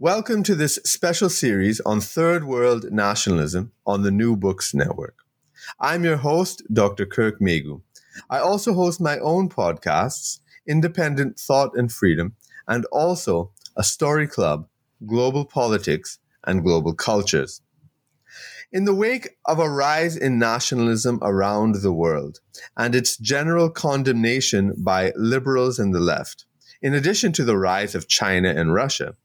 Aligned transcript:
Welcome 0.00 0.44
to 0.44 0.54
this 0.54 0.78
special 0.84 1.28
series 1.28 1.80
on 1.80 2.00
Third 2.00 2.44
World 2.44 2.92
Nationalism 2.92 3.72
on 3.84 4.02
the 4.02 4.12
New 4.12 4.36
Books 4.36 4.72
Network. 4.72 5.16
I'm 5.80 6.04
your 6.04 6.18
host, 6.18 6.62
Dr. 6.72 7.04
Kirk 7.04 7.40
Meighoo. 7.40 7.82
I 8.30 8.38
also 8.38 8.74
host 8.74 9.00
my 9.00 9.18
own 9.18 9.48
podcasts, 9.48 10.38
Independent 10.68 11.36
Thought 11.40 11.72
and 11.74 11.90
Freedom, 11.90 12.36
and 12.68 12.84
also 12.92 13.50
a 13.76 13.82
story 13.82 14.28
club, 14.28 14.68
Global 15.04 15.44
Politics 15.44 16.20
and 16.44 16.62
Global 16.62 16.94
Cultures. 16.94 17.60
In 18.70 18.84
the 18.84 18.94
wake 18.94 19.30
of 19.46 19.58
a 19.58 19.68
rise 19.68 20.16
in 20.16 20.38
nationalism 20.38 21.18
around 21.22 21.82
the 21.82 21.92
world 21.92 22.38
and 22.76 22.94
its 22.94 23.16
general 23.16 23.68
condemnation 23.68 24.74
by 24.78 25.12
liberals 25.16 25.80
and 25.80 25.92
the 25.92 25.98
left, 25.98 26.44
in 26.80 26.94
addition 26.94 27.32
to 27.32 27.44
the 27.44 27.58
rise 27.58 27.96
of 27.96 28.06
China 28.06 28.50
and 28.50 28.72
Russia, 28.72 29.16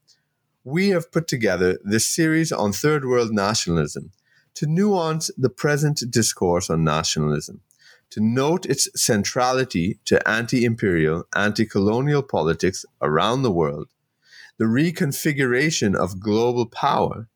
we 0.63 0.89
have 0.89 1.11
put 1.11 1.27
together 1.27 1.77
this 1.83 2.07
series 2.07 2.51
on 2.51 2.71
third 2.71 3.05
world 3.05 3.31
nationalism 3.31 4.11
to 4.55 4.67
nuance 4.67 5.31
the 5.37 5.49
present 5.49 6.03
discourse 6.09 6.69
on 6.69 6.83
nationalism, 6.83 7.61
to 8.09 8.21
note 8.21 8.65
its 8.65 8.87
centrality 8.95 9.99
to 10.05 10.25
anti 10.27 10.63
imperial, 10.63 11.25
anti 11.35 11.65
colonial 11.65 12.21
politics 12.21 12.85
around 13.01 13.41
the 13.41 13.51
world, 13.51 13.89
the 14.57 14.65
reconfiguration 14.65 15.95
of 15.95 16.19
global 16.19 16.65
power, 16.65 17.27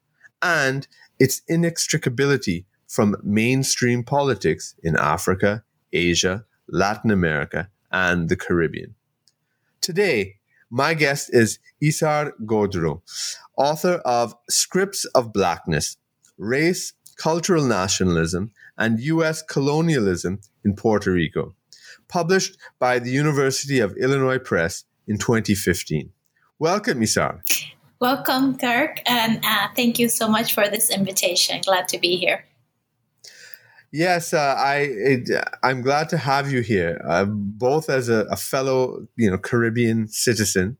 and 0.41 0.87
its 1.19 1.41
inextricability 1.49 2.65
from 2.87 3.17
mainstream 3.23 4.03
politics 4.03 4.75
in 4.83 4.95
Africa, 4.95 5.63
Asia, 5.91 6.45
Latin 6.69 7.11
America, 7.11 7.69
and 7.91 8.29
the 8.29 8.35
Caribbean. 8.35 8.95
Today, 9.81 10.36
my 10.69 10.93
guest 10.93 11.29
is 11.33 11.59
Isar 11.81 12.33
Godreau, 12.45 13.01
author 13.57 14.01
of 14.05 14.35
Scripts 14.49 15.05
of 15.05 15.31
Blackness 15.33 15.97
Race, 16.37 16.93
Cultural 17.15 17.65
Nationalism, 17.65 18.51
and 18.77 18.99
U.S. 18.99 19.41
Colonialism 19.41 20.39
in 20.63 20.75
Puerto 20.75 21.11
Rico, 21.11 21.55
published 22.07 22.57
by 22.79 22.99
the 22.99 23.11
University 23.11 23.79
of 23.79 23.95
Illinois 23.97 24.39
Press 24.39 24.83
in 25.07 25.17
2015. 25.17 26.11
Welcome, 26.59 27.01
Isar. 27.01 27.41
Welcome, 27.99 28.57
Kirk, 28.57 29.01
and 29.07 29.43
uh, 29.43 29.69
thank 29.75 29.97
you 29.97 30.09
so 30.09 30.27
much 30.27 30.53
for 30.53 30.67
this 30.67 30.91
invitation. 30.91 31.61
Glad 31.65 31.87
to 31.89 31.97
be 31.97 32.17
here. 32.17 32.46
Yes, 33.97 34.31
uh, 34.31 34.53
I 34.55 34.75
it, 34.93 35.29
I'm 35.63 35.81
glad 35.81 36.07
to 36.09 36.17
have 36.17 36.51
you 36.51 36.61
here, 36.61 37.01
uh, 37.03 37.25
both 37.25 37.89
as 37.89 38.09
a, 38.09 38.27
a, 38.29 38.35
fellow 38.35 39.07
you 39.15 39.31
know 39.31 39.39
Caribbean 39.39 40.07
citizen, 40.07 40.77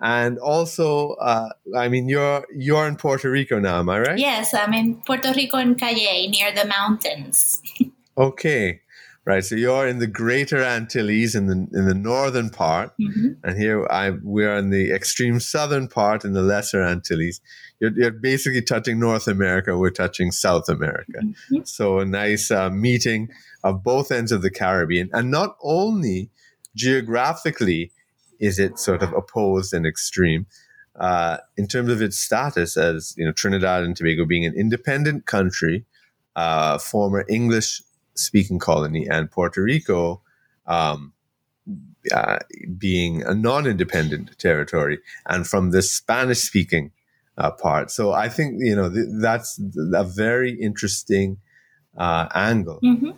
and 0.00 0.38
also 0.38 1.12
uh, 1.12 1.48
I 1.74 1.88
mean 1.88 2.10
you're 2.10 2.44
you're 2.54 2.86
in 2.86 2.96
Puerto 2.96 3.30
Rico 3.30 3.58
now, 3.58 3.78
am 3.78 3.88
I 3.88 4.00
right? 4.00 4.18
Yes, 4.18 4.52
I'm 4.52 4.74
in 4.74 4.96
Puerto 4.96 5.32
Rico 5.34 5.56
in 5.56 5.76
Cayey, 5.76 6.28
near 6.28 6.52
the 6.52 6.66
mountains. 6.66 7.62
okay, 8.18 8.81
right. 9.24 9.44
So 9.44 9.54
you're 9.54 9.86
in 9.86 9.98
the 9.98 10.06
Greater 10.06 10.62
Antilles 10.62 11.34
in 11.34 11.46
the 11.46 11.68
in 11.78 11.86
the 11.86 11.94
northern 11.94 12.50
part, 12.50 12.92
mm-hmm. 12.98 13.32
and 13.44 13.58
here 13.58 13.86
I 13.90 14.10
we're 14.10 14.56
in 14.56 14.70
the 14.70 14.92
extreme 14.92 15.40
southern 15.40 15.88
part 15.88 16.24
in 16.24 16.32
the 16.32 16.42
Lesser 16.42 16.82
Antilles 16.82 17.40
you're, 17.82 17.90
you're 17.96 18.12
basically 18.12 18.62
touching 18.62 19.00
North 19.00 19.26
America. 19.26 19.76
We're 19.76 19.90
touching 19.90 20.30
South 20.30 20.68
America. 20.68 21.18
Mm-hmm. 21.18 21.64
So 21.64 21.98
a 21.98 22.04
nice 22.04 22.48
uh, 22.52 22.70
meeting 22.70 23.28
of 23.64 23.82
both 23.82 24.12
ends 24.12 24.30
of 24.30 24.40
the 24.40 24.50
Caribbean. 24.50 25.10
And 25.12 25.32
not 25.32 25.56
only 25.62 26.30
geographically 26.76 27.90
is 28.38 28.60
it 28.60 28.78
sort 28.78 29.02
of 29.02 29.12
opposed 29.12 29.74
and 29.74 29.84
extreme, 29.84 30.46
uh, 30.98 31.38
in 31.56 31.66
terms 31.66 31.90
of 31.90 32.00
its 32.00 32.18
status 32.18 32.76
as 32.76 33.14
you 33.16 33.24
know 33.24 33.32
Trinidad 33.32 33.82
and 33.82 33.96
Tobago 33.96 34.24
being 34.24 34.44
an 34.44 34.54
independent 34.54 35.26
country, 35.26 35.84
uh, 36.36 36.78
former 36.78 37.24
English 37.28 37.82
speaking 38.22 38.58
colony, 38.58 39.06
and 39.08 39.30
Puerto 39.30 39.62
Rico 39.62 40.22
um, 40.66 41.12
uh, 42.12 42.38
being 42.78 43.22
a 43.22 43.34
non-independent 43.34 44.38
territory, 44.38 44.98
and 45.26 45.46
from 45.46 45.70
the 45.70 45.82
Spanish 45.82 46.40
speaking 46.40 46.90
uh, 47.38 47.50
part. 47.50 47.90
So 47.90 48.12
I 48.12 48.28
think 48.28 48.56
you 48.58 48.76
know 48.76 48.90
th- 48.90 49.06
that's 49.20 49.60
a 49.94 50.04
very 50.04 50.52
interesting 50.52 51.38
uh, 51.96 52.28
angle. 52.34 52.80
Mm-hmm. 52.82 53.10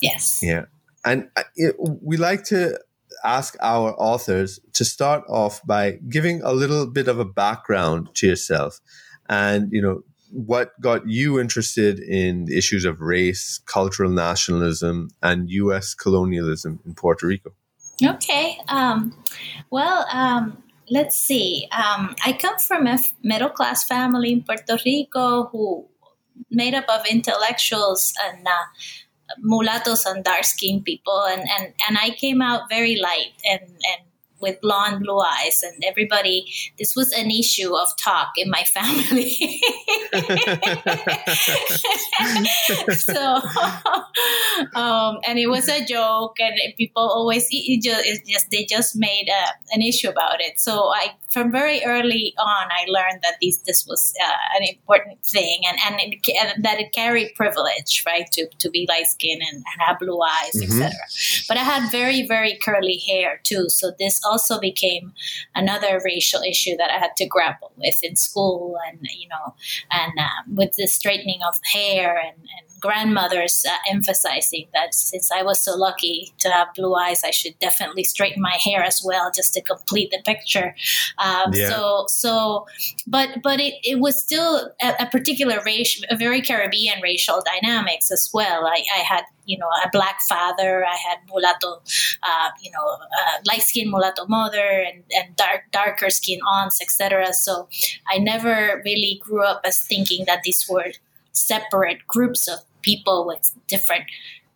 Yes. 0.00 0.42
Yeah, 0.42 0.64
and 1.04 1.28
uh, 1.36 1.42
it, 1.56 1.76
we 1.78 2.16
like 2.16 2.44
to 2.44 2.78
ask 3.22 3.56
our 3.60 3.94
authors 3.98 4.60
to 4.72 4.84
start 4.84 5.24
off 5.28 5.60
by 5.66 5.98
giving 6.08 6.40
a 6.42 6.52
little 6.52 6.86
bit 6.86 7.08
of 7.08 7.18
a 7.18 7.24
background 7.24 8.08
to 8.14 8.26
yourself, 8.26 8.80
and 9.28 9.70
you 9.72 9.82
know 9.82 10.02
what 10.30 10.80
got 10.80 11.08
you 11.08 11.40
interested 11.40 11.98
in 11.98 12.44
the 12.44 12.56
issues 12.56 12.84
of 12.84 13.00
race, 13.00 13.60
cultural 13.66 14.10
nationalism, 14.10 15.10
and 15.22 15.50
U.S. 15.50 15.94
colonialism 15.94 16.80
in 16.86 16.94
Puerto 16.94 17.26
Rico. 17.26 17.52
Okay. 18.02 18.58
Um, 18.68 19.16
well, 19.70 20.06
um, 20.10 20.62
let's 20.90 21.16
see. 21.16 21.66
Um, 21.72 22.14
I 22.24 22.32
come 22.32 22.58
from 22.58 22.86
a 22.86 22.98
middle 23.22 23.50
class 23.50 23.84
family 23.84 24.32
in 24.32 24.42
Puerto 24.42 24.78
Rico 24.84 25.44
who 25.46 25.86
made 26.50 26.74
up 26.74 26.88
of 26.88 27.06
intellectuals 27.10 28.12
and 28.24 28.46
uh, 28.46 29.34
mulattoes 29.38 30.06
and 30.06 30.24
dark 30.24 30.44
skinned 30.44 30.84
people, 30.84 31.24
and, 31.28 31.42
and, 31.58 31.72
and 31.88 31.98
I 32.00 32.10
came 32.10 32.40
out 32.42 32.68
very 32.68 32.96
light 32.96 33.32
and, 33.44 33.62
and 33.62 34.09
with 34.40 34.60
blonde 34.60 35.02
blue 35.02 35.20
eyes 35.20 35.62
and 35.62 35.82
everybody 35.86 36.46
this 36.78 36.94
was 36.96 37.12
an 37.12 37.30
issue 37.30 37.74
of 37.74 37.88
talk 37.98 38.30
in 38.36 38.50
my 38.50 38.64
family. 38.74 39.60
So 42.90 43.40
um, 44.74 45.18
and 45.26 45.38
it 45.38 45.48
was 45.48 45.68
a 45.68 45.84
joke 45.84 46.36
and 46.40 46.54
people 46.76 47.02
always 47.02 47.48
it 47.50 47.82
just, 47.82 48.06
it 48.06 48.22
just 48.26 48.50
they 48.50 48.64
just 48.64 48.96
made 48.96 49.28
a, 49.28 49.74
an 49.74 49.82
issue 49.82 50.08
about 50.08 50.40
it. 50.40 50.58
So 50.60 50.90
i 50.94 51.12
from 51.30 51.50
very 51.50 51.82
early 51.84 52.34
on 52.38 52.68
i 52.70 52.84
learned 52.88 53.20
that 53.22 53.34
this 53.40 53.58
this 53.58 53.86
was 53.86 54.12
uh, 54.22 54.58
an 54.58 54.66
important 54.68 55.18
thing 55.24 55.60
and 55.66 55.78
and, 55.86 56.12
it, 56.12 56.20
and, 56.40 56.64
that 56.64 56.80
it 56.80 56.92
carried 56.92 57.34
privilege 57.34 58.02
right 58.06 58.26
to, 58.32 58.48
to 58.58 58.70
be 58.70 58.86
light 58.88 59.06
skinned 59.06 59.40
and, 59.40 59.56
and, 59.56 59.80
have 59.86 59.98
blue 59.98 60.20
eyes 60.20 60.54
mm-hmm. 60.54 60.82
etc 60.82 60.92
but 61.48 61.56
i 61.56 61.62
had 61.62 61.90
very 61.90 62.26
very 62.26 62.58
curly 62.62 62.98
hair 63.06 63.40
too 63.44 63.68
so 63.68 63.92
this 63.98 64.20
also 64.30 64.60
became 64.60 65.12
another 65.54 66.00
racial 66.04 66.42
issue 66.42 66.76
that 66.76 66.90
I 66.90 66.98
had 66.98 67.16
to 67.16 67.26
grapple 67.26 67.72
with 67.76 68.02
in 68.02 68.16
school, 68.16 68.78
and 68.88 68.98
you 69.02 69.28
know, 69.28 69.54
and 69.90 70.12
um, 70.18 70.56
with 70.56 70.72
the 70.76 70.86
straightening 70.86 71.40
of 71.46 71.54
hair 71.72 72.16
and, 72.16 72.36
and 72.36 72.69
grandmothers 72.80 73.64
uh, 73.68 73.76
emphasizing 73.90 74.66
that 74.72 74.94
since 74.94 75.30
I 75.30 75.42
was 75.42 75.62
so 75.62 75.76
lucky 75.76 76.32
to 76.38 76.50
have 76.50 76.68
blue 76.74 76.94
eyes, 76.94 77.22
I 77.24 77.30
should 77.30 77.58
definitely 77.58 78.04
straighten 78.04 78.42
my 78.42 78.58
hair 78.62 78.82
as 78.82 79.02
well, 79.04 79.30
just 79.34 79.54
to 79.54 79.60
complete 79.60 80.10
the 80.10 80.22
picture. 80.24 80.74
Um, 81.18 81.52
yeah. 81.52 81.68
So, 81.68 82.04
so, 82.08 82.66
but 83.06 83.42
but 83.42 83.60
it, 83.60 83.74
it 83.82 84.00
was 84.00 84.20
still 84.20 84.70
a, 84.82 84.94
a 85.00 85.06
particular 85.06 85.60
race, 85.64 86.02
a 86.10 86.16
very 86.16 86.40
Caribbean 86.40 87.00
racial 87.02 87.42
dynamics 87.44 88.10
as 88.10 88.30
well. 88.32 88.66
I, 88.66 88.82
I 88.94 88.98
had 88.98 89.24
you 89.44 89.58
know 89.58 89.68
a 89.84 89.88
black 89.92 90.20
father, 90.28 90.84
I 90.84 90.96
had 90.96 91.18
mulatto, 91.28 91.82
uh, 92.22 92.50
you 92.62 92.70
know, 92.70 92.84
uh, 92.84 93.38
light 93.46 93.62
skinned 93.62 93.90
mulatto 93.90 94.26
mother, 94.26 94.84
and, 94.86 95.02
and 95.12 95.36
dark 95.36 95.62
darker 95.72 96.10
skin 96.10 96.40
aunts, 96.48 96.80
etc. 96.80 97.32
So 97.32 97.68
I 98.08 98.18
never 98.18 98.82
really 98.84 99.20
grew 99.22 99.44
up 99.44 99.62
as 99.64 99.80
thinking 99.80 100.24
that 100.26 100.42
these 100.42 100.66
were 100.68 100.92
separate 101.32 102.06
groups 102.06 102.48
of 102.48 102.60
people 102.82 103.26
with 103.26 103.52
different 103.66 104.04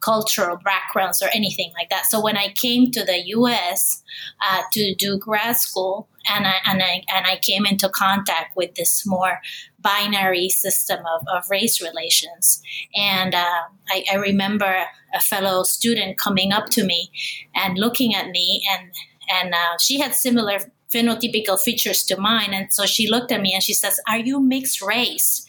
cultural 0.05 0.59
backgrounds 0.59 1.23
or 1.23 1.29
anything 1.32 1.73
like 1.79 1.88
that. 1.88 2.05
So 2.06 2.23
when 2.23 2.37
I 2.37 2.53
came 2.53 2.91
to 2.91 3.05
the 3.05 3.23
U.S. 3.29 4.03
Uh, 4.47 4.61
to 4.73 4.94
do 4.94 5.17
grad 5.17 5.56
school, 5.56 6.09
and 6.29 6.47
I 6.47 6.56
and 6.67 6.82
I 6.82 7.03
and 7.15 7.26
I 7.26 7.37
came 7.37 7.67
into 7.67 7.88
contact 7.88 8.56
with 8.56 8.75
this 8.75 9.06
more 9.06 9.41
binary 9.81 10.49
system 10.49 11.00
of, 11.15 11.26
of 11.35 11.50
race 11.50 11.82
relations, 11.82 12.62
and 12.94 13.35
uh, 13.35 13.62
I, 13.88 14.05
I 14.12 14.17
remember 14.17 14.85
a 15.15 15.20
fellow 15.20 15.62
student 15.62 16.19
coming 16.19 16.53
up 16.53 16.67
to 16.70 16.85
me 16.85 17.11
and 17.55 17.79
looking 17.79 18.15
at 18.15 18.29
me, 18.29 18.62
and 18.73 18.91
and 19.32 19.55
uh, 19.55 19.79
she 19.81 19.99
had 20.00 20.15
similar 20.15 20.59
phenotypical 20.94 21.61
features 21.61 22.02
to 22.05 22.17
mine. 22.17 22.52
And 22.52 22.73
so 22.73 22.87
she 22.87 23.11
looked 23.11 23.32
at 23.32 23.41
me 23.41 23.52
and 23.52 23.62
she 23.62 23.75
says, 23.75 24.00
Are 24.08 24.19
you 24.19 24.41
mixed 24.41 24.81
race? 24.81 25.44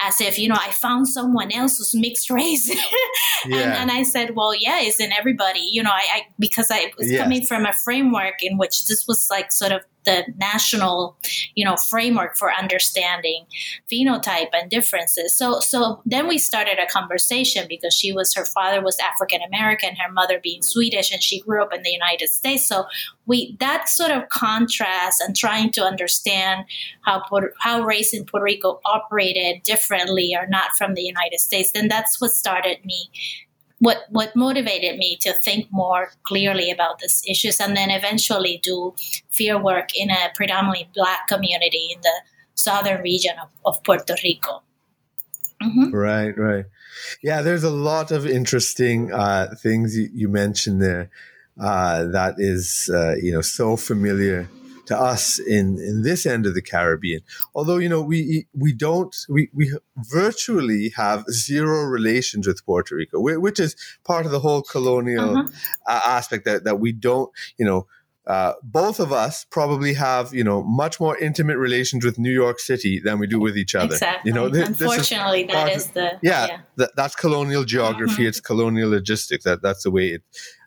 As 0.00 0.20
if, 0.20 0.38
you 0.38 0.48
know, 0.48 0.58
I 0.58 0.70
found 0.70 1.08
someone 1.08 1.52
else 1.52 1.78
who's 1.78 1.94
mixed 1.94 2.30
race. 2.40 2.68
yeah. 3.46 3.56
and, 3.56 3.72
and, 3.72 3.90
I 3.90 4.02
said, 4.02 4.34
Well, 4.34 4.54
yeah, 4.58 4.80
isn't 4.80 5.12
everybody? 5.12 5.68
You 5.70 5.82
know, 5.82 5.90
I, 5.92 6.06
I 6.12 6.20
because 6.38 6.68
I 6.70 6.92
was 6.98 7.10
yes. 7.10 7.22
coming 7.22 7.44
from 7.44 7.64
a 7.66 7.72
framework 7.72 8.42
in 8.42 8.58
which 8.58 8.86
this 8.86 9.06
was 9.06 9.28
like 9.30 9.52
sort 9.52 9.72
of 9.72 9.82
the 10.08 10.32
national, 10.38 11.16
you 11.54 11.64
know, 11.64 11.76
framework 11.76 12.36
for 12.36 12.52
understanding 12.52 13.44
phenotype 13.92 14.48
and 14.52 14.70
differences. 14.70 15.36
So 15.36 15.60
so 15.60 16.00
then 16.06 16.26
we 16.26 16.38
started 16.38 16.78
a 16.78 16.86
conversation 16.86 17.66
because 17.68 17.94
she 17.94 18.12
was 18.12 18.34
her 18.34 18.46
father 18.46 18.82
was 18.82 18.98
African 18.98 19.40
American, 19.42 19.96
her 19.96 20.10
mother 20.10 20.40
being 20.42 20.62
Swedish, 20.62 21.12
and 21.12 21.22
she 21.22 21.40
grew 21.40 21.62
up 21.62 21.74
in 21.74 21.82
the 21.82 21.90
United 21.90 22.28
States. 22.28 22.66
So 22.66 22.86
we 23.26 23.56
that 23.60 23.88
sort 23.88 24.10
of 24.10 24.28
contrast 24.30 25.20
and 25.20 25.36
trying 25.36 25.70
to 25.72 25.82
understand 25.82 26.64
how 27.02 27.22
how 27.60 27.82
race 27.82 28.14
in 28.14 28.24
Puerto 28.24 28.44
Rico 28.44 28.80
operated 28.86 29.62
differently 29.62 30.34
or 30.34 30.46
not 30.48 30.70
from 30.78 30.94
the 30.94 31.02
United 31.02 31.40
States, 31.40 31.72
then 31.72 31.88
that's 31.88 32.20
what 32.20 32.30
started 32.30 32.84
me 32.84 33.10
what 33.80 33.98
what 34.10 34.34
motivated 34.34 34.98
me 34.98 35.16
to 35.20 35.32
think 35.32 35.68
more 35.70 36.10
clearly 36.24 36.70
about 36.70 36.98
these 36.98 37.22
issues 37.28 37.60
and 37.60 37.76
then 37.76 37.90
eventually 37.90 38.60
do 38.62 38.94
field 39.30 39.62
work 39.62 39.94
in 39.94 40.10
a 40.10 40.30
predominantly 40.34 40.88
black 40.94 41.28
community 41.28 41.90
in 41.94 42.00
the 42.00 42.20
southern 42.54 43.00
region 43.02 43.36
of, 43.40 43.48
of 43.64 43.82
Puerto 43.84 44.16
Rico. 44.24 44.62
Mm-hmm. 45.62 45.94
Right, 45.94 46.36
right. 46.36 46.64
Yeah, 47.22 47.42
there's 47.42 47.64
a 47.64 47.70
lot 47.70 48.10
of 48.10 48.26
interesting 48.26 49.12
uh, 49.12 49.54
things 49.60 49.96
you, 49.96 50.08
you, 50.12 50.28
mentioned 50.28 50.82
there 50.82 51.10
uh, 51.60 52.04
that 52.06 52.34
is, 52.38 52.90
uh, 52.92 53.14
you 53.20 53.32
know, 53.32 53.40
so 53.40 53.76
familiar 53.76 54.48
to 54.88 54.98
us 54.98 55.38
in, 55.38 55.78
in 55.78 56.02
this 56.02 56.26
end 56.26 56.46
of 56.46 56.54
the 56.54 56.62
Caribbean. 56.62 57.20
Although, 57.54 57.76
you 57.76 57.88
know, 57.88 58.02
we, 58.02 58.46
we 58.54 58.72
don't, 58.72 59.14
we, 59.28 59.50
we 59.54 59.72
virtually 59.96 60.92
have 60.96 61.24
zero 61.30 61.82
relations 61.84 62.46
with 62.46 62.64
Puerto 62.64 62.96
Rico, 62.96 63.20
which 63.20 63.60
is 63.60 63.76
part 64.04 64.26
of 64.26 64.32
the 64.32 64.40
whole 64.40 64.62
colonial 64.62 65.38
uh-huh. 65.38 66.00
aspect 66.06 66.46
that, 66.46 66.64
that 66.64 66.80
we 66.80 66.92
don't, 66.92 67.30
you 67.58 67.66
know, 67.66 67.86
uh, 68.26 68.52
both 68.62 69.00
of 69.00 69.10
us 69.10 69.46
probably 69.50 69.94
have, 69.94 70.34
you 70.34 70.44
know, 70.44 70.62
much 70.62 71.00
more 71.00 71.16
intimate 71.16 71.56
relations 71.56 72.04
with 72.04 72.18
New 72.18 72.32
York 72.32 72.60
City 72.60 73.00
than 73.02 73.18
we 73.18 73.26
do 73.26 73.40
with 73.40 73.56
each 73.56 73.74
other. 73.74 73.94
Exactly. 73.94 74.28
You 74.28 74.34
know, 74.34 74.50
th- 74.50 74.68
unfortunately, 74.68 75.44
is 75.44 75.52
that 75.52 75.72
is 75.72 75.86
the 75.88 76.18
yeah. 76.22 76.46
yeah. 76.46 76.58
Th- 76.76 76.90
that's 76.94 77.14
colonial 77.14 77.64
geography. 77.64 78.12
Mm-hmm. 78.12 78.28
It's 78.28 78.40
colonial 78.40 78.90
logistics. 78.90 79.44
That 79.44 79.62
that's 79.62 79.82
the 79.84 79.90
way 79.90 80.08
it 80.08 80.22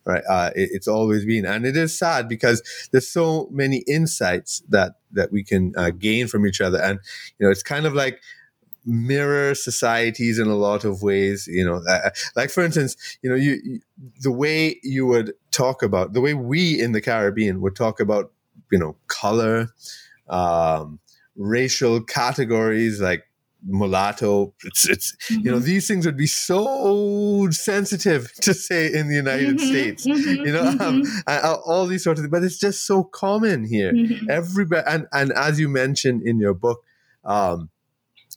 right? 0.06 0.24
Uh, 0.30 0.52
it, 0.56 0.70
it's 0.74 0.88
always 0.88 1.26
been, 1.26 1.46
and 1.46 1.66
it 1.66 1.78
is 1.78 1.98
sad 1.98 2.28
because 2.28 2.62
there's 2.92 3.08
so 3.08 3.48
many 3.52 3.80
insights 3.88 4.62
that 4.70 4.96
that 5.12 5.32
we 5.32 5.44
can 5.44 5.74
uh, 5.78 5.92
gain 5.92 6.28
from 6.28 6.46
each 6.46 6.62
other, 6.62 6.82
and 6.82 7.00
you 7.40 7.46
know, 7.46 7.52
it's 7.52 7.64
kind 7.64 7.86
of 7.86 7.94
like 7.94 8.20
mirror 8.86 9.54
societies 9.54 10.40
in 10.40 10.48
a 10.48 10.56
lot 10.56 10.84
of 10.84 11.04
ways 11.04 11.46
you 11.46 11.64
know 11.64 11.84
uh, 11.88 12.10
like 12.36 12.50
for 12.50 12.64
instance 12.64 12.96
you 13.22 13.30
know 13.30 13.36
you, 13.36 13.60
you, 13.64 13.80
the 14.22 14.32
way 14.32 14.80
you 14.82 15.06
would 15.06 15.34
talk 15.52 15.84
about 15.84 16.14
the 16.14 16.22
way 16.22 16.34
we 16.34 16.82
in 16.82 16.92
the 16.92 17.02
caribbean 17.02 17.62
would 17.62 17.76
talk 17.76 18.00
about 18.00 18.32
you 18.72 18.80
know 18.80 18.96
color 19.08 19.68
um, 20.30 21.00
racial 21.36 22.02
categories 22.02 23.00
like 23.00 23.24
mulatto. 23.66 24.54
It's, 24.64 24.90
it's 24.90 25.16
mm-hmm. 25.16 25.42
you 25.42 25.52
know, 25.52 25.58
mm-hmm. 25.58 25.66
these 25.66 25.88
things 25.88 26.06
would 26.06 26.18
be 26.18 26.28
so 26.28 27.50
sensitive 27.52 28.34
to 28.42 28.54
say 28.54 28.92
in 28.94 29.08
the 29.08 29.16
United 29.16 29.58
mm-hmm. 29.58 29.68
States, 29.68 30.06
mm-hmm. 30.06 30.46
you 30.46 30.54
know, 30.54 30.68
um, 30.68 31.04
mm-hmm. 31.04 31.62
all 31.66 31.86
these 31.86 32.04
sorts 32.04 32.20
of 32.20 32.26
things, 32.26 32.32
but 32.32 32.44
it's 32.44 32.60
just 32.60 32.86
so 32.86 33.04
common 33.04 33.66
here. 33.66 33.94
Mm-hmm. 33.94 34.30
Everybody, 34.30 34.84
and, 34.88 35.08
and 35.12 35.32
as 35.34 35.60
you 35.60 35.70
mentioned 35.70 36.24
in 36.24 36.40
your 36.40 36.54
book, 36.54 36.84
um, 37.24 37.70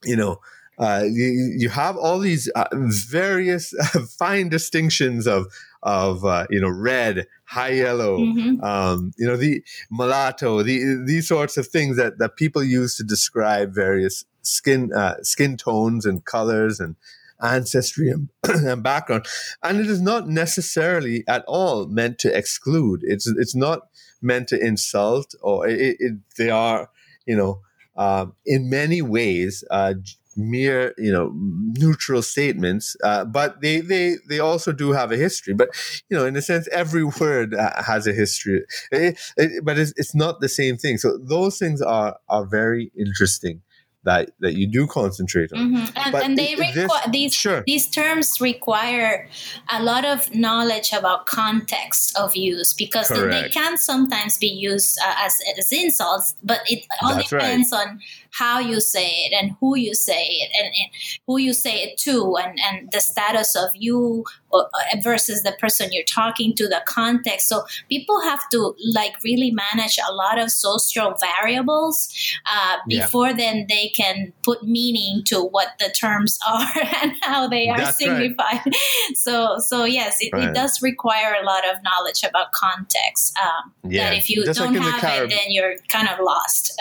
you 0.04 0.16
know, 0.16 0.40
uh, 0.78 1.04
you, 1.04 1.54
you 1.56 1.68
have 1.68 1.96
all 1.96 2.18
these 2.18 2.50
uh, 2.56 2.66
various 2.72 3.72
uh, 3.78 4.00
fine 4.18 4.48
distinctions 4.48 5.26
of 5.26 5.46
of 5.82 6.24
uh, 6.24 6.46
you 6.50 6.60
know 6.60 6.68
red, 6.68 7.26
high 7.44 7.72
yellow, 7.72 8.18
mm-hmm. 8.18 8.62
um, 8.64 9.12
you 9.16 9.26
know 9.26 9.36
the 9.36 9.62
mulatto, 9.90 10.62
the, 10.62 11.04
these 11.06 11.28
sorts 11.28 11.56
of 11.56 11.68
things 11.68 11.96
that 11.96 12.18
that 12.18 12.36
people 12.36 12.62
use 12.62 12.96
to 12.96 13.04
describe 13.04 13.72
various 13.72 14.24
skin 14.46 14.92
uh, 14.92 15.16
skin 15.22 15.56
tones 15.56 16.06
and 16.06 16.24
colors 16.24 16.80
and 16.80 16.96
ancestry 17.42 18.10
and, 18.10 18.28
and, 18.44 18.82
background. 18.82 19.26
And 19.62 19.80
it 19.80 19.86
is 19.86 20.00
not 20.00 20.28
necessarily 20.28 21.24
at 21.28 21.44
all 21.46 21.86
meant 21.86 22.18
to 22.20 22.36
exclude. 22.36 23.00
It's 23.02 23.26
it's 23.26 23.54
not 23.54 23.88
meant 24.22 24.48
to 24.48 24.58
insult 24.58 25.34
or 25.42 25.68
it, 25.68 25.96
it, 25.98 26.14
they 26.38 26.50
are 26.50 26.90
you 27.26 27.36
know 27.36 27.60
uh, 27.96 28.26
in 28.46 28.70
many 28.70 29.02
ways 29.02 29.62
uh, 29.70 29.94
mere 30.36 30.94
you 30.98 31.12
know 31.12 31.32
neutral 31.78 32.20
statements 32.20 32.96
uh, 33.04 33.24
but 33.24 33.60
they 33.60 33.80
they 33.80 34.16
they 34.28 34.40
also 34.40 34.72
do 34.72 34.92
have 34.92 35.12
a 35.12 35.16
history. 35.16 35.54
But 35.54 35.68
you 36.08 36.16
know 36.16 36.26
in 36.26 36.36
a 36.36 36.42
sense 36.42 36.68
every 36.68 37.04
word 37.04 37.54
uh, 37.54 37.82
has 37.82 38.06
a 38.06 38.12
history. 38.12 38.64
It, 38.90 39.18
it, 39.36 39.64
but 39.64 39.78
it's, 39.78 39.92
it's 39.96 40.14
not 40.14 40.40
the 40.40 40.48
same 40.48 40.76
thing. 40.76 40.98
So 40.98 41.18
those 41.18 41.58
things 41.58 41.82
are 41.82 42.18
are 42.28 42.46
very 42.46 42.90
interesting 42.98 43.62
that 44.04 44.30
that 44.40 44.54
you 44.54 44.66
do 44.66 44.86
concentrate 44.86 45.52
on. 45.52 45.58
Mm-hmm. 45.58 45.96
And, 45.96 46.14
and, 46.14 46.38
they 46.38 46.54
require 46.56 47.02
these 47.10 47.34
sure. 47.34 47.64
these 47.66 47.88
terms 47.88 48.40
require 48.40 49.28
a 49.70 49.82
lot 49.82 50.04
of 50.04 50.34
knowledge 50.34 50.92
about 50.92 51.26
context 51.26 52.16
of 52.18 52.36
use 52.36 52.72
because 52.72 53.08
they, 53.08 53.26
they, 53.26 53.48
can 53.48 53.76
sometimes 53.76 54.38
be 54.38 54.46
used 54.46 54.98
uh, 55.04 55.14
as, 55.18 55.38
as 55.58 55.72
insults, 55.72 56.34
but 56.42 56.60
it 56.66 56.84
all 57.02 57.16
That's 57.16 57.30
depends 57.30 57.72
right. 57.72 57.88
on 57.88 58.00
how 58.38 58.58
you 58.58 58.80
say 58.80 59.06
it 59.06 59.32
and 59.32 59.56
who 59.60 59.76
you 59.76 59.94
say 59.94 60.24
it 60.24 60.50
and, 60.58 60.66
and 60.66 61.20
who 61.26 61.38
you 61.38 61.52
say 61.52 61.82
it 61.82 61.96
to 61.96 62.36
and, 62.36 62.58
and 62.68 62.90
the 62.90 63.00
status 63.00 63.54
of 63.54 63.70
you 63.74 64.24
uh, 64.52 64.64
versus 65.02 65.42
the 65.42 65.52
person 65.60 65.88
you're 65.92 66.04
talking 66.04 66.54
to, 66.54 66.66
the 66.66 66.82
context. 66.86 67.48
So 67.48 67.64
people 67.88 68.20
have 68.22 68.48
to 68.50 68.74
like 68.92 69.14
really 69.22 69.52
manage 69.52 69.98
a 70.08 70.12
lot 70.12 70.38
of 70.38 70.50
social 70.50 71.14
variables 71.20 72.12
uh, 72.52 72.78
before 72.88 73.28
yeah. 73.28 73.34
then 73.34 73.66
they 73.68 73.88
can 73.88 74.32
put 74.42 74.64
meaning 74.64 75.22
to 75.26 75.40
what 75.40 75.68
the 75.78 75.90
terms 75.90 76.38
are 76.48 76.72
and 77.02 77.12
how 77.22 77.48
they 77.48 77.68
are 77.68 77.78
That's 77.78 77.98
signified. 77.98 78.62
Right. 78.66 78.74
So, 79.14 79.58
so 79.58 79.84
yes, 79.84 80.16
it, 80.20 80.30
right. 80.32 80.48
it, 80.48 80.54
does 80.54 80.82
require 80.82 81.34
a 81.40 81.44
lot 81.44 81.68
of 81.68 81.76
knowledge 81.82 82.22
about 82.24 82.52
context. 82.52 83.36
Um, 83.42 83.72
yeah. 83.90 84.10
That 84.10 84.18
if 84.18 84.30
you 84.30 84.44
Just 84.44 84.58
don't 84.58 84.74
like 84.74 85.00
have 85.00 85.24
it, 85.24 85.30
then 85.30 85.46
you're 85.48 85.76
kind 85.88 86.08
of 86.08 86.18
lost. 86.20 86.80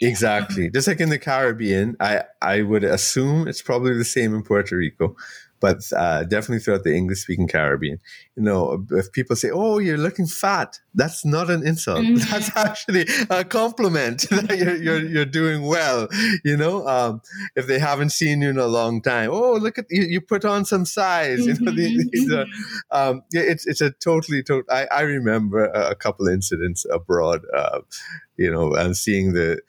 Exactly. 0.00 0.70
Just 0.70 0.88
like 0.88 1.00
in 1.00 1.10
the 1.10 1.18
Caribbean, 1.18 1.96
I, 2.00 2.22
I 2.40 2.62
would 2.62 2.84
assume 2.84 3.46
it's 3.46 3.62
probably 3.62 3.96
the 3.96 4.04
same 4.04 4.34
in 4.34 4.42
Puerto 4.42 4.76
Rico, 4.76 5.14
but 5.60 5.82
uh, 5.94 6.24
definitely 6.24 6.60
throughout 6.60 6.84
the 6.84 6.94
English 6.96 7.20
speaking 7.20 7.46
Caribbean. 7.46 7.98
You 8.34 8.42
know, 8.42 8.86
if 8.92 9.12
people 9.12 9.36
say, 9.36 9.50
Oh, 9.50 9.78
you're 9.78 9.98
looking 9.98 10.26
fat, 10.26 10.80
that's 10.94 11.22
not 11.24 11.50
an 11.50 11.66
insult. 11.66 11.98
Mm-hmm. 12.00 12.14
That's 12.30 12.56
actually 12.56 13.06
a 13.28 13.44
compliment 13.44 14.22
that 14.30 14.56
you're, 14.56 14.76
you're, 14.76 15.06
you're 15.06 15.24
doing 15.26 15.66
well. 15.66 16.08
You 16.44 16.56
know, 16.56 16.86
um, 16.88 17.20
if 17.54 17.66
they 17.66 17.78
haven't 17.78 18.10
seen 18.10 18.40
you 18.40 18.48
in 18.48 18.58
a 18.58 18.66
long 18.66 19.02
time, 19.02 19.28
Oh, 19.30 19.52
look 19.56 19.76
at 19.76 19.84
you, 19.90 20.04
you 20.04 20.22
put 20.22 20.46
on 20.46 20.64
some 20.64 20.86
size. 20.86 21.46
You 21.50 21.54
know, 21.60 21.72
these, 21.72 22.08
these 22.10 22.32
are, 22.32 22.46
um, 22.90 23.22
it's, 23.32 23.66
it's 23.66 23.80
a 23.80 23.90
totally, 23.90 24.42
total, 24.42 24.64
I, 24.70 24.86
I 24.86 25.00
remember 25.02 25.66
a, 25.66 25.90
a 25.90 25.94
couple 25.94 26.26
incidents 26.28 26.86
abroad, 26.90 27.42
uh, 27.54 27.80
you 28.36 28.50
know, 28.50 28.74
and 28.74 28.96
seeing 28.96 29.32
the, 29.32 29.60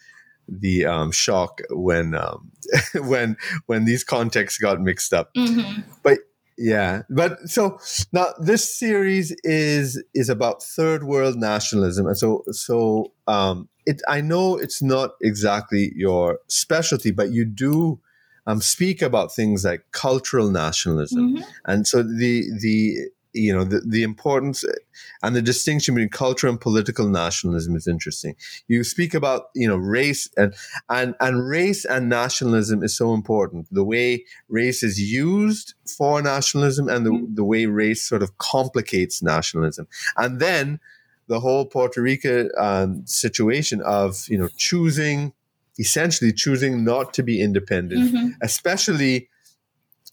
the 0.47 0.85
um, 0.85 1.11
shock 1.11 1.61
when 1.69 2.15
um, 2.15 2.51
when 2.95 3.37
when 3.65 3.85
these 3.85 4.03
contexts 4.03 4.59
got 4.59 4.81
mixed 4.81 5.13
up. 5.13 5.33
Mm-hmm. 5.33 5.81
But 6.03 6.19
yeah, 6.57 7.03
but 7.09 7.39
so 7.49 7.79
now 8.11 8.27
this 8.39 8.77
series 8.77 9.35
is 9.43 10.03
is 10.13 10.29
about 10.29 10.63
third 10.63 11.03
world 11.03 11.37
nationalism, 11.37 12.07
and 12.07 12.17
so 12.17 12.43
so 12.51 13.13
um, 13.27 13.69
it. 13.85 14.01
I 14.07 14.21
know 14.21 14.57
it's 14.57 14.81
not 14.81 15.11
exactly 15.21 15.91
your 15.95 16.39
specialty, 16.47 17.11
but 17.11 17.31
you 17.31 17.45
do. 17.45 17.99
Um, 18.47 18.59
speak 18.59 19.03
about 19.03 19.31
things 19.31 19.63
like 19.63 19.85
cultural 19.91 20.49
nationalism, 20.49 21.35
mm-hmm. 21.35 21.43
and 21.65 21.87
so 21.87 22.01
the 22.01 22.43
the 22.59 23.09
you 23.33 23.53
know 23.53 23.63
the, 23.63 23.81
the 23.85 24.03
importance 24.03 24.65
and 25.23 25.35
the 25.35 25.41
distinction 25.41 25.95
between 25.95 26.09
culture 26.09 26.47
and 26.47 26.59
political 26.59 27.07
nationalism 27.07 27.75
is 27.75 27.87
interesting 27.87 28.35
you 28.67 28.83
speak 28.83 29.13
about 29.13 29.45
you 29.55 29.67
know 29.67 29.77
race 29.77 30.29
and 30.37 30.53
and 30.89 31.15
and 31.19 31.47
race 31.47 31.85
and 31.85 32.09
nationalism 32.09 32.83
is 32.83 32.95
so 32.95 33.13
important 33.13 33.67
the 33.71 33.83
way 33.83 34.23
race 34.49 34.83
is 34.83 34.99
used 34.99 35.73
for 35.85 36.21
nationalism 36.21 36.89
and 36.89 37.05
the, 37.05 37.11
mm-hmm. 37.11 37.35
the 37.35 37.43
way 37.43 37.65
race 37.65 38.01
sort 38.01 38.21
of 38.21 38.37
complicates 38.37 39.21
nationalism 39.21 39.87
and 40.17 40.39
then 40.39 40.79
the 41.27 41.39
whole 41.39 41.65
puerto 41.65 42.01
rico 42.01 42.49
um, 42.57 43.05
situation 43.05 43.81
of 43.81 44.25
you 44.27 44.37
know 44.37 44.49
choosing 44.57 45.33
essentially 45.79 46.33
choosing 46.33 46.83
not 46.83 47.13
to 47.13 47.23
be 47.23 47.41
independent 47.41 48.13
mm-hmm. 48.13 48.29
especially 48.41 49.29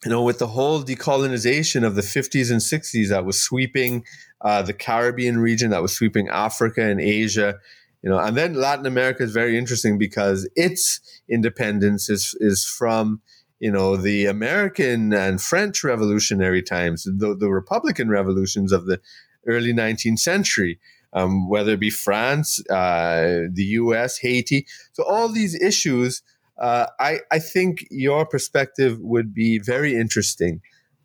you 0.05 0.11
know, 0.11 0.23
with 0.23 0.39
the 0.39 0.47
whole 0.49 0.83
decolonization 0.83 1.85
of 1.85 1.95
the 1.95 2.03
50s 2.03 2.51
and 2.51 2.61
60s 2.61 3.09
that 3.09 3.25
was 3.25 3.41
sweeping 3.41 4.05
uh, 4.41 4.63
the 4.63 4.73
Caribbean 4.73 5.39
region, 5.39 5.71
that 5.71 5.83
was 5.83 5.95
sweeping 5.95 6.29
Africa 6.29 6.83
and 6.83 7.01
Asia, 7.01 7.59
you 8.03 8.11
know, 8.11 8.19
and 8.19 8.37
then 8.37 8.55
Latin 8.55 8.87
America 8.87 9.25
is 9.25 9.33
very 9.33 9.59
interesting 9.59 9.99
because 9.99 10.49
its 10.55 11.01
independence 11.29 12.09
is 12.09 12.37
is 12.39 12.65
from 12.65 13.21
you 13.59 13.73
know 13.73 13.97
the 13.97 14.27
American 14.27 15.13
and 15.13 15.43
French 15.43 15.83
revolutionary 15.83 16.63
times, 16.63 17.05
the, 17.05 17.37
the 17.37 17.51
Republican 17.51 18.09
revolutions 18.09 18.71
of 18.73 18.87
the 18.87 19.01
early 19.47 19.73
19th 19.73 20.21
century, 20.21 20.79
um, 21.13 21.49
whether 21.49 21.73
it 21.73 21.81
be 21.81 21.91
France, 21.91 22.61
uh, 22.71 23.49
the 23.53 23.65
U.S., 23.65 24.19
Haiti. 24.19 24.67
So 24.93 25.03
all 25.03 25.29
these 25.29 25.61
issues, 25.61 26.23
uh, 26.59 26.87
I 26.99 27.21
I 27.31 27.39
think 27.39 27.87
your 27.91 28.27
perspective 28.27 28.99
would 29.01 29.35
be 29.35 29.59
very 29.59 29.95
interesting. 29.95 30.61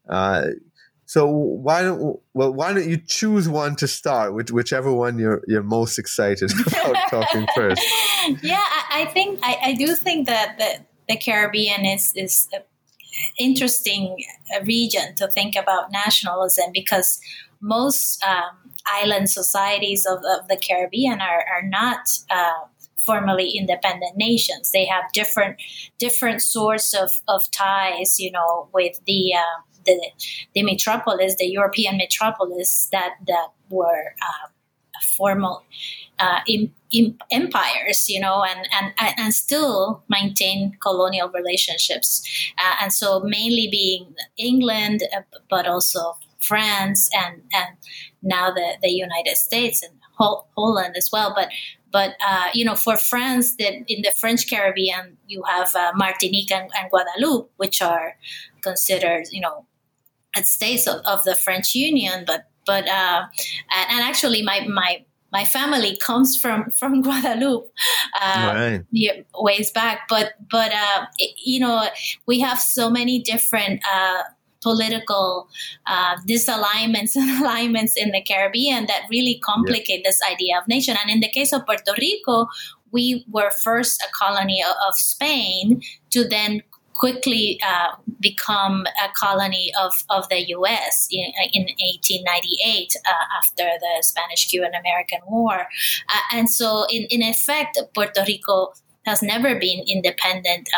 Uh, 0.10 0.48
so 1.06 1.28
why 1.28 1.84
don't 1.84 2.20
well 2.34 2.54
why 2.54 2.74
don't 2.74 2.90
you 2.90 2.98
choose 2.98 3.48
one 3.48 3.76
to 3.76 3.88
start, 3.88 4.34
which 4.34 4.52
whichever 4.52 4.92
one 4.92 5.20
you're 5.20 5.44
you're 5.48 5.64
most 5.64 6.00
excited 6.00 6.52
about 6.68 7.10
talking 7.10 7.48
first? 7.56 7.82
Yeah, 8.42 8.56
I, 8.56 9.02
I 9.02 9.06
think 9.08 9.42
I, 9.44 9.58
I, 9.62 9.74
do 9.74 9.98
think 9.98 10.28
that 10.28 10.58
the, 10.58 10.80
the 11.10 11.18
Caribbean 11.18 11.84
is 11.84 12.14
is 12.16 12.48
an 12.54 12.62
interesting 13.38 14.16
uh, 14.56 14.64
region 14.64 15.14
to 15.16 15.28
think 15.28 15.58
about 15.58 15.92
nationalism 15.92 16.72
because 16.74 17.20
most 17.60 18.24
um, 18.24 18.72
island 18.88 19.30
societies 19.30 20.06
of, 20.06 20.20
of, 20.20 20.48
the 20.48 20.56
Caribbean 20.56 21.20
are 21.20 21.44
are 21.54 21.64
not. 21.64 22.08
Uh, 22.30 22.68
formally 23.06 23.50
independent 23.52 24.16
nations 24.16 24.72
they 24.72 24.86
have 24.86 25.04
different 25.14 25.62
different 26.00 26.42
sorts 26.42 26.94
of, 26.94 27.12
of 27.28 27.42
ties 27.52 28.20
you 28.20 28.32
know 28.32 28.68
with 28.74 29.00
the 29.06 29.34
uh, 29.36 29.62
the, 29.86 30.00
the 30.56 30.64
metropolis, 30.64 31.36
the 31.36 31.48
European 31.48 31.98
metropolis 31.98 32.88
that 32.92 33.16
that 33.28 33.48
were 33.70 34.14
uh, 34.22 34.48
formal 35.02 35.64
uh, 36.20 36.40
in 36.48 36.72
empires, 37.32 38.08
you 38.08 38.20
know, 38.20 38.44
and, 38.44 38.68
and, 38.80 38.94
and 39.18 39.34
still 39.34 40.04
maintain 40.10 40.78
colonial 40.82 41.30
relationships. 41.30 42.24
Uh, 42.58 42.76
and 42.82 42.94
so 42.94 43.20
mainly 43.22 43.68
being 43.70 44.14
England, 44.38 45.04
uh, 45.16 45.22
but 45.50 45.66
also 45.66 46.16
France 46.40 47.10
and, 47.16 47.42
and 47.52 47.76
now 48.22 48.52
the, 48.52 48.76
the 48.82 48.92
United 48.92 49.38
States 49.38 49.82
and 49.82 49.94
Holland 50.56 50.96
as 50.96 51.10
well. 51.12 51.34
But 51.36 51.50
but 51.94 52.16
uh, 52.28 52.48
you 52.54 52.66
know, 52.66 52.76
for 52.76 52.98
France, 52.98 53.56
that 53.58 53.74
in 53.88 54.02
the 54.02 54.12
French 54.20 54.50
Caribbean, 54.50 55.16
you 55.28 55.44
have 55.48 55.74
uh, 55.76 55.92
Martinique 55.96 56.52
and, 56.52 56.70
and, 56.76 56.90
Guadeloupe, 56.90 57.52
which 57.58 57.84
are 57.84 58.18
considered, 58.62 59.26
you 59.32 59.40
know, 59.40 59.68
states 60.42 60.88
of, 60.88 61.02
of 61.06 61.24
the 61.24 61.36
French 61.36 61.76
Union, 61.76 62.24
but 62.26 62.50
but 62.66 62.88
uh, 62.88 63.26
and 63.72 64.02
actually 64.02 64.42
my 64.42 64.66
my 64.68 65.06
my 65.32 65.46
family 65.46 65.96
comes 65.98 66.36
from 66.36 66.72
from 66.80 67.04
Guadeloupe 67.04 67.72
uh, 68.20 68.54
right. 68.56 69.26
ways 69.40 69.72
back, 69.72 70.08
but 70.10 70.34
but 70.50 70.72
uh, 70.74 71.06
it, 71.20 71.36
you 71.38 71.60
know 71.60 71.88
we 72.26 72.40
have 72.40 72.60
so 72.60 72.90
many 72.90 73.22
different. 73.22 73.82
Uh, 73.94 74.24
political 74.64 75.50
uh, 75.86 76.16
disalignments 76.28 77.16
and 77.16 77.42
alignments 77.42 77.96
in 77.96 78.12
the 78.12 78.22
Caribbean 78.22 78.86
that 78.88 79.04
really 79.10 79.40
complicate 79.44 80.02
yeah. 80.04 80.10
this 80.10 80.20
idea 80.30 80.58
of 80.60 80.68
nation. 80.68 80.96
And 81.02 81.12
in 81.12 81.20
the 81.20 81.30
case 81.30 81.54
of 81.54 81.66
Puerto 81.66 81.94
Rico, 82.00 82.48
we 82.92 83.26
were 83.30 83.52
first 83.64 84.02
a 84.02 84.12
colony 84.14 84.64
of 84.88 84.96
Spain 84.96 85.82
to 86.12 86.28
then 86.28 86.62
quickly 86.94 87.60
uh, 87.66 87.96
become 88.20 88.86
a 89.04 89.10
colony 89.16 89.72
of, 89.80 89.94
of 90.10 90.30
the 90.30 90.48
U.S. 90.50 91.08
in, 91.12 91.26
in 91.54 91.64
1898 91.64 92.96
uh, 92.96 93.10
after 93.38 93.64
the 93.64 94.04
Spanish-Cuban 94.04 94.72
American 94.80 95.20
War. 95.28 95.62
Uh, 95.62 96.38
and 96.38 96.50
so, 96.50 96.86
in, 96.90 97.06
in 97.10 97.22
effect, 97.24 97.80
Puerto 97.94 98.24
Rico 98.28 98.74
has 99.06 99.22
never 99.22 99.60
been 99.60 99.84
independent. 99.88 100.70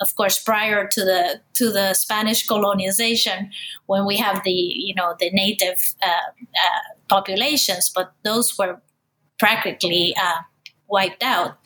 Uh, 0.00 0.04
of 0.04 0.16
course, 0.16 0.38
prior 0.38 0.86
to 0.86 1.00
the 1.04 1.40
to 1.54 1.70
the 1.70 1.94
Spanish 1.94 2.46
colonization, 2.46 3.50
when 3.86 4.06
we 4.06 4.16
have 4.16 4.42
the 4.44 4.50
you 4.50 4.94
know 4.94 5.14
the 5.18 5.30
native 5.30 5.94
uh, 6.02 6.06
uh, 6.06 6.94
populations, 7.08 7.90
but 7.94 8.12
those 8.24 8.58
were 8.58 8.80
practically 9.38 10.14
wiped 10.90 11.22
out 11.22 11.56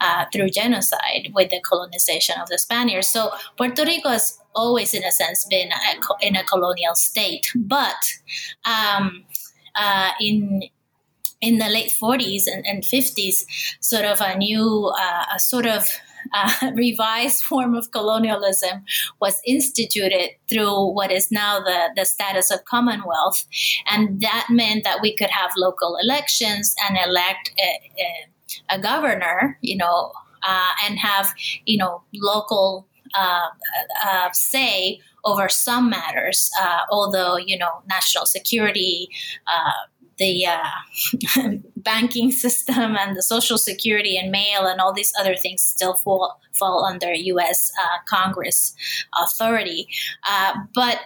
uh, 0.00 0.24
through 0.32 0.50
genocide 0.50 1.32
with 1.34 1.50
the 1.50 1.60
colonization 1.60 2.36
of 2.40 2.48
the 2.48 2.58
Spaniards. 2.58 3.08
So 3.08 3.30
Puerto 3.56 3.84
Rico 3.84 4.10
has 4.10 4.38
always, 4.54 4.94
in 4.94 5.02
a 5.04 5.10
sense, 5.10 5.46
been 5.46 5.70
a, 5.72 6.26
in 6.26 6.36
a 6.36 6.44
colonial 6.44 6.94
state. 6.94 7.50
But 7.56 7.96
um, 8.64 9.24
uh, 9.74 10.10
in 10.20 10.64
in 11.40 11.58
the 11.58 11.68
late 11.68 11.90
40s 11.90 12.44
and, 12.46 12.64
and 12.66 12.82
50s, 12.82 13.44
sort 13.80 14.06
of 14.06 14.22
a 14.22 14.34
new, 14.38 14.90
uh, 14.98 15.24
a 15.34 15.38
sort 15.38 15.66
of 15.66 15.86
uh, 16.32 16.70
revised 16.74 17.42
form 17.42 17.74
of 17.74 17.90
colonialism 17.90 18.84
was 19.20 19.40
instituted 19.46 20.30
through 20.48 20.92
what 20.94 21.10
is 21.10 21.30
now 21.30 21.60
the, 21.60 21.90
the 21.96 22.04
status 22.04 22.50
of 22.50 22.64
Commonwealth. 22.64 23.46
And 23.90 24.20
that 24.20 24.46
meant 24.50 24.84
that 24.84 25.00
we 25.02 25.14
could 25.16 25.30
have 25.30 25.50
local 25.56 25.96
elections 26.02 26.74
and 26.88 26.98
elect 27.04 27.52
a, 27.58 28.02
a 28.02 28.28
a 28.70 28.78
governor, 28.78 29.58
you 29.62 29.76
know, 29.76 30.12
uh, 30.46 30.72
and 30.84 30.98
have 30.98 31.34
you 31.64 31.78
know 31.78 32.02
local 32.14 32.86
uh, 33.14 33.48
uh, 34.06 34.28
say 34.32 35.00
over 35.24 35.48
some 35.48 35.88
matters. 35.90 36.50
Uh, 36.60 36.80
although 36.90 37.36
you 37.36 37.58
know 37.58 37.82
national 37.88 38.26
security, 38.26 39.08
uh, 39.46 39.86
the 40.18 40.46
uh, 40.46 41.50
banking 41.76 42.30
system, 42.30 42.96
and 42.96 43.16
the 43.16 43.22
social 43.22 43.58
security 43.58 44.16
and 44.16 44.30
mail, 44.30 44.66
and 44.66 44.80
all 44.80 44.92
these 44.92 45.12
other 45.18 45.36
things 45.36 45.62
still 45.62 45.94
fall 45.94 46.40
fall 46.52 46.84
under 46.84 47.12
U.S. 47.12 47.72
Congress 48.06 48.74
authority. 49.20 49.88
but 50.74 51.00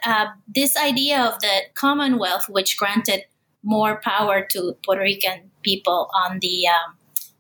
this 0.55 0.77
idea 0.77 1.21
of 1.21 1.41
the 1.41 1.63
Commonwealth, 1.75 2.49
which 2.49 2.77
granted 2.77 3.23
more 3.63 4.01
power 4.05 4.47
to 4.51 4.77
Puerto 4.85 5.03
Rican 5.03 5.51
people 5.63 6.11
on 6.25 6.39
the 6.41 6.67
um, 6.69 6.97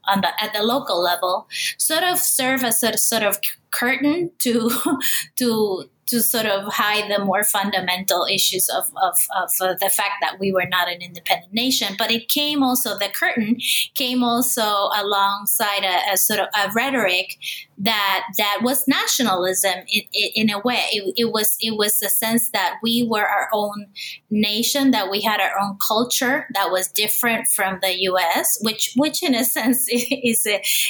on 0.06 0.20
the 0.20 0.42
at 0.42 0.52
the 0.52 0.62
local 0.62 1.00
level 1.00 1.48
sort 1.78 2.02
of 2.02 2.18
serve 2.18 2.64
as 2.64 2.82
a 2.82 2.96
sort 2.98 3.22
of 3.22 3.38
curtain 3.70 4.30
to 4.38 4.70
to 5.36 5.84
to 6.08 6.22
sort 6.22 6.46
of 6.46 6.72
hide 6.72 7.10
the 7.10 7.24
more 7.24 7.44
fundamental 7.44 8.26
issues 8.30 8.68
of, 8.68 8.84
of, 9.02 9.14
of 9.36 9.50
uh, 9.60 9.74
the 9.80 9.90
fact 9.90 10.14
that 10.20 10.38
we 10.40 10.52
were 10.52 10.66
not 10.66 10.88
an 10.88 11.00
independent 11.00 11.52
nation. 11.52 11.94
But 11.98 12.10
it 12.10 12.28
came 12.28 12.62
also, 12.62 12.98
the 12.98 13.08
curtain 13.14 13.58
came 13.94 14.22
also 14.22 14.88
alongside 14.96 15.84
a, 15.84 16.12
a 16.12 16.16
sort 16.16 16.40
of 16.40 16.48
a 16.54 16.70
rhetoric 16.72 17.36
that 17.78 18.24
that 18.36 18.58
was 18.62 18.86
nationalism 18.88 19.84
in, 19.88 20.02
in 20.12 20.50
a 20.50 20.58
way. 20.58 20.82
It, 20.92 21.14
it, 21.16 21.32
was 21.32 21.56
it 21.60 21.76
was 21.76 21.98
the 21.98 22.08
sense 22.08 22.50
that 22.50 22.78
we 22.82 23.06
were 23.08 23.26
our 23.26 23.48
own 23.52 23.86
nation, 24.30 24.90
that 24.90 25.10
we 25.10 25.20
had 25.20 25.40
our 25.40 25.58
own 25.60 25.78
culture 25.86 26.46
that 26.54 26.70
was 26.70 26.88
different 26.88 27.46
from 27.48 27.78
the 27.80 28.00
U.S., 28.02 28.58
which 28.62 28.92
which 28.96 29.22
in 29.22 29.34
a 29.34 29.44
sense 29.58 29.86
is 29.88 30.46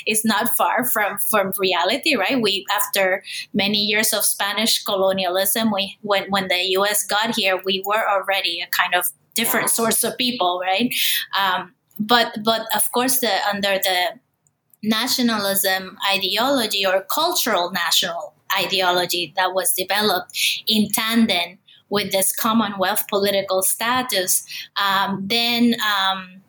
is 0.07 0.25
not 0.25 0.49
far 0.57 0.85
from 0.85 1.19
from 1.19 1.53
reality, 1.59 2.17
right? 2.17 2.41
We 2.41 2.65
after 2.75 3.23
many 3.53 3.79
years 3.79 4.13
of 4.13 4.25
Spanish 4.25 4.83
colonialism, 4.83 5.71
we 5.73 5.99
when 6.03 6.31
when 6.31 6.49
the 6.49 6.63
U.S. 6.79 7.05
got 7.05 7.37
here, 7.37 7.61
we 7.65 7.83
were 7.85 8.09
already 8.09 8.61
a 8.61 8.67
kind 8.71 8.95
of 8.95 9.07
different 9.35 9.71
source 9.71 10.03
of 10.05 10.17
people, 10.17 10.61
right? 10.63 10.93
Um, 11.39 11.75
but 12.01 12.39
but 12.45 12.63
of 12.75 12.91
course, 12.93 13.21
the 13.21 13.33
under 13.53 13.79
the 13.79 14.19
nationalism 14.83 15.97
ideology 16.13 16.87
or 16.87 17.05
cultural 17.13 17.71
national 17.71 18.35
ideology 18.59 19.33
that 19.37 19.55
was 19.55 19.73
developed 19.73 20.63
in 20.67 20.89
tandem 20.91 21.59
with 21.91 22.13
this 22.13 22.35
Commonwealth 22.35 23.07
political 23.09 23.63
status, 23.63 24.45
um, 24.77 25.25
then 25.27 25.75
um, 25.81 26.43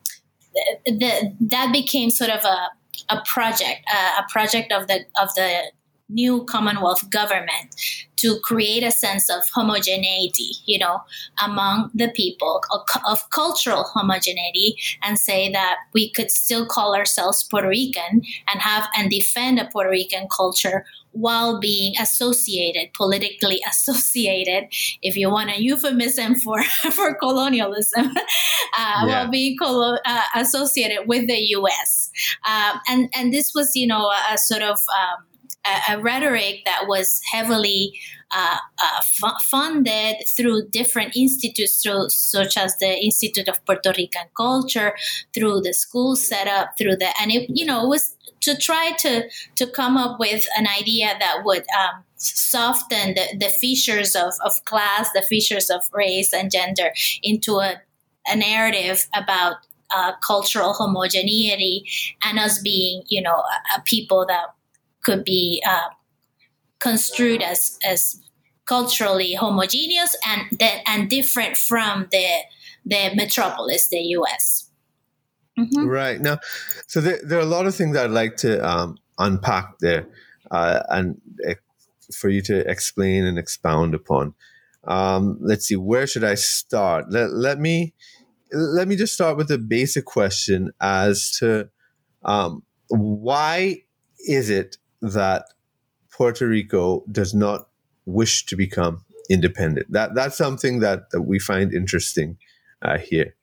that 0.85 1.69
became 1.71 2.09
sort 2.09 2.29
of 2.29 2.43
a, 2.43 2.69
a 3.09 3.21
project, 3.25 3.81
uh, 3.93 4.21
a 4.21 4.31
project 4.31 4.71
of 4.71 4.87
the 4.87 5.05
of 5.21 5.33
the 5.35 5.71
new 6.09 6.43
Commonwealth 6.45 7.09
government 7.09 7.75
to 8.17 8.37
create 8.43 8.83
a 8.83 8.91
sense 8.91 9.29
of 9.29 9.47
homogeneity, 9.53 10.51
you 10.65 10.77
know, 10.77 11.01
among 11.43 11.89
the 11.93 12.09
people, 12.09 12.61
of 13.07 13.29
cultural 13.29 13.83
homogeneity, 13.83 14.75
and 15.03 15.17
say 15.17 15.49
that 15.51 15.77
we 15.93 16.11
could 16.11 16.29
still 16.29 16.65
call 16.65 16.95
ourselves 16.95 17.43
Puerto 17.43 17.69
Rican 17.69 18.21
and 18.51 18.61
have 18.61 18.89
and 18.97 19.09
defend 19.09 19.59
a 19.59 19.69
Puerto 19.71 19.89
Rican 19.89 20.27
culture 20.35 20.83
while 21.11 21.59
being 21.59 21.93
associated, 21.99 22.93
politically 22.93 23.61
associated, 23.69 24.67
if 25.01 25.15
you 25.15 25.29
want 25.29 25.49
a 25.49 25.61
euphemism 25.61 26.35
for, 26.35 26.63
for 26.91 27.15
colonialism, 27.15 28.07
uh, 28.07 28.15
yeah. 28.77 29.05
while 29.05 29.29
being 29.29 29.57
colo- 29.57 29.97
uh, 30.05 30.21
associated 30.35 31.07
with 31.07 31.27
the 31.27 31.37
U.S. 31.37 32.11
Uh, 32.45 32.77
and 32.89 33.09
and 33.15 33.33
this 33.33 33.53
was, 33.55 33.75
you 33.75 33.87
know, 33.87 34.07
a, 34.07 34.33
a 34.33 34.37
sort 34.37 34.61
of 34.61 34.77
um, 34.77 35.25
a, 35.65 35.93
a 35.93 36.01
rhetoric 36.01 36.61
that 36.65 36.85
was 36.87 37.21
heavily 37.31 37.99
uh, 38.31 38.57
uh, 38.77 39.01
f- 39.23 39.41
funded 39.43 40.17
through 40.35 40.67
different 40.69 41.15
institutes, 41.15 41.81
through, 41.81 42.09
such 42.09 42.57
as 42.57 42.77
the 42.77 43.03
Institute 43.03 43.47
of 43.47 43.63
Puerto 43.65 43.93
Rican 43.97 44.27
Culture, 44.37 44.95
through 45.33 45.61
the 45.61 45.73
school 45.73 46.15
setup, 46.15 46.77
through 46.77 46.95
the, 46.95 47.09
and 47.21 47.31
it, 47.31 47.49
you 47.49 47.65
know, 47.65 47.85
it 47.85 47.89
was 47.89 48.15
to 48.41 48.55
try 48.55 48.93
to 48.99 49.29
to 49.55 49.67
come 49.67 49.97
up 49.97 50.19
with 50.19 50.45
an 50.57 50.67
idea 50.67 51.13
that 51.19 51.41
would 51.43 51.65
um, 51.77 52.03
soften 52.15 53.15
the, 53.15 53.37
the 53.37 53.49
features 53.49 54.15
of, 54.15 54.33
of 54.45 54.63
class, 54.65 55.09
the 55.13 55.21
features 55.21 55.69
of 55.69 55.81
race 55.93 56.33
and 56.33 56.51
gender 56.51 56.91
into 57.23 57.55
a, 57.55 57.81
a 58.27 58.35
narrative 58.35 59.07
about 59.15 59.57
uh, 59.95 60.13
cultural 60.23 60.73
homogeneity 60.73 61.83
and 62.23 62.37
us 62.37 62.59
being, 62.61 63.03
you 63.07 63.21
know, 63.21 63.35
a, 63.35 63.79
a 63.79 63.81
people 63.85 64.25
that 64.27 64.45
could 65.09 65.25
be 65.25 65.61
uh, 65.67 65.89
construed 66.79 67.41
as 67.41 67.79
as 67.83 68.21
culturally 68.65 69.33
homogeneous 69.33 70.15
and 70.27 70.59
that 70.59 70.81
and 70.85 71.09
different 71.09 71.57
from 71.57 72.07
the 72.11 72.27
the 72.85 73.11
metropolis, 73.15 73.89
the 73.89 74.01
U.S. 74.19 74.69
Mm-hmm. 75.57 75.87
Right 75.87 76.21
now, 76.21 76.39
so 76.87 77.01
there, 77.01 77.19
there, 77.23 77.39
are 77.39 77.41
a 77.41 77.55
lot 77.57 77.65
of 77.65 77.75
things 77.75 77.97
I'd 77.97 78.11
like 78.11 78.37
to 78.37 78.65
um, 78.65 78.97
unpack 79.17 79.79
there, 79.79 80.07
uh, 80.51 80.81
and 80.89 81.19
uh, 81.47 81.55
for 82.13 82.29
you 82.29 82.41
to 82.43 82.69
explain 82.69 83.25
and 83.25 83.37
expound 83.37 83.95
upon. 83.95 84.35
Um, 84.85 85.37
let's 85.41 85.65
see, 85.65 85.75
where 85.75 86.07
should 86.07 86.23
I 86.23 86.35
start? 86.35 87.05
Let, 87.09 87.31
let 87.31 87.59
me 87.59 87.93
let 88.53 88.87
me 88.87 88.95
just 88.95 89.13
start 89.13 89.37
with 89.37 89.51
a 89.51 89.57
basic 89.57 90.05
question 90.05 90.71
as 90.79 91.35
to 91.39 91.69
um, 92.23 92.63
why 92.87 93.83
is 94.27 94.49
it 94.49 94.77
that 95.01 95.45
Puerto 96.11 96.47
Rico 96.47 97.03
does 97.11 97.33
not 97.33 97.69
wish 98.05 98.45
to 98.47 98.55
become 98.55 99.05
independent. 99.29 99.91
That 99.91 100.15
that's 100.15 100.37
something 100.37 100.79
that, 100.79 101.11
that 101.11 101.21
we 101.21 101.39
find 101.39 101.73
interesting 101.73 102.37
uh, 102.81 102.97
here. 102.97 103.35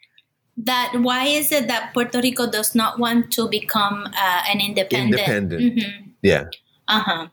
That 0.58 0.92
why 1.00 1.24
is 1.24 1.52
it 1.52 1.68
that 1.68 1.92
Puerto 1.92 2.20
Rico 2.20 2.50
does 2.50 2.74
not 2.74 2.98
want 2.98 3.30
to 3.32 3.48
become 3.48 4.06
uh, 4.06 4.42
an 4.48 4.60
independent? 4.60 5.20
Independent. 5.20 5.62
Mm-hmm. 5.62 6.10
Yeah. 6.22 6.44
Uh 6.88 7.00
huh. 7.00 7.28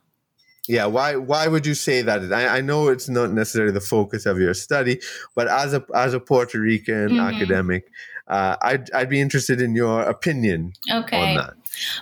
Yeah. 0.67 0.85
Why? 0.85 1.15
Why 1.15 1.47
would 1.47 1.65
you 1.65 1.73
say 1.73 2.01
that? 2.01 2.31
I, 2.33 2.57
I, 2.57 2.61
know 2.61 2.89
it's 2.89 3.09
not 3.09 3.31
necessarily 3.31 3.71
the 3.71 3.81
focus 3.81 4.25
of 4.25 4.39
your 4.39 4.53
study, 4.53 4.99
but 5.35 5.47
as 5.47 5.73
a 5.73 5.85
as 5.95 6.13
a 6.13 6.19
Puerto 6.19 6.59
Rican 6.59 7.09
mm-hmm. 7.09 7.19
academic, 7.19 7.85
uh, 8.27 8.57
I'd 8.61 8.91
I'd 8.91 9.09
be 9.09 9.21
interested 9.21 9.61
in 9.61 9.73
your 9.73 10.01
opinion 10.01 10.73
okay. 10.91 11.17
on 11.17 11.35
that. 11.37 11.53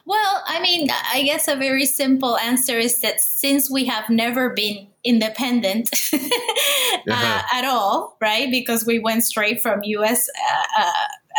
Well, 0.06 0.44
I 0.48 0.62
mean, 0.62 0.90
I 1.14 1.24
guess 1.24 1.48
a 1.48 1.56
very 1.56 1.86
simple 1.86 2.38
answer 2.38 2.78
is 2.78 3.00
that 3.02 3.22
since 3.22 3.70
we 3.70 3.86
have 3.86 4.10
never 4.10 4.50
been 4.50 4.88
independent 5.04 5.90
uh, 6.14 6.18
uh-huh. 6.18 7.44
at 7.54 7.66
all, 7.66 8.18
right? 8.22 8.50
Because 8.52 8.86
we 8.86 9.00
went 9.00 9.24
straight 9.24 9.62
from 9.62 9.82
U.S. 9.84 10.30
Uh, 10.78 10.84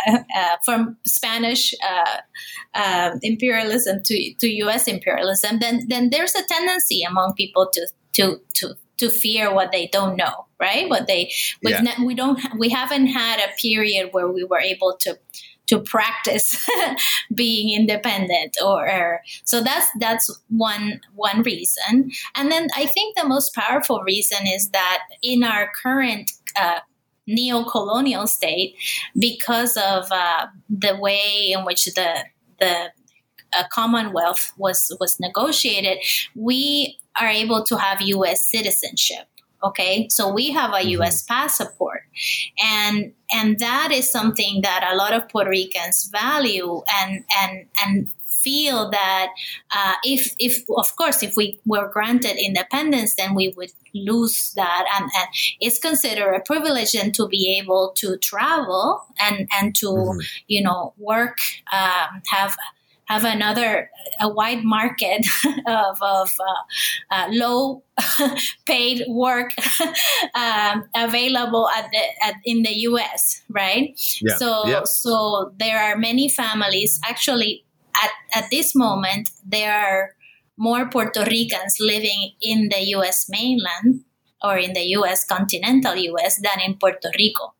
uh, 0.07 0.17
uh, 0.35 0.57
from 0.65 0.97
Spanish 1.05 1.73
uh, 1.83 2.17
um, 2.73 3.19
imperialism 3.21 4.01
to, 4.03 4.33
to 4.35 4.47
U.S. 4.47 4.87
imperialism, 4.87 5.59
then 5.59 5.87
then 5.87 6.09
there's 6.09 6.35
a 6.35 6.43
tendency 6.43 7.03
among 7.03 7.33
people 7.35 7.69
to 7.73 7.87
to 8.13 8.41
to 8.55 8.75
to 8.97 9.09
fear 9.09 9.53
what 9.53 9.71
they 9.71 9.87
don't 9.87 10.15
know, 10.15 10.45
right? 10.59 10.89
What 10.89 11.07
they 11.07 11.31
we've 11.63 11.75
yeah. 11.75 11.81
ne- 11.81 12.05
we 12.05 12.15
don't 12.15 12.39
we 12.57 12.69
haven't 12.69 13.07
had 13.07 13.39
a 13.39 13.53
period 13.61 14.09
where 14.11 14.29
we 14.29 14.43
were 14.43 14.59
able 14.59 14.95
to 15.01 15.17
to 15.67 15.79
practice 15.79 16.67
being 17.33 17.73
independent 17.79 18.57
or, 18.63 18.89
or, 18.89 19.21
so 19.45 19.61
that's 19.61 19.87
that's 19.99 20.29
one 20.49 20.99
one 21.15 21.41
reason. 21.43 22.11
And 22.35 22.51
then 22.51 22.67
i 22.75 22.85
think 22.85 23.15
the 23.17 23.27
most 23.27 23.53
powerful 23.55 24.01
reason 24.01 24.45
is 24.47 24.69
that 24.69 24.99
in 25.21 25.43
our 25.43 25.71
current 25.81 26.31
uh, 26.55 26.79
neo-colonial 27.27 28.27
state 28.27 28.75
because 29.17 29.77
of 29.77 30.11
uh, 30.11 30.47
the 30.69 30.97
way 30.97 31.51
in 31.51 31.65
which 31.65 31.85
the 31.85 32.25
the 32.59 32.91
uh, 33.57 33.63
commonwealth 33.71 34.51
was 34.57 34.95
was 34.99 35.19
negotiated 35.19 35.97
we 36.35 36.97
are 37.19 37.27
able 37.27 37.63
to 37.63 37.77
have 37.77 38.01
us 38.01 38.49
citizenship 38.49 39.27
okay 39.63 40.07
so 40.09 40.31
we 40.31 40.51
have 40.51 40.71
a 40.71 40.83
mm-hmm. 40.83 41.01
us 41.01 41.21
passport 41.23 42.01
and 42.63 43.13
and 43.31 43.59
that 43.59 43.91
is 43.91 44.11
something 44.11 44.61
that 44.61 44.87
a 44.91 44.95
lot 44.95 45.13
of 45.13 45.27
puerto 45.29 45.49
ricans 45.49 46.09
value 46.11 46.81
and 47.01 47.23
and 47.41 47.65
and 47.85 48.11
feel 48.43 48.89
that 48.91 49.29
uh, 49.71 49.93
if 50.03 50.35
if 50.37 50.63
of 50.77 50.95
course 50.97 51.23
if 51.23 51.35
we 51.37 51.59
were 51.65 51.87
granted 51.87 52.35
independence 52.37 53.15
then 53.15 53.33
we 53.33 53.53
would 53.55 53.71
lose 53.95 54.53
that 54.55 54.85
and, 54.95 55.09
and 55.15 55.27
it's 55.61 55.79
considered 55.79 56.33
a 56.33 56.41
privilege 56.41 56.93
and 56.93 57.13
to 57.13 57.27
be 57.27 57.57
able 57.57 57.93
to 57.95 58.17
travel 58.17 59.01
and 59.19 59.47
and 59.59 59.75
to 59.75 59.87
mm-hmm. 59.87 60.19
you 60.47 60.61
know 60.61 60.93
work 60.97 61.37
um, 61.71 62.21
have 62.29 62.57
have 63.13 63.25
another 63.25 63.89
a 64.19 64.29
wide 64.29 64.63
market 64.63 65.25
of, 65.67 65.97
of 66.01 66.35
uh, 66.39 67.15
uh, 67.15 67.27
low 67.31 67.83
paid 68.65 69.03
work 69.07 69.51
um, 70.35 70.85
available 70.95 71.69
at 71.69 71.89
the 71.91 72.03
at, 72.25 72.35
in 72.45 72.63
the 72.63 72.73
U.S. 72.89 73.43
Right. 73.49 73.99
Yeah. 74.21 74.35
So 74.37 74.67
yeah. 74.67 74.83
so 74.85 75.53
there 75.59 75.79
are 75.79 75.97
many 75.97 76.29
families 76.29 76.99
actually 77.07 77.65
at 78.03 78.11
at 78.33 78.49
this 78.49 78.75
moment 78.75 79.29
there 79.45 79.73
are 79.73 80.15
more 80.57 80.87
Puerto 80.89 81.23
Ricans 81.25 81.77
living 81.79 82.33
in 82.41 82.69
the 82.69 82.81
U.S. 82.97 83.25
mainland 83.29 84.05
or 84.43 84.57
in 84.57 84.73
the 84.73 84.85
U.S. 84.97 85.25
continental 85.25 85.95
U.S. 85.95 86.39
than 86.41 86.59
in 86.65 86.75
Puerto 86.77 87.09
Rico. 87.17 87.53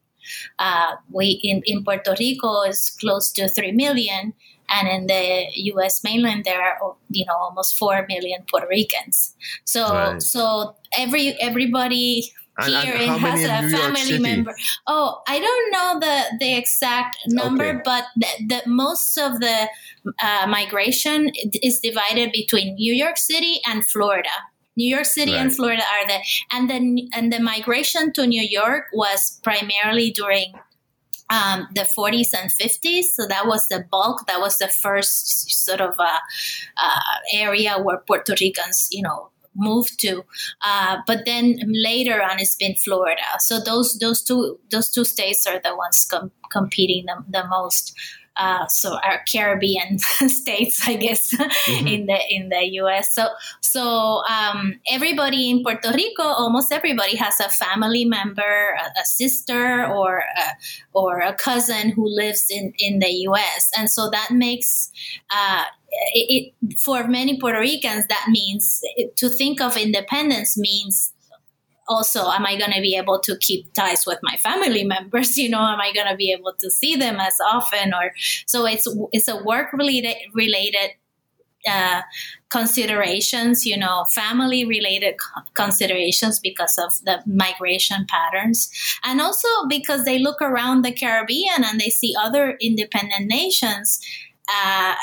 Uh, 0.58 0.96
we 1.12 1.40
in, 1.44 1.62
in 1.66 1.84
Puerto 1.84 2.16
Rico 2.20 2.62
is 2.64 2.96
close 3.00 3.32
to 3.34 3.50
three 3.50 3.72
million 3.72 4.34
and 4.74 4.88
in 4.88 5.08
the 5.08 5.48
U.S. 5.74 6.04
mainland 6.04 6.44
there 6.46 6.62
are 6.62 6.96
you 7.10 7.26
know 7.26 7.36
almost 7.36 7.78
four 7.78 8.06
million 8.08 8.44
Puerto 8.50 8.68
Ricans. 8.68 9.36
So 9.66 9.94
right. 9.94 10.22
so 10.22 10.76
every 10.98 11.40
everybody 11.42 12.34
here 12.62 12.94
and, 12.94 13.12
and 13.12 13.20
has 13.20 13.44
a 13.44 13.76
family 13.76 14.20
member. 14.20 14.56
Oh, 14.86 15.22
I 15.28 15.40
don't 15.40 15.72
know 15.72 16.00
the 16.00 16.38
the 16.40 16.58
exact 16.58 17.18
number, 17.28 17.66
okay. 17.66 17.82
but 17.84 18.06
the, 18.16 18.28
the, 18.48 18.70
most 18.70 19.18
of 19.18 19.40
the 19.40 19.68
uh, 20.24 20.46
migration 20.48 21.32
is 21.62 21.80
divided 21.80 22.32
between 22.32 22.76
New 22.76 22.94
York 22.94 23.18
City 23.18 23.60
and 23.68 23.86
Florida. 23.86 24.30
New 24.76 24.88
York 24.88 25.06
City 25.06 25.34
right. 25.34 25.42
and 25.42 25.56
Florida 25.56 25.84
are 25.84 26.08
the 26.08 26.20
and 26.52 26.70
the 26.70 27.10
and 27.16 27.32
the 27.32 27.40
migration 27.40 28.12
to 28.14 28.26
New 28.26 28.42
York 28.42 28.86
was 28.94 29.40
primarily 29.44 30.12
during 30.12 30.54
um, 31.34 31.68
the 31.74 31.88
40s 31.98 32.30
and 32.40 32.52
50s. 32.52 33.06
So 33.16 33.26
that 33.28 33.48
was 33.48 33.68
the 33.68 33.86
bulk. 33.92 34.26
That 34.28 34.40
was 34.40 34.58
the 34.58 34.68
first 34.68 35.66
sort 35.66 35.82
of 35.82 35.96
uh, 36.00 36.20
uh, 36.78 37.00
area 37.34 37.78
where 37.80 38.04
Puerto 38.06 38.36
Ricans, 38.40 38.88
you 38.92 39.02
know, 39.02 39.30
moved 39.56 40.00
to. 40.02 40.24
Uh, 40.66 40.98
but 41.08 41.26
then 41.26 41.58
later 41.68 42.22
on, 42.22 42.40
it's 42.40 42.56
been 42.56 42.76
Florida. 42.76 43.22
So 43.40 43.60
those 43.60 43.98
those 44.00 44.22
two 44.22 44.60
those 44.70 44.90
two 44.92 45.06
states 45.06 45.46
are 45.48 45.60
the 45.64 45.76
ones 45.76 46.08
com- 46.10 46.32
competing 46.52 47.06
the, 47.06 47.24
the 47.30 47.48
most 47.48 47.96
uh, 48.36 48.68
so 48.68 48.98
our 49.04 49.22
Caribbean 49.32 50.00
states, 50.28 50.82
I 50.88 50.96
guess, 50.96 51.34
mm-hmm. 51.34 51.88
in 51.88 52.06
the 52.08 52.20
in 52.30 52.50
the 52.50 52.64
U.S. 52.82 53.14
So 53.14 53.28
so 53.62 54.24
um, 54.30 54.80
everybody 54.90 55.50
in 55.50 55.64
Puerto 55.64 55.92
Rico, 55.94 56.24
almost 56.24 56.72
everybody 56.72 57.16
has 57.18 57.40
a 57.40 57.50
family 57.50 58.06
member, 58.06 58.42
a, 58.42 59.00
a 59.00 59.06
sister, 59.06 59.86
or 59.86 60.20
a, 60.20 60.44
or 60.94 61.20
a 61.20 61.34
cousin 61.34 61.92
who 61.92 62.08
lives 62.08 62.46
in 62.50 62.74
in 62.80 63.00
the 63.00 63.12
U.S. 63.30 63.70
And 63.78 63.90
so 63.90 64.10
that 64.10 64.30
makes 64.32 64.92
uh, 65.30 65.66
it, 66.14 66.54
it, 66.64 66.80
for 66.80 67.08
many 67.08 67.40
Puerto 67.40 67.60
Ricans 67.60 68.08
that 68.08 68.28
means 68.30 68.82
to 69.16 69.30
think 69.30 69.62
of 69.62 69.78
independence 69.78 70.58
means 70.58 71.14
also 71.88 72.30
am 72.30 72.46
i 72.46 72.58
going 72.58 72.72
to 72.72 72.82
be 72.82 72.96
able 72.96 73.20
to 73.20 73.38
keep 73.38 73.72
ties 73.74 74.06
with 74.06 74.20
my 74.24 74.36
family 74.38 74.84
members 74.96 75.38
you 75.38 75.50
know 75.50 75.60
am 75.60 75.80
i 75.80 75.92
going 75.94 76.08
to 76.08 76.16
be 76.16 76.32
able 76.32 76.54
to 76.60 76.70
see 76.70 76.96
them 76.96 77.20
as 77.20 77.36
often 77.52 77.94
or 77.94 78.12
so 78.46 78.66
it's 78.66 78.88
it's 79.12 79.28
a 79.28 79.44
work 79.44 79.74
related 79.74 80.16
related 80.34 80.92
uh, 81.68 82.02
considerations, 82.50 83.66
you 83.66 83.78
know, 83.78 84.06
family 84.10 84.66
related 84.66 85.16
considerations 85.54 86.40
because 86.40 86.78
of 86.78 86.92
the 87.06 87.24
migration 87.26 88.06
patterns. 88.10 88.70
And 89.04 89.22
also 89.22 89.48
because 89.70 90.04
they 90.04 90.20
look 90.20 90.42
around 90.42 90.84
the 90.84 90.92
Caribbean 90.92 91.64
and 91.64 91.80
they 91.80 91.90
see 91.90 92.14
other 92.20 92.58
independent 92.60 93.28
nations 93.28 94.02
uh, 94.50 94.96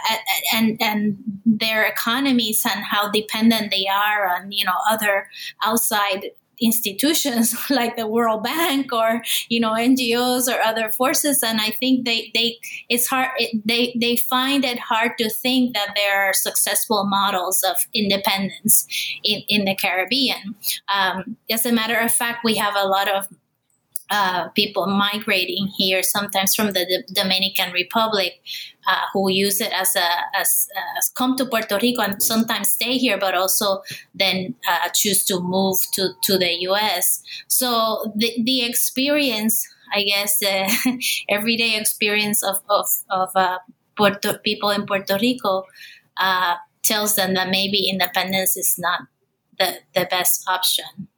and 0.52 0.76
and 0.80 1.16
their 1.46 1.84
economies 1.84 2.64
and 2.64 2.84
how 2.84 3.10
dependent 3.10 3.70
they 3.70 3.86
are 3.86 4.28
on 4.28 4.52
you 4.52 4.64
know 4.64 4.76
other 4.88 5.28
outside 5.64 6.30
institutions 6.60 7.54
like 7.70 7.96
the 7.96 8.06
World 8.06 8.42
Bank 8.42 8.92
or 8.92 9.22
you 9.48 9.60
know 9.60 9.72
NGOs 9.72 10.48
or 10.48 10.60
other 10.60 10.90
forces, 10.90 11.42
and 11.42 11.60
I 11.60 11.70
think 11.70 12.04
they 12.04 12.30
they 12.34 12.58
it's 12.88 13.06
hard 13.06 13.30
it, 13.38 13.62
they 13.64 13.96
they 14.00 14.16
find 14.16 14.64
it 14.64 14.78
hard 14.78 15.12
to 15.18 15.30
think 15.30 15.74
that 15.74 15.92
there 15.96 16.28
are 16.28 16.32
successful 16.32 17.06
models 17.06 17.62
of 17.62 17.76
independence 17.94 18.86
in 19.24 19.42
in 19.48 19.64
the 19.64 19.74
Caribbean. 19.74 20.54
Um, 20.92 21.36
as 21.50 21.66
a 21.66 21.72
matter 21.72 21.98
of 21.98 22.12
fact, 22.12 22.44
we 22.44 22.56
have 22.56 22.74
a 22.76 22.86
lot 22.86 23.08
of 23.08 23.28
uh, 24.10 24.48
people 24.50 24.86
migrating 24.86 25.68
here, 25.68 26.02
sometimes 26.02 26.54
from 26.54 26.72
the 26.72 26.84
D- 26.84 27.14
Dominican 27.14 27.72
Republic, 27.72 28.40
uh, 28.88 29.02
who 29.12 29.30
use 29.30 29.60
it 29.60 29.72
as 29.72 29.94
a 29.94 30.08
as, 30.36 30.68
as, 30.98 31.08
come 31.10 31.36
to 31.36 31.46
Puerto 31.46 31.78
Rico 31.80 32.02
and 32.02 32.20
sometimes 32.20 32.70
stay 32.70 32.98
here, 32.98 33.18
but 33.18 33.34
also 33.34 33.82
then 34.14 34.54
uh, 34.68 34.88
choose 34.92 35.24
to 35.24 35.38
move 35.40 35.76
to, 35.94 36.10
to 36.24 36.38
the 36.38 36.52
U.S. 36.62 37.22
So 37.46 38.12
the 38.16 38.32
the 38.42 38.64
experience, 38.64 39.64
I 39.94 40.02
guess, 40.02 40.38
the 40.40 40.98
everyday 41.28 41.76
experience 41.76 42.42
of 42.42 42.56
of, 42.68 42.86
of 43.10 43.30
uh, 43.36 43.58
Puerto, 43.96 44.38
people 44.38 44.70
in 44.70 44.86
Puerto 44.86 45.18
Rico 45.20 45.64
uh, 46.16 46.56
tells 46.82 47.14
them 47.14 47.34
that 47.34 47.50
maybe 47.50 47.88
independence 47.88 48.56
is 48.56 48.74
not 48.76 49.02
the 49.58 49.78
the 49.94 50.06
best 50.10 50.42
option. 50.48 51.09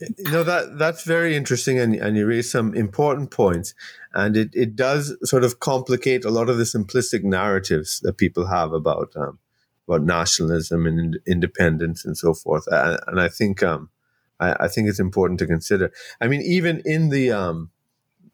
You 0.00 0.30
know 0.30 0.42
that 0.42 0.78
that's 0.78 1.04
very 1.04 1.36
interesting, 1.36 1.78
and, 1.78 1.94
and 1.94 2.16
you 2.16 2.26
raise 2.26 2.50
some 2.50 2.74
important 2.74 3.30
points, 3.30 3.74
and 4.14 4.36
it, 4.36 4.50
it 4.54 4.74
does 4.74 5.16
sort 5.22 5.44
of 5.44 5.60
complicate 5.60 6.24
a 6.24 6.30
lot 6.30 6.48
of 6.48 6.56
the 6.56 6.64
simplistic 6.64 7.22
narratives 7.24 8.00
that 8.00 8.16
people 8.16 8.46
have 8.46 8.72
about 8.72 9.12
um, 9.16 9.38
about 9.86 10.02
nationalism 10.02 10.86
and 10.86 11.18
independence 11.26 12.04
and 12.04 12.16
so 12.16 12.32
forth. 12.32 12.66
And, 12.68 12.98
and 13.06 13.20
I 13.20 13.28
think 13.28 13.62
um, 13.62 13.90
I, 14.38 14.54
I, 14.60 14.68
think 14.68 14.88
it's 14.88 15.00
important 15.00 15.38
to 15.40 15.46
consider. 15.46 15.92
I 16.20 16.28
mean, 16.28 16.42
even 16.42 16.80
in 16.84 17.10
the 17.10 17.32
um, 17.32 17.70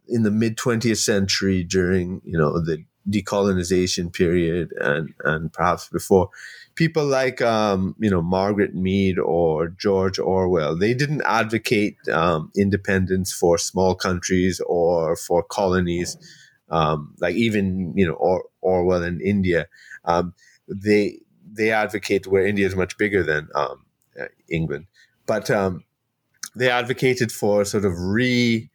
in 0.07 0.23
the 0.23 0.31
mid 0.31 0.57
twentieth 0.57 0.99
century, 0.99 1.65
during 1.65 2.23
you 2.25 2.39
know 2.39 2.61
the 2.61 2.85
decolonization 3.09 4.13
period 4.13 4.73
and 4.81 5.15
and 5.25 5.53
perhaps 5.53 5.89
before, 5.89 6.31
people 6.77 7.07
like 7.07 7.43
um, 7.43 7.97
you 7.99 8.11
know 8.11 8.23
Margaret 8.23 8.75
Mead 8.75 9.19
or 9.19 9.69
George 9.69 10.19
Orwell, 10.19 10.77
they 10.77 10.95
didn't 10.95 11.23
advocate 11.23 11.97
um, 12.13 12.53
independence 12.57 13.33
for 13.33 13.59
small 13.59 13.95
countries 13.95 14.61
or 14.67 15.17
for 15.17 15.43
colonies, 15.43 16.17
um, 16.71 17.15
like 17.21 17.35
even 17.35 17.93
you 17.97 18.07
know 18.07 18.15
or, 18.15 18.45
Orwell 18.61 19.03
in 19.03 19.21
India. 19.21 19.67
Um, 20.05 20.35
they 20.69 21.19
they 21.51 21.73
advocate 21.73 22.27
where 22.27 22.47
India 22.47 22.67
is 22.67 22.77
much 22.77 22.97
bigger 22.99 23.23
than 23.23 23.49
um, 23.55 23.85
uh, 24.21 24.27
England, 24.49 24.87
but 25.27 25.51
um, 25.51 25.85
they 26.55 26.71
advocated 26.71 27.33
for 27.33 27.65
sort 27.65 27.85
of 27.85 27.99
re 27.99 28.71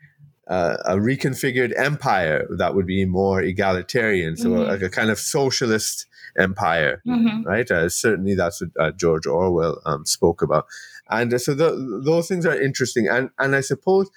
uh, 0.48 0.78
a 0.86 0.96
reconfigured 0.96 1.72
empire 1.78 2.48
that 2.58 2.76
would 2.76 2.88
be 2.88 3.06
more 3.06 3.42
egalitarian, 3.42 4.36
so 4.36 4.50
mm-hmm. 4.50 4.70
like 4.70 4.82
a 4.82 4.90
kind 4.90 5.10
of 5.10 5.20
socialist 5.20 6.08
empire, 6.38 7.02
mm-hmm. 7.06 7.44
right? 7.44 7.70
Uh, 7.70 7.90
certainly, 7.90 8.36
that's 8.36 8.62
what 8.62 8.72
uh, 8.80 8.92
George 8.92 9.26
Orwell 9.26 9.82
um, 9.86 10.06
spoke 10.06 10.42
about, 10.42 10.66
and 11.10 11.34
uh, 11.34 11.38
so 11.38 11.54
the, 11.54 12.02
those 12.04 12.28
things 12.28 12.46
are 12.46 12.60
interesting. 12.60 13.08
And 13.08 13.30
and 13.40 13.56
I 13.56 13.62
suppose 13.62 14.10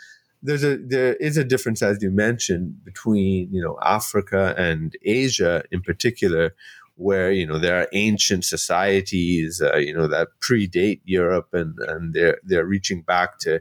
there's 0.42 0.64
a 0.64 0.76
there 0.76 1.14
is 1.14 1.36
a 1.36 1.44
difference, 1.44 1.82
as 1.82 2.02
you 2.02 2.10
mentioned, 2.10 2.84
between 2.84 3.52
you 3.52 3.62
know 3.62 3.78
Africa 3.82 4.54
and 4.56 4.96
Asia 5.02 5.64
in 5.70 5.80
particular, 5.80 6.54
where 6.96 7.32
you 7.32 7.46
know 7.46 7.58
there 7.58 7.80
are 7.80 7.88
ancient 7.92 8.44
societies, 8.44 9.62
uh, 9.62 9.76
you 9.76 9.94
know 9.94 10.06
that 10.06 10.28
predate 10.40 11.00
Europe, 11.04 11.48
and 11.52 11.78
and 11.78 12.14
they're 12.14 12.38
they're 12.44 12.66
reaching 12.66 13.02
back 13.02 13.38
to 13.40 13.52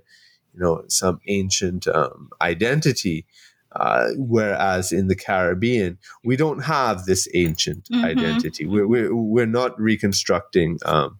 you 0.53 0.59
know 0.59 0.83
some 0.87 1.19
ancient 1.27 1.87
um, 1.87 2.29
identity 2.41 3.25
uh, 3.75 4.09
whereas 4.17 4.91
in 4.91 5.07
the 5.07 5.15
Caribbean, 5.15 5.97
we 6.23 6.35
don't 6.35 6.63
have 6.63 7.05
this 7.05 7.27
ancient 7.33 7.85
mm-hmm. 7.85 8.05
identity. 8.05 8.65
We're, 8.65 8.87
we're, 8.87 9.15
we're, 9.15 9.45
not 9.53 9.79
reconstructing 9.79 10.79
um, 10.85 11.17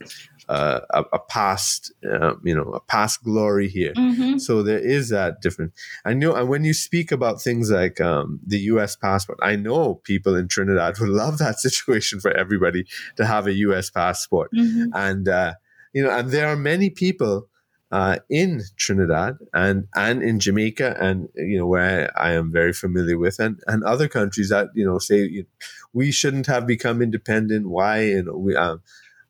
uh, 0.50 0.82
a, 0.92 1.04
a, 1.14 1.20
past, 1.20 1.94
uh, 2.10 2.34
you 2.44 2.56
know, 2.56 2.72
a 2.72 2.80
past 2.82 3.24
glory 3.24 3.68
here. 3.68 3.94
Mm-hmm. 3.94 4.38
So 4.38 4.64
there 4.64 4.80
is 4.80 5.10
that 5.10 5.42
difference. 5.42 5.74
I 6.06 6.14
know, 6.14 6.36
and 6.36 6.50
when 6.50 6.64
you 6.64 6.74
speak 6.74 7.12
about 7.12 7.42
things 7.42 7.72
like 7.72 8.00
um, 8.02 8.40
the 8.46 8.60
U.S. 8.60 8.96
passport, 8.96 9.40
I 9.42 9.56
know 9.56 9.96
people 9.96 10.36
in 10.36 10.48
Trinidad 10.48 11.00
would 11.00 11.10
love 11.24 11.38
that 11.40 11.60
situation 11.60 12.20
for 12.20 12.32
everybody 12.32 12.86
to 13.18 13.26
have 13.26 13.48
a 13.48 13.54
U.S. 13.54 13.90
passport, 13.90 14.52
mm-hmm. 14.54 14.90
and 14.94 15.28
uh, 15.28 15.54
you 15.94 16.04
know, 16.04 16.12
and 16.12 16.30
there 16.30 16.48
are 16.48 16.56
many 16.56 16.90
people 16.90 17.48
uh, 17.94 18.18
in 18.28 18.64
Trinidad 18.76 19.38
and 19.54 19.88
and 19.96 20.24
in 20.24 20.40
Jamaica 20.40 20.98
and 21.00 21.30
you 21.36 21.60
know 21.60 21.68
where 21.68 22.12
I, 22.18 22.30
I 22.30 22.34
am 22.34 22.52
very 22.52 22.74
familiar 22.74 23.20
with 23.20 23.38
and 23.38 23.62
and 23.68 23.84
other 23.84 24.08
countries 24.08 24.50
that 24.50 24.70
you 24.74 24.84
know 24.84 24.98
say 24.98 25.20
you 25.20 25.44
know, 25.44 25.68
we 25.94 26.12
shouldn't 26.12 26.48
have 26.48 26.66
become 26.66 27.04
independent. 27.04 27.70
Why 27.70 28.02
you 28.02 28.24
know 28.24 28.36
we 28.36 28.56
um 28.56 28.82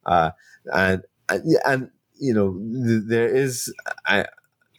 uh 0.05 0.31
and 0.73 1.03
and 1.29 1.89
you 2.15 2.33
know 2.33 2.57
there 3.05 3.27
is 3.27 3.71
I. 4.07 4.25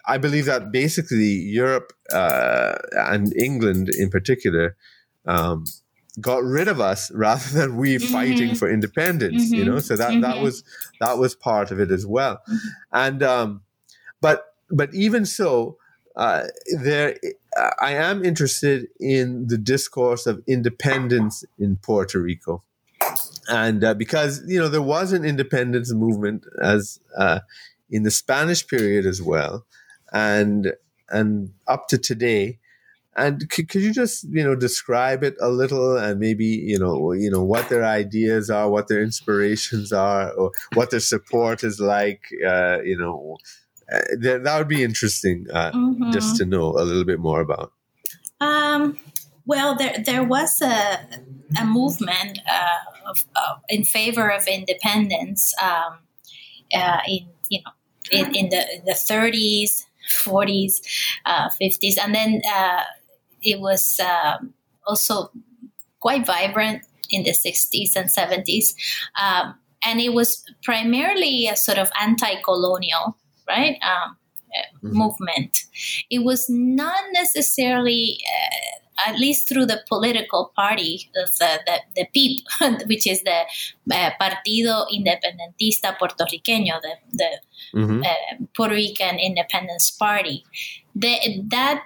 I 0.06 0.18
believe 0.18 0.44
that 0.44 0.70
basically 0.70 1.32
Europe 1.32 1.94
uh, 2.12 2.74
and 2.92 3.34
England 3.38 3.88
in 3.88 4.10
particular 4.10 4.76
um, 5.24 5.64
got 6.20 6.42
rid 6.44 6.68
of 6.68 6.78
us 6.78 7.10
rather 7.14 7.58
than 7.58 7.78
we 7.78 7.96
mm-hmm. 7.96 8.12
fighting 8.12 8.54
for 8.54 8.70
independence. 8.70 9.46
Mm-hmm. 9.46 9.54
You 9.54 9.64
know, 9.64 9.78
so 9.78 9.96
that 9.96 10.10
mm-hmm. 10.10 10.20
that 10.20 10.42
was 10.42 10.62
that 11.00 11.16
was 11.16 11.34
part 11.34 11.70
of 11.70 11.80
it 11.80 11.90
as 11.90 12.04
well. 12.06 12.42
Mm-hmm. 12.46 12.68
And 12.92 13.22
um, 13.22 13.63
but 14.24 14.54
but 14.70 14.88
even 14.94 15.26
so, 15.26 15.76
uh, 16.16 16.44
there 16.80 17.18
I 17.78 17.92
am 17.92 18.24
interested 18.24 18.88
in 18.98 19.48
the 19.48 19.58
discourse 19.58 20.24
of 20.26 20.42
independence 20.46 21.44
in 21.58 21.76
Puerto 21.76 22.18
Rico, 22.18 22.62
and 23.50 23.84
uh, 23.84 23.92
because 23.92 24.42
you 24.46 24.58
know 24.58 24.68
there 24.68 24.80
was 24.96 25.12
an 25.12 25.26
independence 25.26 25.92
movement 25.92 26.46
as 26.62 27.00
uh, 27.18 27.40
in 27.90 28.02
the 28.04 28.10
Spanish 28.10 28.66
period 28.66 29.04
as 29.04 29.20
well, 29.20 29.66
and 30.10 30.72
and 31.10 31.52
up 31.66 31.88
to 31.88 31.98
today. 31.98 32.58
And 33.16 33.48
could, 33.48 33.72
you 33.74 33.92
just 33.92 34.24
you 34.24 34.42
know 34.42 34.56
describe 34.56 35.22
it 35.22 35.36
a 35.40 35.48
little 35.48 35.96
and 35.96 36.18
maybe 36.18 36.46
you 36.46 36.78
know 36.78 37.12
you 37.12 37.30
know 37.30 37.44
what 37.44 37.68
their 37.68 37.84
ideas 37.84 38.48
are, 38.48 38.70
what 38.70 38.88
their 38.88 39.02
inspirations 39.02 39.92
are, 39.92 40.32
or 40.32 40.50
what 40.72 40.90
their 40.90 40.98
support 41.14 41.62
is 41.62 41.78
like, 41.78 42.22
uh, 42.44 42.78
you 42.82 42.96
know 42.98 43.36
uh, 43.92 44.00
that, 44.20 44.44
that 44.44 44.58
would 44.58 44.68
be 44.68 44.82
interesting 44.82 45.46
uh, 45.52 45.72
mm-hmm. 45.72 46.10
just 46.12 46.36
to 46.36 46.44
know 46.44 46.72
a 46.72 46.84
little 46.84 47.04
bit 47.04 47.20
more 47.20 47.40
about. 47.40 47.72
Um, 48.40 48.98
well, 49.46 49.76
there 49.76 49.96
there 50.04 50.24
was 50.24 50.60
a 50.62 51.06
a 51.60 51.64
movement 51.64 52.38
uh, 52.50 53.10
of, 53.10 53.24
uh, 53.36 53.54
in 53.68 53.84
favor 53.84 54.30
of 54.30 54.46
independence 54.46 55.52
um, 55.62 55.98
uh, 56.74 57.00
in 57.06 57.26
you 57.50 57.60
know 57.64 57.72
in, 58.10 58.34
in 58.34 58.48
the 58.48 58.64
the 58.84 58.92
30s, 58.92 59.84
40s, 60.24 60.80
50s, 61.26 61.94
and 62.02 62.14
then 62.14 62.42
it 63.42 63.60
was 63.60 64.00
um, 64.00 64.54
also 64.86 65.30
quite 66.00 66.26
vibrant 66.26 66.82
in 67.10 67.22
the 67.22 67.30
60s 67.30 67.96
and 67.96 68.08
70s. 68.10 68.74
Um, 69.20 69.54
and 69.84 70.00
it 70.00 70.12
was 70.14 70.44
primarily 70.62 71.46
a 71.46 71.56
sort 71.56 71.78
of 71.78 71.90
anti-colonial 72.00 73.16
right? 73.48 73.78
Um, 73.82 74.16
uh, 74.54 74.86
mm-hmm. 74.86 74.96
Movement. 74.96 75.64
It 76.10 76.24
was 76.24 76.48
not 76.48 77.00
necessarily. 77.12 78.18
Uh, 78.26 78.80
at 79.06 79.18
least 79.18 79.48
through 79.48 79.66
the 79.66 79.82
political 79.88 80.52
party 80.54 81.10
of 81.16 81.36
the, 81.38 81.60
the, 81.66 81.78
the 81.96 82.06
PIP, 82.14 82.86
which 82.88 83.06
is 83.06 83.22
the 83.22 83.42
uh, 83.92 84.10
Partido 84.20 84.86
Independentista 84.88 85.96
Puertorriqueño, 85.98 86.80
the, 86.80 86.94
the 87.12 87.30
mm-hmm. 87.74 88.02
uh, 88.02 88.46
Puerto 88.56 88.74
Rican 88.74 89.18
Independence 89.18 89.90
Party. 89.90 90.44
The, 90.94 91.42
that, 91.48 91.84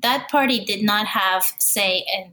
that 0.00 0.28
party 0.30 0.64
did 0.64 0.82
not 0.82 1.06
have, 1.06 1.44
say, 1.58 2.04
a, 2.16 2.32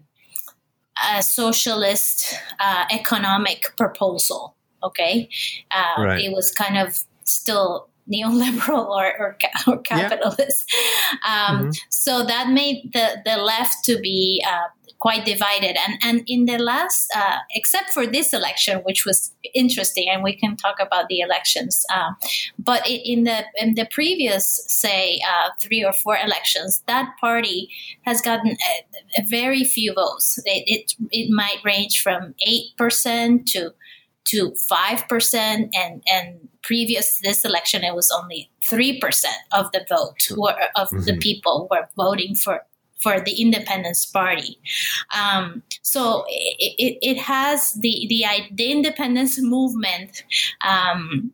a 1.18 1.22
socialist 1.22 2.36
uh, 2.60 2.86
economic 2.92 3.76
proposal. 3.78 4.56
Okay, 4.84 5.30
uh, 5.72 6.04
right. 6.04 6.24
it 6.24 6.32
was 6.32 6.52
kind 6.52 6.78
of 6.78 7.04
still 7.24 7.90
neoliberal 8.12 8.88
or, 8.88 9.18
or, 9.20 9.38
or 9.68 9.78
capitalist. 9.80 10.72
Yeah. 10.74 11.48
Um, 11.50 11.58
mm-hmm. 11.58 11.70
So 11.90 12.26
that 12.26 12.50
made 12.50 12.92
the, 12.94 13.22
the 13.26 13.38
left 13.38 13.84
to 13.86 14.00
be 14.00 14.44
uh, 14.48 14.68
quite 15.00 15.26
divided. 15.26 15.78
And, 15.86 16.00
and 16.02 16.24
in 16.28 16.46
the 16.46 16.58
last, 16.58 17.12
uh, 17.16 17.38
except 17.54 17.92
for 17.92 18.08
this 18.08 18.34
election, 18.34 18.80
which 18.86 19.06
was 19.06 19.34
interesting, 19.54 20.10
and 20.10 20.24
we 20.24 20.36
can 20.36 20.56
talk 20.56 20.78
about 20.80 21.10
the 21.10 21.20
elections, 21.20 21.86
uh, 21.94 22.14
but 22.58 22.82
in 22.88 23.24
the 23.24 23.44
in 23.58 23.76
the 23.76 23.88
previous, 23.92 24.66
say, 24.68 25.20
uh, 25.30 25.50
three 25.62 25.84
or 25.84 25.94
four 25.94 26.18
elections, 26.18 26.84
that 26.88 27.14
party 27.20 27.70
has 28.04 28.22
gotten 28.22 28.52
a, 28.52 29.22
a 29.22 29.26
very 29.26 29.64
few 29.64 29.94
votes. 29.94 30.40
It, 30.46 30.64
it, 30.66 30.96
it 31.12 31.30
might 31.30 31.60
range 31.64 32.02
from 32.02 32.34
8% 32.80 33.46
to 33.48 33.74
to 34.26 34.52
5% 34.72 35.70
and 35.76 36.04
and 36.12 36.50
previous 36.62 37.20
this 37.22 37.46
election 37.46 37.84
it 37.84 37.94
was 37.94 38.12
only 38.12 38.50
3% 38.70 39.00
of 39.52 39.72
the 39.72 39.86
vote 39.88 40.18
were, 40.36 40.56
of 40.76 40.90
mm-hmm. 40.90 41.02
the 41.02 41.18
people 41.18 41.68
were 41.70 41.88
voting 41.96 42.36
for 42.36 42.66
for 43.02 43.20
the 43.20 43.40
Independence 43.40 44.06
Party. 44.06 44.58
Um, 45.16 45.62
so 45.84 46.24
it, 46.28 46.74
it, 46.80 46.98
it, 47.02 47.18
has 47.20 47.74
the, 47.74 48.08
the 48.10 48.26
the 48.52 48.72
independence 48.72 49.40
movement. 49.40 50.24
Um, 50.66 51.32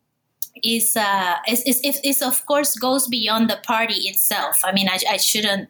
is, 0.64 0.96
uh, 0.96 1.36
is, 1.48 1.62
is, 1.84 2.00
is, 2.04 2.22
of 2.22 2.46
course 2.46 2.76
goes 2.76 3.08
beyond 3.08 3.50
the 3.50 3.60
party 3.66 4.08
itself. 4.08 4.62
I 4.64 4.72
mean, 4.72 4.88
I, 4.90 5.00
I 5.10 5.18
shouldn't 5.18 5.70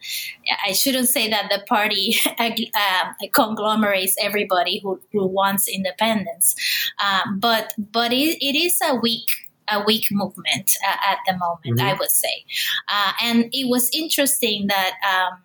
I 0.68 0.74
shouldn't 0.74 1.08
say 1.10 1.30
that 1.30 1.50
the 1.50 1.64
party 1.68 2.16
uh, 2.40 3.28
conglomerates 3.34 4.16
everybody 4.22 4.80
who, 4.80 5.00
who 5.12 5.26
wants 5.28 5.68
independence, 5.68 6.56
um, 7.04 7.40
but 7.40 7.74
but 7.78 8.12
it, 8.12 8.38
it 8.44 8.56
is 8.56 8.78
a 8.88 8.96
weak 8.96 9.28
a 9.72 9.84
weak 9.86 10.06
movement 10.12 10.72
uh, 10.88 10.98
at 11.12 11.18
the 11.26 11.34
moment, 11.38 11.80
mm-hmm. 11.80 11.88
I 11.88 11.94
would 11.94 12.10
say. 12.10 12.46
Uh, 12.90 13.14
and 13.22 13.46
it 13.54 13.70
was 13.70 13.90
interesting 13.94 14.68
that, 14.68 14.94
um, 15.10 15.40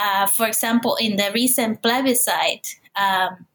uh, 0.00 0.26
for 0.26 0.46
example, 0.46 0.96
in 0.96 1.16
the 1.16 1.30
recent 1.34 1.82
plebiscite, 1.82 2.76
um, 2.96 3.46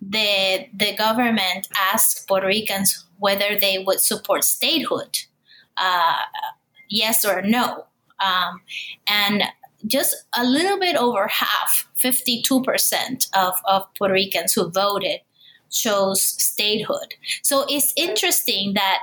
the 0.00 0.66
the 0.74 0.96
government 0.96 1.68
asked 1.92 2.26
Puerto 2.26 2.46
Ricans 2.46 3.04
whether 3.22 3.56
they 3.58 3.78
would 3.78 4.00
support 4.00 4.42
statehood, 4.42 5.16
uh, 5.76 6.22
yes 6.90 7.24
or 7.24 7.40
no. 7.40 7.86
Um, 8.18 8.62
and 9.06 9.44
just 9.86 10.16
a 10.36 10.44
little 10.44 10.78
bit 10.78 10.96
over 10.96 11.28
half, 11.28 11.88
52% 12.02 13.28
of, 13.32 13.54
of 13.64 13.86
Puerto 13.96 14.12
Ricans 14.12 14.54
who 14.54 14.68
voted 14.70 15.20
chose 15.70 16.20
statehood. 16.42 17.14
So 17.42 17.64
it's 17.68 17.92
interesting 17.96 18.74
that 18.74 18.98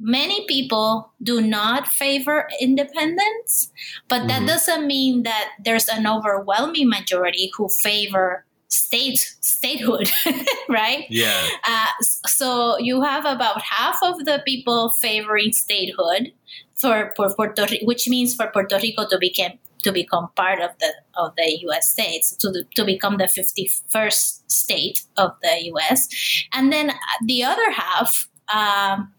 many 0.00 0.46
people 0.46 1.12
do 1.22 1.42
not 1.42 1.86
favor 1.86 2.48
independence, 2.58 3.70
but 4.08 4.28
that 4.28 4.38
mm-hmm. 4.38 4.46
doesn't 4.46 4.86
mean 4.86 5.24
that 5.24 5.50
there's 5.62 5.88
an 5.88 6.06
overwhelming 6.06 6.88
majority 6.88 7.52
who 7.54 7.68
favor 7.68 8.46
state 8.72 9.18
statehood, 9.40 10.10
right? 10.68 11.04
Yeah. 11.10 11.46
Uh, 11.66 11.86
so 12.26 12.78
you 12.78 13.02
have 13.02 13.24
about 13.24 13.60
half 13.62 13.98
of 14.02 14.24
the 14.24 14.42
people 14.46 14.90
favoring 14.90 15.52
statehood 15.52 16.32
for, 16.74 17.12
for 17.16 17.34
Puerto 17.34 17.66
Rico, 17.70 17.84
which 17.84 18.08
means 18.08 18.34
for 18.34 18.48
Puerto 18.48 18.78
Rico 18.82 19.06
to 19.08 19.18
become 19.18 19.52
to 19.82 19.90
become 19.92 20.28
part 20.36 20.60
of 20.60 20.70
the 20.78 20.92
of 21.16 21.34
the 21.36 21.58
U.S. 21.62 21.88
states, 21.88 22.36
to 22.36 22.50
the, 22.50 22.64
to 22.76 22.84
become 22.84 23.18
the 23.18 23.28
fifty 23.28 23.70
first 23.88 24.50
state 24.50 25.02
of 25.16 25.32
the 25.42 25.64
U.S. 25.64 26.08
And 26.54 26.72
then 26.72 26.92
the 27.26 27.42
other 27.42 27.70
half, 27.72 28.28
um, 28.54 29.12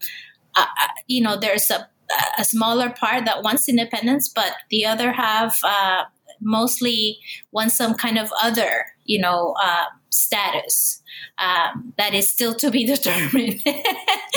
uh, 0.56 0.64
uh, 0.64 0.88
you 1.06 1.22
know, 1.22 1.36
there's 1.36 1.70
a 1.70 1.88
a 2.38 2.44
smaller 2.44 2.90
part 2.90 3.24
that 3.24 3.42
wants 3.42 3.68
independence, 3.68 4.28
but 4.28 4.52
the 4.70 4.84
other 4.84 5.12
half 5.12 5.60
uh, 5.64 6.04
mostly 6.40 7.18
wants 7.52 7.76
some 7.76 7.94
kind 7.94 8.18
of 8.18 8.30
other 8.42 8.86
you 9.04 9.20
know, 9.20 9.54
uh, 9.62 9.86
status 10.10 11.02
um, 11.38 11.92
that 11.98 12.14
is 12.14 12.30
still 12.30 12.54
to 12.54 12.70
be 12.70 12.86
determined. 12.94 13.62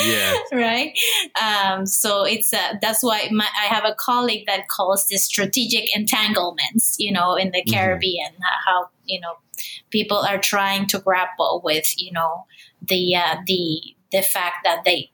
yeah. 0.04 0.34
Right. 0.52 0.98
Um, 1.40 1.86
so 1.86 2.24
it's 2.24 2.52
uh, 2.52 2.74
that's 2.80 3.02
why 3.02 3.28
my, 3.32 3.46
I 3.60 3.66
have 3.66 3.84
a 3.84 3.94
colleague 3.98 4.46
that 4.46 4.68
calls 4.68 5.08
this 5.08 5.24
strategic 5.24 5.94
entanglements. 5.96 6.96
You 6.98 7.12
know, 7.12 7.34
in 7.34 7.50
the 7.52 7.62
mm-hmm. 7.62 7.74
Caribbean, 7.74 8.32
how 8.66 8.88
you 9.04 9.20
know 9.20 9.34
people 9.90 10.18
are 10.18 10.38
trying 10.38 10.86
to 10.88 10.98
grapple 10.98 11.60
with 11.64 11.86
you 11.98 12.12
know 12.12 12.44
the 12.86 13.16
uh, 13.16 13.36
the 13.46 13.80
the 14.12 14.22
fact 14.22 14.58
that 14.64 14.84
they 14.84 15.10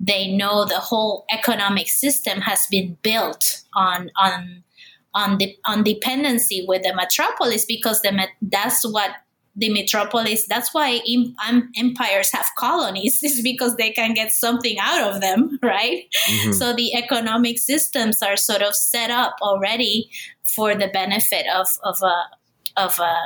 they 0.00 0.30
know 0.30 0.64
the 0.64 0.80
whole 0.80 1.24
economic 1.32 1.88
system 1.88 2.40
has 2.40 2.66
been 2.70 2.96
built 3.02 3.62
on 3.74 4.10
on 4.16 4.63
on 5.14 5.38
the 5.38 5.56
on 5.64 5.82
dependency 5.82 6.64
with 6.66 6.82
the 6.82 6.94
metropolis 6.94 7.64
because 7.64 8.00
the 8.02 8.28
that's 8.42 8.84
what 8.84 9.10
the 9.56 9.70
metropolis 9.72 10.46
that's 10.48 10.74
why 10.74 11.00
empires 11.76 12.30
have 12.32 12.46
colonies 12.58 13.20
is 13.22 13.40
because 13.42 13.76
they 13.76 13.90
can 13.90 14.14
get 14.14 14.32
something 14.32 14.76
out 14.80 15.14
of 15.14 15.20
them 15.20 15.58
right 15.62 16.04
mm-hmm. 16.26 16.52
so 16.52 16.72
the 16.74 16.94
economic 16.94 17.58
systems 17.58 18.22
are 18.22 18.36
sort 18.36 18.62
of 18.62 18.74
set 18.74 19.10
up 19.10 19.36
already 19.42 20.10
for 20.42 20.74
the 20.74 20.88
benefit 20.88 21.46
of 21.54 21.66
of 21.84 21.96
a 22.02 22.22
of 22.76 22.98
a, 22.98 23.16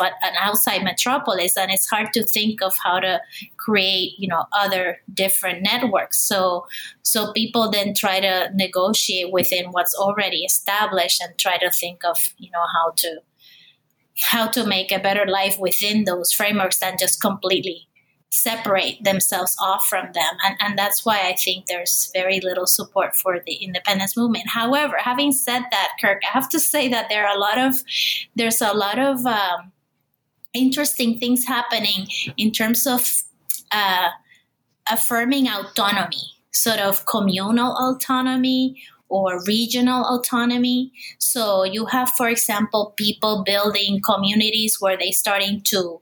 an 0.00 0.32
outside 0.40 0.82
metropolis 0.82 1.56
and 1.56 1.70
it's 1.70 1.88
hard 1.88 2.12
to 2.14 2.24
think 2.24 2.62
of 2.62 2.74
how 2.82 2.98
to 2.98 3.20
create 3.56 4.12
you 4.18 4.28
know 4.28 4.44
other 4.52 4.98
different 5.12 5.62
networks. 5.62 6.20
So 6.20 6.66
so 7.02 7.32
people 7.32 7.70
then 7.70 7.94
try 7.94 8.20
to 8.20 8.50
negotiate 8.54 9.32
within 9.32 9.66
what's 9.70 9.94
already 9.94 10.44
established 10.44 11.20
and 11.20 11.36
try 11.38 11.58
to 11.58 11.70
think 11.70 12.04
of 12.04 12.18
you 12.38 12.50
know 12.50 12.64
how 12.72 12.92
to 12.96 13.20
how 14.20 14.46
to 14.46 14.66
make 14.66 14.92
a 14.92 14.98
better 14.98 15.26
life 15.26 15.58
within 15.58 16.04
those 16.04 16.32
frameworks 16.32 16.78
than 16.78 16.96
just 16.98 17.20
completely 17.20 17.88
separate 18.34 19.02
themselves 19.04 19.56
off 19.60 19.86
from 19.86 20.06
them. 20.12 20.34
And, 20.44 20.56
and 20.60 20.78
that's 20.78 21.04
why 21.04 21.20
I 21.28 21.36
think 21.36 21.66
there's 21.66 22.10
very 22.12 22.40
little 22.40 22.66
support 22.66 23.14
for 23.14 23.38
the 23.46 23.54
independence 23.54 24.16
movement. 24.16 24.48
However, 24.48 24.96
having 24.98 25.30
said 25.30 25.62
that, 25.70 25.92
Kirk, 26.00 26.20
I 26.26 26.32
have 26.32 26.48
to 26.48 26.58
say 26.58 26.88
that 26.88 27.08
there 27.08 27.26
are 27.26 27.36
a 27.36 27.38
lot 27.38 27.58
of, 27.58 27.76
there's 28.34 28.60
a 28.60 28.72
lot 28.72 28.98
of 28.98 29.24
um, 29.24 29.72
interesting 30.52 31.20
things 31.20 31.46
happening 31.46 32.08
in 32.36 32.50
terms 32.50 32.88
of 32.88 33.08
uh, 33.70 34.08
affirming 34.90 35.46
autonomy, 35.46 36.34
sort 36.52 36.80
of 36.80 37.06
communal 37.06 37.72
autonomy 37.72 38.82
or 39.08 39.44
regional 39.44 40.04
autonomy. 40.04 40.90
So 41.18 41.62
you 41.62 41.86
have, 41.86 42.10
for 42.10 42.28
example, 42.28 42.94
people 42.96 43.44
building 43.46 44.00
communities 44.02 44.78
where 44.80 44.96
they're 44.96 45.12
starting 45.12 45.60
to 45.66 46.00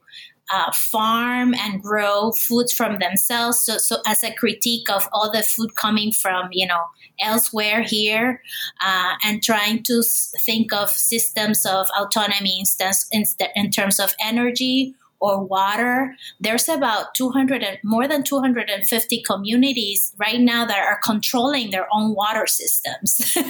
uh, 0.52 0.70
farm 0.72 1.54
and 1.54 1.82
grow 1.82 2.32
foods 2.32 2.72
from 2.72 2.98
themselves. 2.98 3.60
So, 3.64 3.78
so 3.78 3.98
as 4.06 4.22
a 4.22 4.34
critique 4.34 4.90
of 4.90 5.08
all 5.12 5.30
the 5.30 5.42
food 5.42 5.76
coming 5.76 6.12
from, 6.12 6.48
you 6.52 6.66
know, 6.66 6.82
elsewhere 7.20 7.82
here, 7.82 8.42
uh, 8.84 9.14
and 9.24 9.42
trying 9.42 9.82
to 9.84 10.02
think 10.44 10.72
of 10.72 10.90
systems 10.90 11.64
of 11.64 11.88
autonomy 11.98 12.58
instance, 12.58 13.08
in, 13.12 13.24
in 13.54 13.70
terms 13.70 13.98
of 13.98 14.14
energy 14.24 14.94
or 15.22 15.42
water. 15.42 16.16
There's 16.40 16.68
about 16.68 17.14
200 17.14 17.62
and 17.62 17.78
more 17.84 18.08
than 18.08 18.24
250 18.24 19.22
communities 19.22 20.12
right 20.18 20.40
now 20.40 20.66
that 20.66 20.78
are 20.78 20.98
controlling 21.02 21.70
their 21.70 21.86
own 21.92 22.14
water 22.14 22.46
systems, 22.48 23.36
um, 23.36 23.44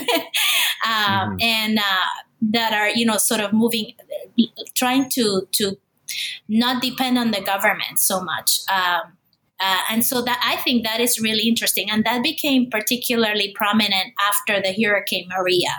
mm-hmm. 0.84 1.36
and 1.40 1.78
uh, 1.78 2.12
that 2.42 2.74
are 2.74 2.90
you 2.90 3.06
know 3.06 3.16
sort 3.16 3.40
of 3.40 3.54
moving, 3.54 3.94
trying 4.74 5.08
to 5.10 5.48
to 5.52 5.78
not 6.48 6.82
depend 6.82 7.18
on 7.18 7.30
the 7.30 7.40
government 7.40 7.98
so 7.98 8.22
much. 8.22 8.60
Um, 8.70 9.18
uh, 9.62 9.78
and 9.90 10.04
so 10.04 10.20
that 10.22 10.40
I 10.44 10.56
think 10.56 10.84
that 10.84 10.98
is 10.98 11.20
really 11.20 11.46
interesting, 11.46 11.88
and 11.88 12.04
that 12.04 12.24
became 12.24 12.68
particularly 12.68 13.52
prominent 13.54 14.12
after 14.20 14.60
the 14.60 14.72
Hurricane 14.72 15.28
Maria, 15.28 15.70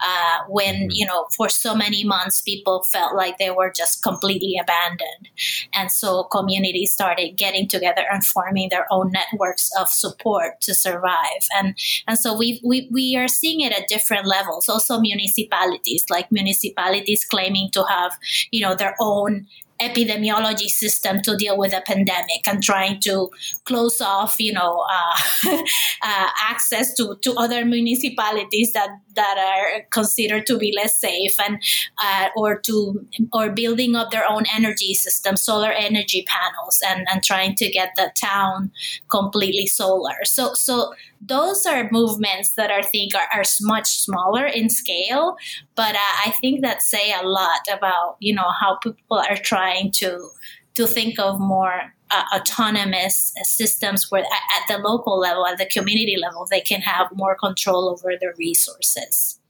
uh, 0.00 0.44
when 0.48 0.74
mm-hmm. 0.74 0.90
you 0.92 1.06
know 1.06 1.26
for 1.36 1.48
so 1.48 1.74
many 1.74 2.04
months 2.04 2.40
people 2.40 2.84
felt 2.84 3.16
like 3.16 3.38
they 3.38 3.50
were 3.50 3.72
just 3.74 4.00
completely 4.04 4.54
abandoned, 4.62 5.28
and 5.74 5.90
so 5.90 6.24
communities 6.24 6.92
started 6.92 7.36
getting 7.36 7.66
together 7.66 8.04
and 8.12 8.24
forming 8.24 8.68
their 8.68 8.86
own 8.92 9.10
networks 9.10 9.70
of 9.76 9.88
support 9.88 10.60
to 10.60 10.72
survive, 10.72 11.42
and 11.58 11.76
and 12.06 12.18
so 12.20 12.36
we 12.36 12.60
we 12.62 12.88
we 12.92 13.16
are 13.16 13.28
seeing 13.28 13.60
it 13.60 13.72
at 13.72 13.88
different 13.88 14.26
levels. 14.26 14.68
Also, 14.68 15.00
municipalities 15.00 16.04
like 16.10 16.30
municipalities 16.30 17.24
claiming 17.24 17.70
to 17.72 17.82
have 17.88 18.16
you 18.52 18.60
know 18.60 18.76
their 18.76 18.94
own 19.00 19.48
epidemiology 19.80 20.68
system 20.68 21.20
to 21.22 21.36
deal 21.36 21.58
with 21.58 21.72
a 21.72 21.82
pandemic 21.82 22.46
and 22.46 22.62
trying 22.62 23.00
to 23.00 23.30
close 23.64 24.00
off, 24.00 24.36
you 24.38 24.52
know, 24.52 24.84
uh, 25.46 25.56
uh, 26.02 26.28
access 26.42 26.94
to, 26.94 27.16
to 27.22 27.34
other 27.34 27.64
municipalities 27.64 28.72
that, 28.72 28.88
that 29.14 29.36
are 29.38 29.82
considered 29.90 30.46
to 30.46 30.58
be 30.58 30.72
less 30.76 30.98
safe 30.98 31.34
and 31.40 31.62
uh, 32.02 32.28
or 32.36 32.58
to 32.58 33.06
or 33.32 33.50
building 33.50 33.96
up 33.96 34.10
their 34.10 34.28
own 34.30 34.44
energy 34.54 34.94
system, 34.94 35.36
solar 35.36 35.70
energy 35.70 36.24
panels, 36.26 36.78
and, 36.88 37.06
and 37.10 37.22
trying 37.22 37.54
to 37.54 37.70
get 37.70 37.90
the 37.96 38.10
town 38.14 38.70
completely 39.10 39.66
solar. 39.66 40.24
So 40.24 40.52
so 40.54 40.94
those 41.20 41.66
are 41.66 41.88
movements 41.90 42.52
that 42.54 42.70
I 42.70 42.82
think 42.82 43.14
are, 43.14 43.28
are 43.32 43.44
much 43.62 43.88
smaller 43.88 44.46
in 44.46 44.68
scale, 44.68 45.36
but 45.74 45.94
uh, 45.94 46.14
I 46.26 46.34
think 46.40 46.62
that 46.62 46.82
say 46.82 47.12
a 47.12 47.26
lot 47.26 47.60
about 47.72 48.16
you 48.20 48.34
know 48.34 48.50
how 48.60 48.76
people 48.76 49.18
are 49.18 49.36
trying 49.36 49.90
to 49.92 50.28
to 50.74 50.86
think 50.86 51.18
of 51.18 51.40
more 51.40 51.94
uh, 52.10 52.22
autonomous 52.34 53.32
systems 53.42 54.10
where 54.10 54.22
at 54.22 54.68
the 54.68 54.78
local 54.78 55.18
level, 55.18 55.46
at 55.46 55.58
the 55.58 55.66
community 55.66 56.16
level, 56.20 56.46
they 56.50 56.60
can 56.60 56.80
have 56.80 57.08
more 57.14 57.34
control 57.34 57.88
over 57.88 58.12
their 58.20 58.34
resources. 58.38 59.40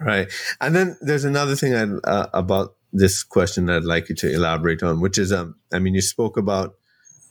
Right, 0.00 0.32
and 0.60 0.74
then 0.74 0.96
there's 1.00 1.24
another 1.24 1.56
thing 1.56 1.74
uh, 1.74 2.26
about 2.32 2.76
this 2.92 3.22
question 3.22 3.66
that 3.66 3.76
I'd 3.76 3.84
like 3.84 4.08
you 4.08 4.14
to 4.16 4.32
elaborate 4.32 4.82
on, 4.82 5.00
which 5.00 5.18
is, 5.18 5.32
um, 5.32 5.56
I 5.72 5.78
mean, 5.78 5.94
you 5.94 6.00
spoke 6.00 6.36
about 6.36 6.74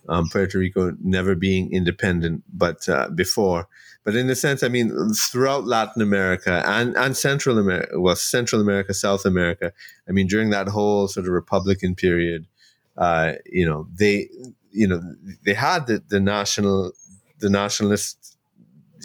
um, 0.09 0.27
Puerto 0.29 0.57
Rico 0.59 0.95
never 1.01 1.35
being 1.35 1.71
independent, 1.71 2.43
but 2.51 2.87
uh, 2.89 3.09
before. 3.09 3.67
But 4.03 4.15
in 4.15 4.29
a 4.29 4.35
sense, 4.35 4.63
I 4.63 4.67
mean, 4.67 4.91
throughout 5.13 5.65
Latin 5.65 6.01
America 6.01 6.61
and, 6.65 6.95
and 6.97 7.15
Central 7.15 7.57
America, 7.57 7.99
well, 7.99 8.15
Central 8.17 8.61
America, 8.61 8.93
South 8.93 9.25
America, 9.25 9.71
I 10.07 10.11
mean, 10.11 10.27
during 10.27 10.49
that 10.49 10.67
whole 10.67 11.07
sort 11.07 11.25
of 11.25 11.31
Republican 11.31 11.95
period, 11.95 12.45
uh, 12.97 13.33
you 13.45 13.65
know, 13.65 13.87
they, 13.97 14.29
you 14.71 14.87
know, 14.87 15.01
they 15.45 15.53
had 15.53 15.87
the, 15.87 16.03
the 16.09 16.19
national, 16.19 16.91
the 17.39 17.49
nationalist, 17.49 18.37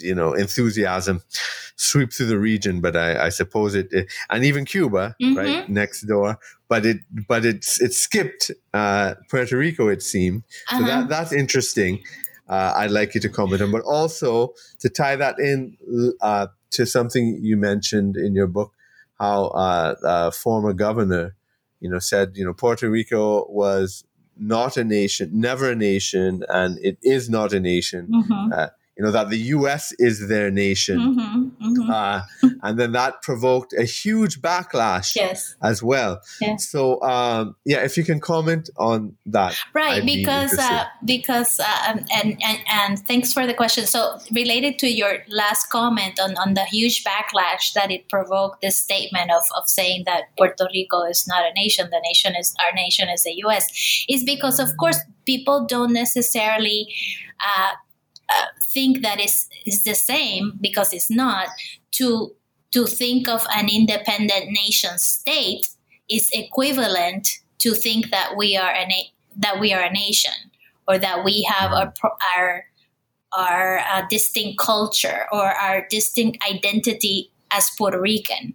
you 0.02 0.14
know, 0.14 0.32
enthusiasm 0.32 1.22
sweep 1.76 2.12
through 2.12 2.26
the 2.26 2.38
region. 2.38 2.80
But 2.80 2.96
I, 2.96 3.26
I 3.26 3.28
suppose 3.28 3.76
it, 3.76 3.92
it, 3.92 4.10
and 4.30 4.44
even 4.44 4.64
Cuba, 4.64 5.14
Mhm. 5.22 5.36
right 5.36 5.68
next 5.68 6.02
door. 6.02 6.38
But 6.68 6.84
it, 6.84 6.98
but 7.26 7.44
it's 7.46 7.80
it 7.80 7.94
skipped 7.94 8.50
uh, 8.74 9.14
Puerto 9.30 9.56
Rico. 9.56 9.88
It 9.88 10.02
seemed 10.02 10.42
so 10.68 10.76
Uh-huh. 10.76 10.86
that 10.86 11.08
that's 11.08 11.32
interesting. 11.32 12.02
Uh, 12.48 12.72
I'd 12.76 12.90
like 12.90 13.14
you 13.14 13.20
to 13.22 13.28
comment 13.28 13.60
on, 13.62 13.70
but 13.70 13.82
also 13.82 14.54
to 14.80 14.88
tie 14.88 15.16
that 15.16 15.38
in 15.38 15.76
uh, 16.20 16.46
to 16.72 16.84
something 16.86 17.40
you 17.42 17.56
mentioned 17.56 18.16
in 18.16 18.34
your 18.34 18.46
book, 18.46 18.72
how 19.18 19.46
uh, 19.48 19.94
a 20.04 20.30
former 20.32 20.72
governor, 20.74 21.34
you 21.80 21.88
know, 21.90 21.98
said 21.98 22.32
you 22.36 22.44
know 22.44 22.52
Puerto 22.54 22.88
Rico 22.90 23.46
was 23.50 24.04
not 24.36 24.76
a 24.76 24.84
nation, 24.84 25.30
never 25.32 25.70
a 25.72 25.74
nation, 25.76 26.44
and 26.48 26.78
it 26.82 26.98
is 27.02 27.28
not 27.28 27.52
a 27.52 27.60
nation. 27.60 28.08
Mhm. 28.12 28.70
You 28.96 29.04
know 29.04 29.10
that 29.12 29.30
the 29.30 29.38
U.S. 29.56 29.92
is 29.98 30.28
their 30.28 30.50
nation, 30.50 30.98
Mhm. 30.98 31.47
Mhm. 31.60 31.90
uh, 31.90 32.22
and 32.62 32.78
then 32.78 32.92
that 32.92 33.22
provoked 33.22 33.72
a 33.72 33.84
huge 33.84 34.40
backlash 34.40 35.16
yes. 35.16 35.56
as 35.62 35.82
well. 35.82 36.20
Yes. 36.40 36.68
So 36.68 37.00
um, 37.02 37.56
yeah, 37.64 37.78
if 37.84 37.96
you 37.96 38.04
can 38.04 38.20
comment 38.20 38.70
on 38.76 39.16
that. 39.26 39.56
right 39.74 40.02
I'd 40.02 40.06
be 40.06 40.18
because 40.18 40.56
uh, 40.58 40.84
because 41.04 41.60
uh, 41.60 41.64
um, 41.88 42.04
and, 42.14 42.40
and 42.42 42.58
and 42.70 42.98
thanks 43.06 43.32
for 43.32 43.46
the 43.46 43.54
question 43.54 43.86
so 43.86 44.18
related 44.32 44.78
to 44.80 44.88
your 44.88 45.18
last 45.28 45.68
comment 45.70 46.20
on, 46.20 46.36
on 46.36 46.54
the 46.54 46.64
huge 46.64 47.04
backlash 47.04 47.72
that 47.74 47.90
it 47.90 48.08
provoked 48.08 48.60
this 48.62 48.78
statement 48.78 49.30
of, 49.30 49.42
of 49.56 49.68
saying 49.68 50.04
that 50.06 50.24
puerto 50.36 50.66
rico 50.72 51.02
is 51.04 51.26
not 51.26 51.44
a 51.44 51.52
nation 51.54 51.88
the 51.90 52.00
nation 52.04 52.34
is 52.36 52.54
our 52.64 52.72
nation 52.74 53.08
is 53.08 53.24
the 53.24 53.32
us 53.32 54.04
is 54.08 54.24
because 54.24 54.58
of 54.58 54.68
course 54.78 54.98
people 55.26 55.66
don't 55.66 55.92
necessarily 55.92 56.88
uh, 57.44 57.72
uh, 58.30 58.46
think 58.72 59.02
that 59.02 59.20
is 59.20 59.48
is 59.64 59.82
the 59.84 59.94
same 59.94 60.58
because 60.60 60.92
it's 60.92 61.10
not 61.10 61.48
to 61.92 62.34
to 62.72 62.86
think 62.86 63.28
of 63.28 63.46
an 63.54 63.68
independent 63.68 64.50
nation 64.50 64.98
state 64.98 65.68
is 66.10 66.30
equivalent 66.32 67.28
to 67.58 67.74
think 67.74 68.10
that 68.10 68.34
we 68.36 68.56
are 68.56 68.70
a 68.70 68.86
na- 68.86 69.12
that 69.36 69.60
we 69.60 69.72
are 69.72 69.82
a 69.82 69.92
nation 69.92 70.32
or 70.86 70.98
that 70.98 71.24
we 71.24 71.42
have 71.54 71.72
our 71.72 71.92
our 72.36 72.64
our 73.36 73.78
uh, 73.78 74.02
distinct 74.08 74.58
culture 74.58 75.26
or 75.32 75.44
our 75.44 75.86
distinct 75.90 76.38
identity 76.48 77.30
as 77.50 77.70
Puerto 77.76 78.00
Rican. 78.00 78.54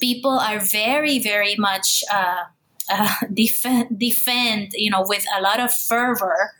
People 0.00 0.38
are 0.38 0.58
very 0.58 1.18
very 1.18 1.56
much. 1.56 2.02
Uh, 2.12 2.44
uh, 2.90 3.14
defend, 3.32 3.98
defend, 3.98 4.70
you 4.74 4.90
know, 4.90 5.04
with 5.06 5.24
a 5.36 5.40
lot 5.42 5.60
of 5.60 5.72
fervor, 5.72 6.52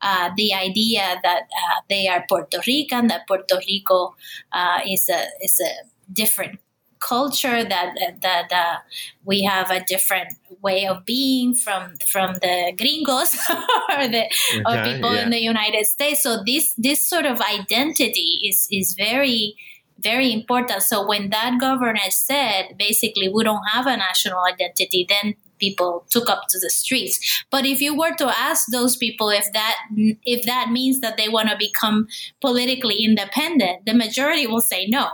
uh, 0.00 0.30
the 0.36 0.54
idea 0.54 1.20
that 1.22 1.42
uh, 1.42 1.80
they 1.88 2.08
are 2.08 2.24
Puerto 2.28 2.60
Rican, 2.66 3.08
that 3.08 3.26
Puerto 3.26 3.60
Rico 3.66 4.14
uh, 4.52 4.80
is 4.88 5.08
a 5.08 5.24
is 5.40 5.60
a 5.60 6.12
different 6.12 6.60
culture, 7.00 7.64
that 7.64 7.94
that 8.22 8.52
uh, 8.52 8.76
we 9.24 9.42
have 9.42 9.70
a 9.70 9.84
different 9.84 10.28
way 10.62 10.86
of 10.86 11.04
being 11.04 11.54
from 11.54 11.94
from 12.10 12.34
the 12.34 12.72
gringos 12.78 13.34
or 13.90 14.08
the 14.08 14.24
or 14.66 14.82
people 14.84 15.14
yeah. 15.14 15.22
in 15.22 15.30
the 15.30 15.40
United 15.40 15.86
States. 15.86 16.22
So 16.22 16.42
this 16.44 16.74
this 16.78 17.06
sort 17.06 17.26
of 17.26 17.40
identity 17.40 18.40
is 18.44 18.68
is 18.70 18.94
very 18.94 19.56
very 20.02 20.32
important. 20.32 20.82
So 20.82 21.06
when 21.06 21.30
that 21.30 21.58
governor 21.60 22.10
said 22.10 22.76
basically 22.78 23.28
we 23.28 23.44
don't 23.44 23.64
have 23.72 23.86
a 23.86 23.96
national 23.96 24.42
identity, 24.44 25.06
then 25.08 25.34
people 25.62 26.04
took 26.10 26.28
up 26.28 26.42
to 26.50 26.58
the 26.58 26.70
streets. 26.70 27.44
But 27.50 27.64
if 27.64 27.80
you 27.80 27.96
were 27.96 28.14
to 28.16 28.26
ask 28.26 28.66
those 28.72 28.96
people 28.96 29.30
if 29.30 29.46
that 29.52 29.76
if 30.24 30.44
that 30.46 30.70
means 30.70 31.00
that 31.00 31.16
they 31.16 31.28
want 31.28 31.48
to 31.50 31.56
become 31.56 32.08
politically 32.40 32.96
independent, 32.96 33.86
the 33.86 33.94
majority 33.94 34.46
will 34.46 34.60
say 34.60 34.86
no. 34.88 35.08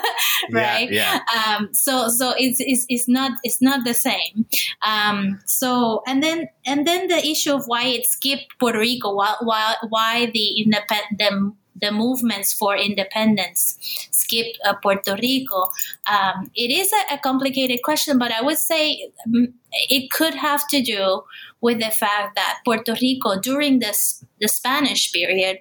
right? 0.50 0.90
Yeah, 0.90 1.20
um, 1.36 1.68
so 1.72 2.08
so 2.08 2.34
it's, 2.36 2.58
it's 2.60 2.84
it's 2.88 3.08
not 3.08 3.32
it's 3.44 3.62
not 3.62 3.84
the 3.84 3.94
same 3.94 4.46
um, 4.82 5.40
so 5.46 6.02
and 6.06 6.22
then 6.22 6.48
and 6.66 6.86
then 6.86 7.08
the 7.08 7.24
issue 7.24 7.52
of 7.52 7.64
why 7.66 7.84
it 7.84 8.06
skipped 8.06 8.58
Puerto 8.58 8.78
Rico 8.78 9.14
why 9.14 9.34
why, 9.40 9.74
why 9.88 10.30
the 10.32 10.62
independent 10.62 11.54
the, 11.84 11.92
movements 11.92 12.52
for 12.52 12.76
independence 12.76 13.78
skipped 14.10 14.58
uh, 14.64 14.74
Puerto 14.82 15.16
Rico 15.20 15.70
um, 16.10 16.50
it 16.54 16.70
is 16.70 16.92
a, 16.92 17.14
a 17.14 17.18
complicated 17.18 17.80
question 17.82 18.18
but 18.18 18.32
I 18.32 18.42
would 18.42 18.58
say 18.58 19.10
mm, 19.28 19.52
it 19.88 20.10
could 20.10 20.34
have 20.34 20.66
to 20.68 20.82
do 20.82 21.22
with 21.60 21.78
the 21.78 21.90
fact 21.90 22.34
that 22.36 22.60
Puerto 22.64 22.94
Rico 23.00 23.38
during 23.40 23.78
this 23.78 24.24
the 24.40 24.48
Spanish 24.48 25.12
period 25.12 25.58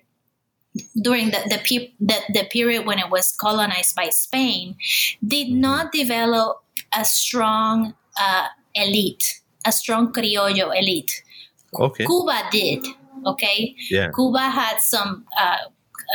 during 1.01 1.31
the 1.31 1.39
the, 1.49 1.59
pe- 1.63 1.91
the 1.99 2.17
the 2.33 2.45
period 2.51 2.86
when 2.86 2.99
it 2.99 3.09
was 3.09 3.31
colonized 3.31 3.95
by 3.95 4.09
Spain, 4.09 4.75
did 5.25 5.49
not 5.49 5.91
develop 5.91 6.63
a 6.97 7.05
strong 7.05 7.93
uh, 8.19 8.47
elite, 8.75 9.41
a 9.65 9.71
strong 9.71 10.12
criollo 10.12 10.75
elite. 10.77 11.23
Okay. 11.79 12.05
Cuba 12.05 12.43
did. 12.51 12.86
Okay, 13.25 13.75
Yeah. 13.89 14.12
Cuba 14.13 14.49
had 14.49 14.81
some 14.81 15.25
uh, 15.39 15.69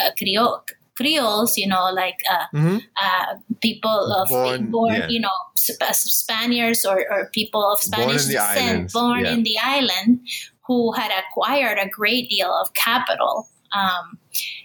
uh, 0.05 0.11
Creole. 0.16 0.62
Creoles, 0.96 1.57
you 1.57 1.68
know, 1.68 1.90
like 1.94 2.18
uh, 2.29 2.46
hmm 2.51 2.79
uh, 3.01 3.37
people 3.62 4.12
of 4.12 4.29
Born- 4.29 4.68
born, 4.70 4.94
yeah. 4.94 5.09
you 5.09 5.20
know, 5.20 5.37
Sp- 5.55 5.79
uh, 5.81 5.92
Spaniards 5.92 6.85
or, 6.85 7.07
or 7.09 7.31
people 7.33 7.62
of 7.62 7.79
Born 7.92 8.11
in 8.11 8.18
Spanish 8.18 8.24
the 8.27 8.33
descent, 8.33 8.92
born 8.92 9.24
yeah. 9.24 9.31
in 9.33 9.44
the 9.44 9.57
island, 9.62 10.20
who 10.66 10.90
had 10.92 11.12
acquired 11.22 11.79
a 11.79 11.88
great 11.88 12.29
deal 12.29 12.51
of 12.53 12.74
capital 12.74 13.46
um, 13.72 14.18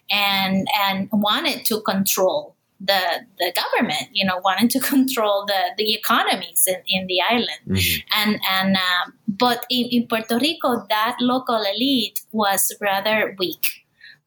and 0.09 0.67
and 0.87 1.07
wanted 1.13 1.65
to 1.65 1.81
control 1.81 2.55
the 2.79 2.99
the 3.37 3.53
government, 3.61 4.09
you 4.11 4.25
know, 4.25 4.39
wanted 4.43 4.71
to 4.71 4.79
control 4.93 5.45
the 5.45 5.61
the 5.77 5.93
economies 5.93 6.65
in, 6.67 6.81
in 6.87 7.05
the 7.07 7.21
island 7.21 7.61
Mhm. 7.67 8.03
and 8.17 8.39
and 8.51 8.75
um, 8.75 9.13
but 9.27 9.65
in, 9.69 9.85
in 9.91 10.07
Puerto 10.07 10.39
Rico, 10.39 10.83
that 10.89 11.15
local 11.19 11.61
elite 11.75 12.21
was 12.31 12.75
rather 12.81 13.35
weak. 13.37 13.61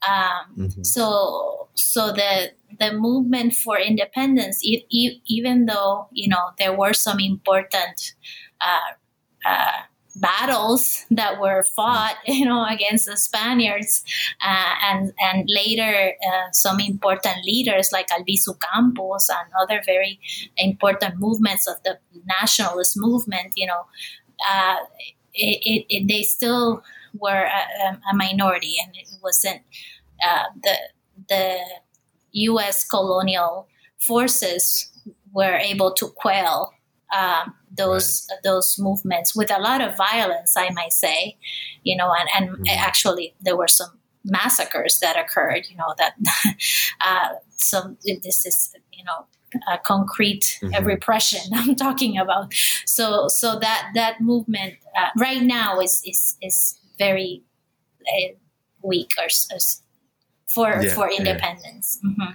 Um, 0.03 0.69
Mhm. 0.69 0.87
so 0.87 1.69
so 1.75 2.13
the 2.13 2.53
the 2.79 2.93
movement 2.93 3.55
for 3.55 3.79
independence, 3.79 4.61
even 4.63 5.67
though 5.67 6.09
you 6.13 6.29
know 6.29 6.51
there 6.59 6.77
were 6.77 6.93
some 6.93 7.19
important 7.21 8.15
uh, 8.61 8.93
uh, 9.49 9.83
battles 10.17 11.05
that 11.11 11.41
were 11.41 11.63
fought, 11.63 12.17
you 12.27 12.45
know, 12.45 12.65
against 12.65 13.07
the 13.07 13.17
Spaniards, 13.17 14.05
uh, 14.43 14.75
and 14.85 15.13
and 15.21 15.49
later 15.49 16.13
uh, 16.27 16.51
some 16.53 16.81
important 16.81 17.45
leaders 17.45 17.91
like 17.93 18.09
Albizu 18.09 18.59
Campos 18.61 19.29
and 19.29 19.49
other 19.61 19.81
very 19.85 20.19
important 20.57 21.19
movements 21.19 21.67
of 21.67 21.83
the 21.85 21.99
nationalist 22.27 22.97
movement, 22.97 23.53
you 23.57 23.67
know, 23.67 23.83
uh, 24.51 24.77
it, 25.35 25.59
it, 25.63 25.87
it, 25.89 26.09
they 26.09 26.23
still 26.23 26.83
were 27.21 27.45
a, 27.45 27.99
a 28.13 28.15
minority, 28.17 28.77
and 28.85 28.95
it 28.97 29.09
wasn't 29.23 29.63
uh, 30.25 30.45
the 30.63 30.75
the 31.29 31.59
U.S. 32.33 32.85
colonial 32.85 33.69
forces 33.99 34.91
were 35.33 35.57
able 35.57 35.93
to 35.95 36.09
quell 36.09 36.75
um, 37.17 37.55
those 37.77 38.27
those 38.43 38.77
movements 38.79 39.35
with 39.37 39.51
a 39.51 39.59
lot 39.61 39.81
of 39.81 39.97
violence, 39.97 40.55
I 40.57 40.71
might 40.71 40.93
say, 40.93 41.37
you 41.83 41.97
know, 41.97 42.13
and, 42.13 42.29
and 42.49 42.57
Mhm. 42.59 42.77
actually 42.79 43.35
there 43.41 43.57
were 43.57 43.69
some 43.69 43.99
massacres 44.25 44.99
that 45.01 45.17
occurred, 45.17 45.67
you 45.71 45.77
know, 45.77 45.95
that 45.99 46.15
uh, 47.07 47.29
so 47.57 47.97
this 48.23 48.45
is 48.45 48.73
you 48.93 49.05
know 49.05 49.27
a 49.73 49.79
concrete 49.79 50.59
uh, 50.75 50.81
Mhm. 50.81 50.87
repression 50.87 51.41
I'm 51.55 51.75
talking 51.77 52.19
about. 52.19 52.53
So 52.87 53.29
so 53.29 53.59
that 53.61 53.91
that 53.95 54.21
movement 54.21 54.75
uh, 54.99 55.11
right 55.19 55.43
now 55.43 55.81
is 55.81 56.03
is 56.05 56.37
is 56.43 56.79
very 56.99 57.43
uh, 58.07 58.35
weak 58.83 59.11
or 59.19 59.25
s- 59.25 59.83
for 60.49 60.83
Yeah, 60.83 60.95
for 60.95 61.11
yeah. 61.11 61.19
independence. 61.19 62.01
Mhm. 62.05 62.35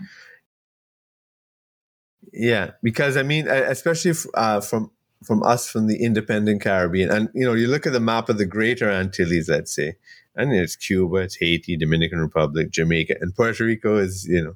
Yeah, 2.34 2.72
because 2.84 3.18
I 3.18 3.24
mean, 3.24 3.48
especially 3.48 4.12
f- 4.12 4.26
uh, 4.34 4.62
from 4.62 4.92
from 5.24 5.44
us 5.44 5.70
from 5.70 5.88
the 5.88 6.04
independent 6.04 6.62
Caribbean, 6.62 7.12
and 7.12 7.30
you 7.34 7.46
know, 7.46 7.54
you 7.54 7.68
look 7.68 7.86
at 7.86 7.94
the 7.94 8.00
map 8.00 8.30
of 8.30 8.38
the 8.38 8.46
Greater 8.46 8.90
Antilles, 8.90 9.50
let's 9.50 9.74
say, 9.76 9.96
and 10.36 10.54
it's 10.54 10.76
Cuba, 10.76 11.18
it's 11.18 11.36
Haiti, 11.36 11.78
Dominican 11.78 12.20
Republic, 12.20 12.72
Jamaica, 12.72 13.16
and 13.22 13.36
Puerto 13.36 13.66
Rico 13.66 13.98
is 13.98 14.26
you 14.28 14.44
know 14.44 14.56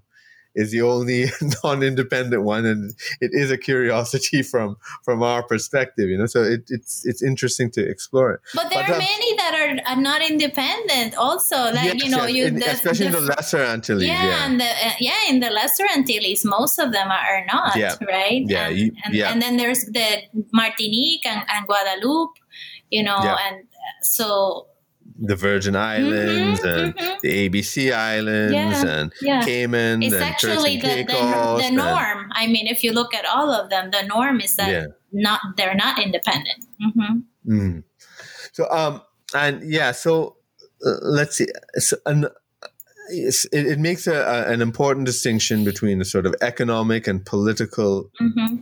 is 0.56 0.72
the 0.72 0.82
only 0.82 1.26
non-independent 1.64 2.44
one, 2.44 2.66
and 2.66 2.94
it 3.22 3.32
is 3.34 3.52
a 3.52 3.58
curiosity 3.58 4.42
from 4.52 4.78
from 5.04 5.22
our 5.22 5.44
perspective, 5.44 6.10
you 6.10 6.18
know. 6.18 6.26
So 6.26 6.44
it, 6.44 6.64
it's 6.70 7.06
it's 7.06 7.22
interesting 7.22 7.70
to 7.72 7.88
explore 7.88 8.34
it. 8.34 8.42
But 8.54 8.70
there 8.70 8.84
but, 8.84 8.92
are 8.92 8.94
um, 8.94 9.00
many 9.00 9.36
that 9.38 9.54
are, 9.56 9.96
are 9.96 10.02
not 10.02 10.22
independent. 10.22 11.16
Also, 11.16 11.56
like 11.56 11.94
yes, 11.94 12.04
you 12.04 12.10
know, 12.10 12.26
you 12.26 12.46
in, 12.46 12.56
the, 12.56 12.70
especially 12.70 13.10
the, 13.10 13.18
in 13.18 13.26
the 13.26 13.34
Lesser 13.36 13.64
Antilles. 13.64 14.08
Yeah, 14.08 14.24
yeah. 14.24 14.46
And 14.46 14.60
the, 14.60 14.66
uh, 14.66 14.92
yeah, 15.00 15.30
in 15.30 15.40
the 15.40 15.50
Lesser 15.50 15.86
Antilles, 15.96 16.46
most 16.46 16.80
of 16.80 16.92
them 16.92 17.12
are, 17.12 17.26
are 17.26 17.46
not. 17.46 17.76
Yeah. 17.76 17.96
right. 18.08 18.44
Yeah, 18.46 18.68
and, 18.68 18.78
you, 18.78 18.92
and, 19.04 19.14
yeah. 19.14 19.32
and 19.32 19.42
then 19.42 19.58
there's 19.58 19.86
the 19.86 20.22
Martinique 20.54 21.26
and, 21.26 21.44
and 21.50 21.68
Guadeloupe. 21.68 22.38
You 22.92 23.04
know, 23.04 23.18
yeah. 23.24 23.36
and 23.48 23.64
uh, 23.64 24.04
so 24.04 24.68
the 25.18 25.36
Virgin 25.36 25.76
Islands 25.76 26.60
mm-hmm, 26.60 26.68
and 26.68 26.96
mm-hmm. 26.96 27.18
the 27.22 27.50
ABC 27.50 27.94
Islands 27.94 28.54
yeah, 28.54 28.86
and 28.86 29.14
yeah. 29.22 29.42
Cayman. 29.44 30.04
It's 30.04 30.14
and 30.14 30.24
actually 30.24 30.78
the, 30.78 31.04
the, 31.04 31.62
the, 31.62 31.72
norm. 31.72 32.30
I 32.32 32.48
mean, 32.48 32.68
if 32.68 32.84
you 32.84 32.92
look 32.92 33.14
at 33.14 33.26
all 33.26 33.52
of 33.52 33.70
them, 33.70 33.92
the 33.92 34.04
norm 34.04 34.42
is 34.42 34.56
that 34.58 34.72
yeah. 34.72 34.86
not 35.12 35.40
they're 35.58 35.76
not 35.76 36.02
independent. 36.02 36.66
Mm-hmm. 36.82 37.54
Mm. 37.54 37.84
So, 38.52 38.70
um, 38.70 39.02
and 39.34 39.70
yeah, 39.70 39.92
so 39.92 40.38
uh, 40.86 40.98
let's 41.02 41.38
see. 41.38 41.48
So, 41.76 41.98
an, 42.06 42.28
it, 43.10 43.36
it, 43.52 43.80
makes 43.80 44.08
a, 44.08 44.16
a, 44.16 44.52
an 44.52 44.62
important 44.62 45.06
distinction 45.06 45.64
between 45.64 46.00
the 46.00 46.06
sort 46.06 46.26
of 46.26 46.36
economic 46.42 47.08
and 47.08 47.26
political 47.26 48.12
mm-hmm 48.20 48.58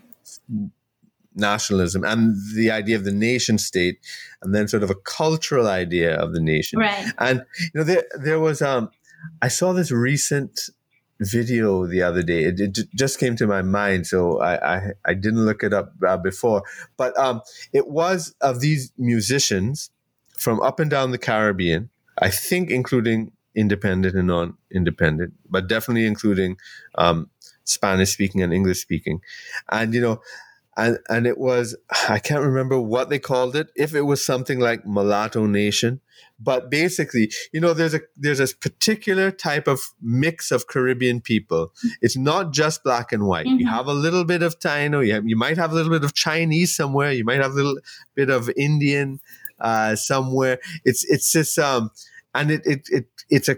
nationalism 1.35 2.03
and 2.03 2.35
the 2.55 2.71
idea 2.71 2.95
of 2.95 3.03
the 3.03 3.11
nation 3.11 3.57
state 3.57 3.99
and 4.41 4.53
then 4.53 4.67
sort 4.67 4.83
of 4.83 4.89
a 4.89 4.95
cultural 4.95 5.67
idea 5.67 6.15
of 6.15 6.33
the 6.33 6.39
nation. 6.39 6.79
Right. 6.79 7.11
And 7.17 7.43
you 7.59 7.79
know 7.79 7.83
there 7.83 8.03
there 8.19 8.39
was 8.39 8.61
um 8.61 8.89
i 9.41 9.47
saw 9.47 9.73
this 9.73 9.91
recent 9.91 10.69
video 11.19 11.85
the 11.85 12.01
other 12.01 12.21
day. 12.21 12.43
It, 12.43 12.59
it 12.59 12.79
just 12.95 13.19
came 13.19 13.35
to 13.37 13.47
my 13.47 13.61
mind 13.61 14.07
so 14.07 14.39
i 14.39 14.75
i, 14.75 14.91
I 15.05 15.13
didn't 15.13 15.45
look 15.45 15.63
it 15.63 15.73
up 15.73 15.93
uh, 16.05 16.17
before. 16.17 16.63
But 16.97 17.17
um 17.17 17.41
it 17.71 17.87
was 17.87 18.35
of 18.41 18.59
these 18.59 18.91
musicians 18.97 19.89
from 20.37 20.61
up 20.61 20.79
and 20.79 20.89
down 20.89 21.11
the 21.11 21.17
caribbean 21.17 21.89
i 22.17 22.29
think 22.29 22.69
including 22.69 23.31
independent 23.55 24.15
and 24.15 24.27
non-independent 24.27 25.31
but 25.49 25.67
definitely 25.67 26.05
including 26.05 26.57
um 26.95 27.29
spanish 27.63 28.11
speaking 28.11 28.41
and 28.41 28.53
english 28.53 28.81
speaking. 28.81 29.21
And 29.71 29.93
you 29.93 30.01
know 30.01 30.21
and 30.77 30.99
and 31.09 31.27
it 31.27 31.37
was 31.37 31.75
I 32.09 32.19
can't 32.19 32.43
remember 32.43 32.79
what 32.79 33.09
they 33.09 33.19
called 33.19 33.55
it. 33.55 33.67
If 33.75 33.93
it 33.93 34.01
was 34.01 34.25
something 34.25 34.59
like 34.59 34.85
Mulatto 34.85 35.45
Nation, 35.45 36.01
but 36.39 36.69
basically, 36.69 37.31
you 37.51 37.61
know, 37.61 37.73
there's 37.73 37.93
a 37.93 38.01
there's 38.17 38.39
a 38.39 38.47
particular 38.55 39.31
type 39.31 39.67
of 39.67 39.79
mix 40.01 40.51
of 40.51 40.67
Caribbean 40.67 41.21
people. 41.21 41.73
It's 42.01 42.17
not 42.17 42.51
just 42.51 42.83
black 42.83 43.11
and 43.11 43.25
white. 43.25 43.45
Mm-hmm. 43.45 43.59
You 43.59 43.67
have 43.69 43.87
a 43.87 43.93
little 43.93 44.25
bit 44.25 44.43
of 44.43 44.59
Taino. 44.59 45.05
You, 45.05 45.13
have, 45.13 45.27
you 45.27 45.37
might 45.37 45.57
have 45.57 45.71
a 45.71 45.75
little 45.75 45.91
bit 45.91 46.03
of 46.03 46.13
Chinese 46.13 46.75
somewhere. 46.75 47.11
You 47.11 47.23
might 47.23 47.41
have 47.41 47.51
a 47.51 47.55
little 47.55 47.77
bit 48.15 48.29
of 48.29 48.49
Indian 48.57 49.19
uh, 49.59 49.95
somewhere. 49.95 50.59
It's 50.83 51.03
it's 51.05 51.31
just 51.31 51.57
um, 51.59 51.91
and 52.33 52.51
it 52.51 52.61
it, 52.65 52.89
it 52.89 53.05
it's 53.29 53.47
a 53.47 53.57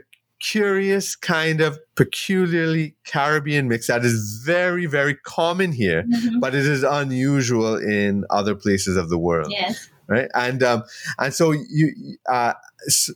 curious 0.51 1.15
kind 1.15 1.59
of 1.61 1.79
peculiarly 1.95 2.95
Caribbean 3.05 3.67
mix 3.67 3.87
that 3.87 4.05
is 4.05 4.41
very, 4.45 4.85
very 4.85 5.15
common 5.15 5.71
here, 5.71 6.03
mm-hmm. 6.03 6.39
but 6.39 6.53
it 6.53 6.65
is 6.65 6.83
unusual 6.83 7.77
in 7.77 8.25
other 8.29 8.53
places 8.53 8.95
of 8.95 9.09
the 9.09 9.17
world. 9.17 9.47
Yes. 9.49 9.89
Right. 10.07 10.29
And, 10.35 10.61
um, 10.61 10.83
and 11.17 11.33
so 11.33 11.51
you, 11.51 12.17
uh, 12.29 12.53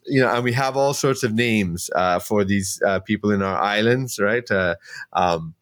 you 0.08 0.22
know, 0.22 0.34
and 0.34 0.44
we 0.44 0.54
have 0.54 0.76
all 0.76 0.96
sorts 0.96 1.22
of 1.24 1.34
names, 1.34 1.90
uh, 1.96 2.18
for 2.18 2.44
these, 2.44 2.82
uh, 2.84 3.00
people 3.00 3.30
in 3.30 3.44
our 3.44 3.62
islands, 3.62 4.18
right? 4.18 4.50
Uh, 4.50 4.76
um, 5.14 5.54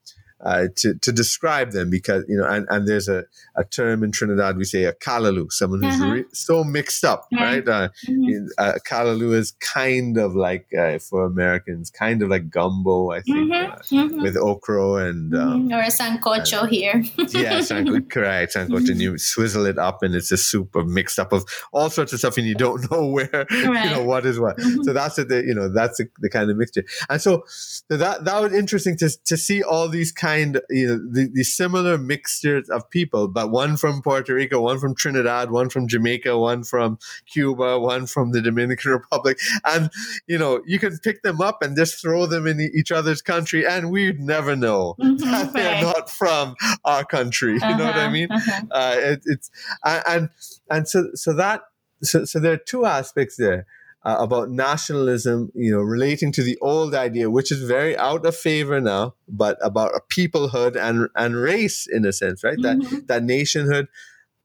uh, 0.41 0.67
to, 0.75 0.93
to 0.95 1.11
describe 1.11 1.71
them 1.71 1.89
because, 1.89 2.23
you 2.27 2.37
know, 2.37 2.45
and, 2.45 2.67
and 2.69 2.87
there's 2.87 3.07
a, 3.07 3.25
a 3.55 3.63
term 3.63 4.03
in 4.03 4.11
Trinidad, 4.11 4.55
we 4.57 4.65
say 4.65 4.83
a 4.83 4.93
kalaloo, 4.93 5.51
someone 5.51 5.81
who's 5.81 5.95
uh-huh. 5.95 6.13
re- 6.13 6.25
so 6.31 6.63
mixed 6.63 7.03
up, 7.03 7.27
right? 7.33 7.67
Uh, 7.67 7.89
mm-hmm. 8.07 8.45
uh, 8.57 8.73
kalaloo 8.87 9.33
is 9.33 9.53
kind 9.59 10.17
of 10.17 10.35
like, 10.35 10.67
uh, 10.77 10.99
for 10.99 11.25
Americans, 11.25 11.89
kind 11.89 12.21
of 12.21 12.29
like 12.29 12.51
gumbo, 12.51 13.11
I 13.11 13.21
think, 13.21 13.51
mm-hmm. 13.51 13.95
Mm-hmm. 13.95 14.21
with 14.21 14.37
okra 14.37 15.07
and. 15.07 15.33
Um, 15.33 15.69
mm-hmm. 15.69 15.73
or 15.73 15.79
a 15.79 15.87
sancocho 15.87 16.69
here. 16.69 17.03
yeah, 17.17 17.59
sancocho, 17.59 18.09
correct. 18.09 18.53
Sancocho, 18.53 18.89
and 18.89 19.01
you 19.01 19.17
swizzle 19.17 19.65
it 19.65 19.79
up 19.79 20.03
and 20.03 20.13
it's 20.13 20.31
a 20.31 20.37
soup 20.37 20.75
of 20.75 20.87
mixed 20.87 21.17
up 21.17 21.33
of 21.33 21.45
all 21.73 21.89
sorts 21.89 22.13
of 22.13 22.19
stuff 22.19 22.37
and 22.37 22.45
you 22.45 22.55
don't 22.55 22.89
know 22.91 23.07
where, 23.07 23.29
right. 23.33 23.85
you 23.85 23.89
know, 23.89 24.03
what 24.03 24.25
is 24.25 24.39
what. 24.39 24.57
Mm-hmm. 24.57 24.83
So 24.83 24.93
that's 24.93 25.15
the, 25.15 25.43
you 25.45 25.55
know, 25.55 25.67
that's 25.67 25.97
the, 25.97 26.07
the 26.19 26.29
kind 26.29 26.51
of 26.51 26.57
mixture. 26.57 26.83
And 27.09 27.19
so, 27.19 27.43
so 27.47 27.97
that, 27.97 28.25
that 28.25 28.39
was 28.39 28.53
interesting 28.53 28.97
to, 28.97 29.09
to 29.25 29.35
see 29.35 29.63
all 29.63 29.89
these 29.89 30.11
kind 30.11 30.26
kind, 30.27 30.59
you 30.69 30.87
know, 30.87 30.97
the, 30.97 31.29
the 31.33 31.43
similar 31.43 31.97
mixtures 31.97 32.69
of 32.69 32.89
people, 32.89 33.27
but 33.27 33.49
one 33.49 33.77
from 33.77 34.01
Puerto 34.01 34.33
Rico, 34.33 34.61
one 34.61 34.79
from 34.79 34.93
Trinidad, 34.93 35.51
one 35.51 35.69
from 35.69 35.87
Jamaica, 35.87 36.37
one 36.37 36.63
from 36.63 36.99
Cuba, 37.31 37.79
one 37.79 38.07
from 38.07 38.31
the 38.31 38.41
Dominican 38.41 38.91
Republic. 38.99 39.39
And, 39.65 39.89
you 40.27 40.37
know, 40.37 40.61
you 40.65 40.79
can 40.79 40.97
pick 40.97 41.21
them 41.23 41.39
up 41.41 41.61
and 41.61 41.77
just 41.77 42.01
throw 42.01 42.25
them 42.25 42.45
in 42.45 42.59
each 42.59 42.91
other's 42.91 43.21
country 43.21 43.65
and 43.65 43.89
we'd 43.89 44.19
never 44.19 44.55
know 44.55 44.95
mm-hmm, 45.01 45.17
that 45.31 45.53
they're 45.53 45.81
not 45.81 46.09
from 46.09 46.55
our 46.83 47.05
country. 47.05 47.53
You 47.53 47.59
uh-huh, 47.61 47.77
know 47.77 47.85
what 47.85 47.95
I 47.95 48.01
uh-huh, 48.01 48.11
mean? 48.11 48.31
Uh-huh. 48.31 48.61
Uh, 48.71 48.95
it, 48.97 49.21
it's, 49.25 49.49
and, 49.85 50.29
and 50.69 50.87
so, 50.87 51.09
so 51.13 51.33
that, 51.33 51.61
so, 52.03 52.25
so 52.25 52.39
there 52.39 52.53
are 52.53 52.57
two 52.57 52.85
aspects 52.85 53.37
there 53.37 53.65
uh, 54.03 54.17
about 54.19 54.49
nationalism, 54.49 55.51
you 55.53 55.71
know, 55.71 55.81
relating 55.81 56.31
to 56.31 56.43
the 56.43 56.57
old 56.61 56.95
idea, 56.95 57.29
which 57.29 57.51
is 57.51 57.63
very 57.63 57.97
out 57.97 58.25
of 58.25 58.35
favor 58.35 58.79
now, 58.79 59.15
but 59.27 59.57
about 59.61 59.91
a 59.95 60.01
peoplehood 60.13 60.75
and 60.75 61.09
and 61.15 61.35
race 61.35 61.87
in 61.87 62.05
a 62.05 62.13
sense, 62.13 62.43
right? 62.43 62.57
Mm-hmm. 62.57 62.95
That 62.95 63.07
that 63.07 63.23
nationhood. 63.23 63.87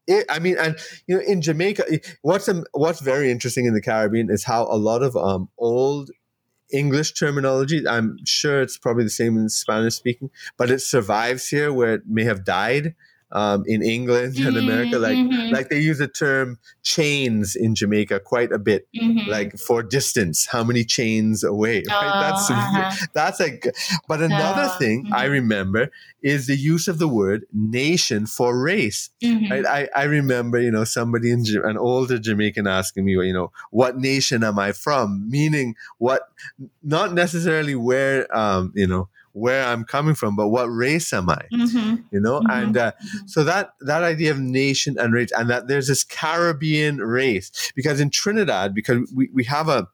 It, 0.09 0.27
I 0.29 0.41
mean, 0.41 0.57
and 0.59 0.77
you 1.07 1.17
know, 1.17 1.23
in 1.23 1.43
Jamaica, 1.43 1.85
what's 2.23 2.49
um, 2.49 2.65
what's 2.73 3.01
very 3.01 3.31
interesting 3.31 3.67
in 3.67 3.75
the 3.75 3.83
Caribbean 3.83 4.31
is 4.31 4.45
how 4.45 4.65
a 4.65 4.77
lot 4.77 5.03
of 5.03 5.17
um, 5.17 5.49
old 5.59 6.11
English 6.73 7.13
terminology. 7.13 7.87
I'm 7.87 8.17
sure 8.25 8.63
it's 8.63 8.79
probably 8.79 9.05
the 9.05 9.11
same 9.11 9.37
in 9.37 9.49
Spanish 9.49 9.95
speaking, 9.95 10.31
but 10.57 10.71
it 10.71 10.81
survives 10.81 11.49
here 11.49 11.73
where 11.73 11.95
it 11.95 12.03
may 12.07 12.25
have 12.25 12.45
died 12.45 12.95
um, 13.33 13.65
in 13.67 13.83
England 13.83 14.37
and 14.37 14.57
America. 14.57 14.99
Like 14.99 15.17
mm-hmm. 15.17 15.53
like 15.53 15.69
they 15.69 15.81
use 15.81 15.99
the 15.99 16.09
term 16.09 16.59
chains 16.83 17.57
in 17.57 17.75
Jamaica 17.75 18.21
quite 18.21 18.53
a 18.53 18.59
bit, 18.59 18.87
mm-hmm. 18.95 19.29
like 19.29 19.59
for 19.59 19.83
distance, 19.83 20.47
how 20.47 20.63
many 20.63 20.85
chains 20.85 21.43
away. 21.43 21.83
Right? 21.93 22.13
Oh, 22.15 22.21
that's 22.21 22.51
uh-huh. 22.51 23.07
that's 23.13 23.41
like. 23.41 23.67
But 24.09 24.23
another 24.23 24.71
oh, 24.73 24.79
thing 24.79 25.05
mm-hmm. 25.05 25.15
I 25.15 25.25
remember 25.25 25.91
is 26.23 26.47
the 26.47 26.57
use 26.57 26.89
of 26.89 26.99
the 26.99 27.09
word 27.09 27.45
nation 27.53 28.27
for 28.27 28.59
race. 28.59 29.11
Mm-hmm. 29.23 29.53
Right? 29.53 29.67
I 29.67 29.89
I 29.95 30.05
remember 30.05 30.61
you 30.61 30.71
know 30.71 30.85
somebody 30.85 31.31
in 31.31 31.45
an 31.65 31.77
older 31.77 32.19
Jamaican 32.19 32.67
asking 32.67 33.05
me 33.05 33.13
you 33.13 33.33
know 33.33 33.53
what 33.71 33.99
nation 33.99 34.43
am 34.43 34.59
I 34.59 34.73
from, 34.73 35.29
meaning 35.29 35.75
what 35.99 36.23
not 36.83 37.13
necessarily 37.13 37.75
where 37.75 38.27
um 38.37 38.73
you 38.75 38.87
know 38.87 39.09
where 39.33 39.65
I'm 39.65 39.85
coming 39.85 40.15
from, 40.15 40.37
but 40.37 40.49
what 40.49 40.67
race 40.67 41.13
am 41.13 41.31
I? 41.31 41.47
Mm-hmm. 41.53 42.03
You 42.11 42.21
know, 42.21 42.41
mm-hmm. 42.41 42.51
and 42.51 42.77
uh, 42.77 42.93
mm-hmm. 42.93 43.27
so 43.27 43.45
that 43.45 43.71
that 43.81 44.03
idea 44.03 44.31
of 44.31 44.39
nation 44.39 44.97
and 44.99 45.13
race, 45.13 45.31
and 45.37 45.49
that 45.51 45.69
there's 45.69 45.89
this 45.89 46.05
Caribbean 46.05 46.99
race 46.99 47.73
because 47.75 48.01
in 48.01 48.11
Trinidad, 48.11 48.75
because 48.75 49.11
we 49.15 49.31
we 49.33 49.45
have 49.45 49.69
a 49.69 49.89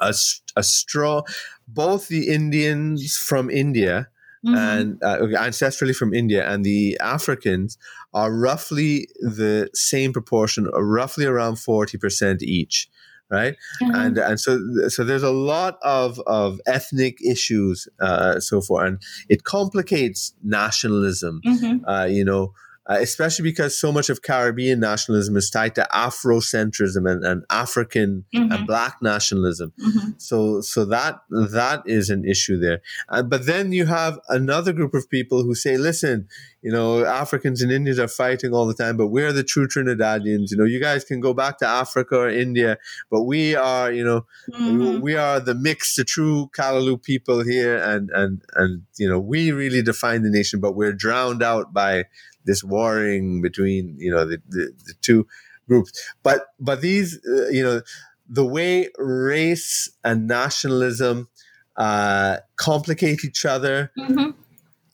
a, 0.00 0.14
a 0.56 0.62
straw, 0.62 1.22
both 1.68 2.08
the 2.08 2.28
Indians 2.28 3.16
from 3.16 3.50
India. 3.50 4.08
Mm-hmm. 4.44 4.56
and 4.56 5.02
uh, 5.04 5.18
ancestrally 5.38 5.94
from 5.94 6.12
India, 6.12 6.44
and 6.50 6.64
the 6.64 6.98
Africans 7.00 7.78
are 8.12 8.34
roughly 8.34 9.06
the 9.20 9.70
same 9.72 10.12
proportion, 10.12 10.64
roughly 10.74 11.24
around 11.24 11.60
forty 11.60 11.96
percent 11.96 12.42
each 12.42 12.88
right? 13.32 13.56
Mm-hmm. 13.82 13.94
And 13.94 14.18
and 14.18 14.38
so 14.38 14.60
so 14.88 15.02
there's 15.02 15.22
a 15.22 15.30
lot 15.30 15.78
of 15.82 16.20
of 16.26 16.60
ethnic 16.66 17.18
issues, 17.24 17.88
uh, 18.00 18.38
so 18.38 18.60
forth, 18.60 18.86
and 18.86 19.02
it 19.28 19.44
complicates 19.44 20.34
nationalism. 20.42 21.40
Mm-hmm. 21.44 21.88
Uh, 21.88 22.04
you 22.04 22.24
know, 22.24 22.52
uh, 22.86 22.98
especially 23.00 23.44
because 23.44 23.78
so 23.78 23.92
much 23.92 24.10
of 24.10 24.22
Caribbean 24.22 24.80
nationalism 24.80 25.36
is 25.36 25.48
tied 25.50 25.74
to 25.76 25.86
Afrocentrism 25.92 27.08
and, 27.08 27.24
and 27.24 27.44
African 27.48 28.24
mm-hmm. 28.34 28.50
and 28.50 28.66
Black 28.66 28.96
nationalism. 29.00 29.72
Mm-hmm. 29.80 30.10
So, 30.18 30.60
so 30.60 30.84
that 30.86 31.20
that 31.30 31.82
is 31.86 32.10
an 32.10 32.24
issue 32.24 32.58
there. 32.58 32.82
Uh, 33.08 33.22
but 33.22 33.46
then 33.46 33.72
you 33.72 33.86
have 33.86 34.18
another 34.28 34.72
group 34.72 34.94
of 34.94 35.08
people 35.08 35.44
who 35.44 35.54
say, 35.54 35.76
"Listen, 35.76 36.26
you 36.60 36.72
know, 36.72 37.04
Africans 37.04 37.62
and 37.62 37.70
Indians 37.70 38.00
are 38.00 38.08
fighting 38.08 38.52
all 38.52 38.66
the 38.66 38.74
time, 38.74 38.96
but 38.96 39.08
we're 39.08 39.32
the 39.32 39.44
true 39.44 39.68
Trinidadians. 39.68 40.50
You 40.50 40.56
know, 40.56 40.64
you 40.64 40.80
guys 40.80 41.04
can 41.04 41.20
go 41.20 41.32
back 41.32 41.58
to 41.58 41.66
Africa 41.66 42.16
or 42.16 42.28
India, 42.28 42.78
but 43.12 43.22
we 43.22 43.54
are, 43.54 43.92
you 43.92 44.04
know, 44.04 44.26
mm-hmm. 44.50 45.00
we 45.00 45.14
are 45.14 45.38
the 45.38 45.54
mixed, 45.54 45.96
the 45.96 46.04
true 46.04 46.50
Kalaloo 46.56 47.00
people 47.00 47.44
here, 47.44 47.76
and 47.76 48.10
and 48.10 48.42
and 48.56 48.82
you 48.98 49.08
know, 49.08 49.20
we 49.20 49.52
really 49.52 49.82
define 49.82 50.22
the 50.22 50.30
nation, 50.30 50.58
but 50.58 50.74
we're 50.74 50.92
drowned 50.92 51.44
out 51.44 51.72
by." 51.72 52.06
This 52.44 52.62
warring 52.64 53.40
between 53.42 53.96
you 53.98 54.10
know 54.10 54.24
the, 54.24 54.38
the, 54.48 54.72
the 54.86 54.94
two 55.00 55.26
groups 55.68 55.92
but 56.22 56.46
but 56.58 56.80
these 56.80 57.18
uh, 57.26 57.48
you 57.48 57.62
know 57.62 57.80
the 58.28 58.44
way 58.46 58.88
race 58.98 59.90
and 60.04 60.26
nationalism 60.26 61.28
uh, 61.76 62.38
complicate 62.56 63.24
each 63.24 63.44
other 63.44 63.90
mm-hmm. 63.98 64.30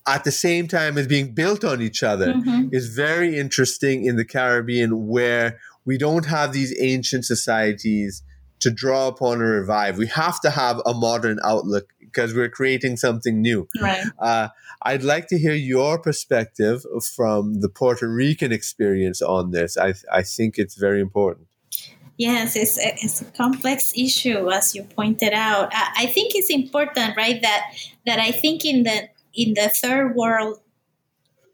at 0.06 0.24
the 0.24 0.30
same 0.30 0.68
time 0.68 0.96
as 0.98 1.06
being 1.06 1.34
built 1.34 1.64
on 1.64 1.80
each 1.82 2.02
other 2.02 2.32
Mhm. 2.34 2.72
is 2.72 2.88
very 2.88 3.38
interesting 3.38 4.04
in 4.04 4.16
the 4.16 4.24
Caribbean, 4.24 5.06
where 5.08 5.58
we 5.84 5.98
don't 5.98 6.26
have 6.26 6.52
these 6.52 6.74
ancient 6.80 7.24
societies 7.24 8.22
to 8.60 8.70
draw 8.70 9.08
upon 9.08 9.40
or 9.40 9.60
revive. 9.60 9.98
We 9.98 10.06
have 10.08 10.40
to 10.40 10.50
have 10.50 10.80
a 10.84 10.94
modern 10.94 11.38
outlook 11.44 11.92
because 12.18 12.34
we're 12.34 12.48
creating 12.48 12.96
something 12.96 13.40
new. 13.40 13.68
Right. 13.80 14.04
Uh, 14.18 14.48
I'd 14.82 15.04
like 15.04 15.28
to 15.28 15.38
hear 15.38 15.54
your 15.54 16.00
perspective 16.00 16.84
from 17.14 17.60
the 17.60 17.68
Puerto 17.68 18.08
Rican 18.08 18.50
experience 18.50 19.22
on 19.22 19.52
this. 19.52 19.76
I, 19.78 19.94
I 20.12 20.22
think 20.22 20.58
it's 20.58 20.74
very 20.74 21.00
important. 21.00 21.46
Yes, 22.16 22.56
it's 22.56 22.76
a, 22.78 22.94
it's 23.00 23.20
a 23.20 23.26
complex 23.26 23.92
issue, 23.96 24.50
as 24.50 24.74
you 24.74 24.82
pointed 24.82 25.32
out. 25.32 25.68
I, 25.72 25.92
I 25.98 26.06
think 26.06 26.34
it's 26.34 26.50
important, 26.50 27.16
right? 27.16 27.40
That 27.40 27.62
that 28.06 28.18
I 28.18 28.32
think 28.32 28.64
in 28.64 28.82
the 28.82 29.08
in 29.34 29.54
the 29.54 29.68
third 29.68 30.16
world, 30.16 30.58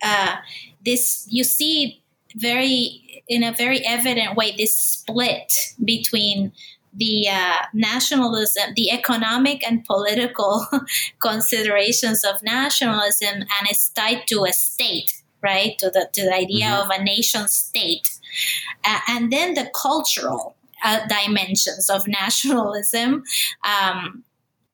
uh, 0.02 0.36
this 0.82 1.26
you 1.28 1.44
see 1.44 2.02
very 2.34 3.22
in 3.28 3.42
a 3.42 3.52
very 3.52 3.84
evident 3.84 4.36
way 4.36 4.56
this 4.56 4.74
split 4.74 5.52
between 5.84 6.52
the 6.96 7.28
uh, 7.28 7.66
nationalism, 7.72 8.72
the 8.76 8.90
economic 8.90 9.66
and 9.66 9.84
political 9.84 10.66
considerations 11.20 12.24
of 12.24 12.42
nationalism, 12.42 13.34
and 13.34 13.68
it's 13.70 13.88
tied 13.90 14.26
to 14.28 14.44
a 14.44 14.52
state, 14.52 15.22
right? 15.42 15.78
To 15.78 15.90
the 15.90 16.08
to 16.12 16.22
the 16.24 16.34
idea 16.34 16.66
Mhm. 16.66 16.82
of 16.84 16.90
a 16.90 17.02
nation 17.02 17.48
state, 17.48 18.08
uh, 18.84 19.00
and 19.08 19.32
then 19.32 19.54
the 19.54 19.70
cultural 19.74 20.56
uh, 20.84 21.00
dimensions 21.08 21.88
of 21.90 22.06
nationalism. 22.06 23.24
Um, 23.64 24.24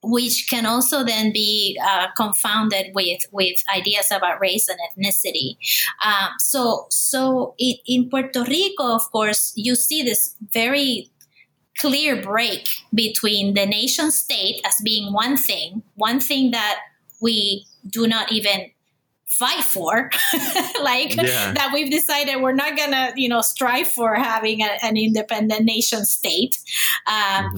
which 0.03 0.47
can 0.49 0.65
also 0.65 1.05
then 1.05 1.31
be 1.31 1.79
uh, 1.85 2.07
confounded 2.17 2.87
with 2.95 3.21
with 3.33 3.57
ideas 3.77 4.11
about 4.11 4.41
race 4.41 4.67
and 4.67 4.79
ethnicity. 4.89 5.59
Um, 6.03 6.31
so 6.39 6.87
so 6.89 7.55
in, 7.59 7.75
in 7.87 8.09
Puerto 8.09 8.43
Rico, 8.45 8.95
of 8.95 9.11
course, 9.13 9.53
you 9.57 9.75
see 9.75 10.03
this 10.03 10.37
very 10.55 11.10
clear 11.81 12.21
break 12.21 12.69
between 12.95 13.55
the 13.55 13.67
nation 13.67 14.11
state 14.11 14.61
as 14.65 14.75
being 14.85 15.13
one 15.13 15.37
thing, 15.37 15.83
one 15.95 16.21
thing 16.21 16.51
that 16.51 16.79
we 17.21 17.67
do 17.89 18.07
not 18.07 18.31
even 18.33 18.71
fight 19.31 19.65
for. 19.65 20.11
Like 20.83 21.15
Yeah. 21.17 21.53
that 21.53 21.71
we've 21.73 21.91
decided 21.91 22.41
we're 22.41 22.53
not 22.53 22.77
gonna 22.77 23.13
you 23.17 23.29
know 23.29 23.43
strive 23.43 23.89
for 23.89 24.15
having 24.15 24.63
a, 24.63 24.79
an 24.83 24.97
independent 24.97 25.65
nation 25.65 26.05
state. 26.05 26.59
Um, 27.07 27.55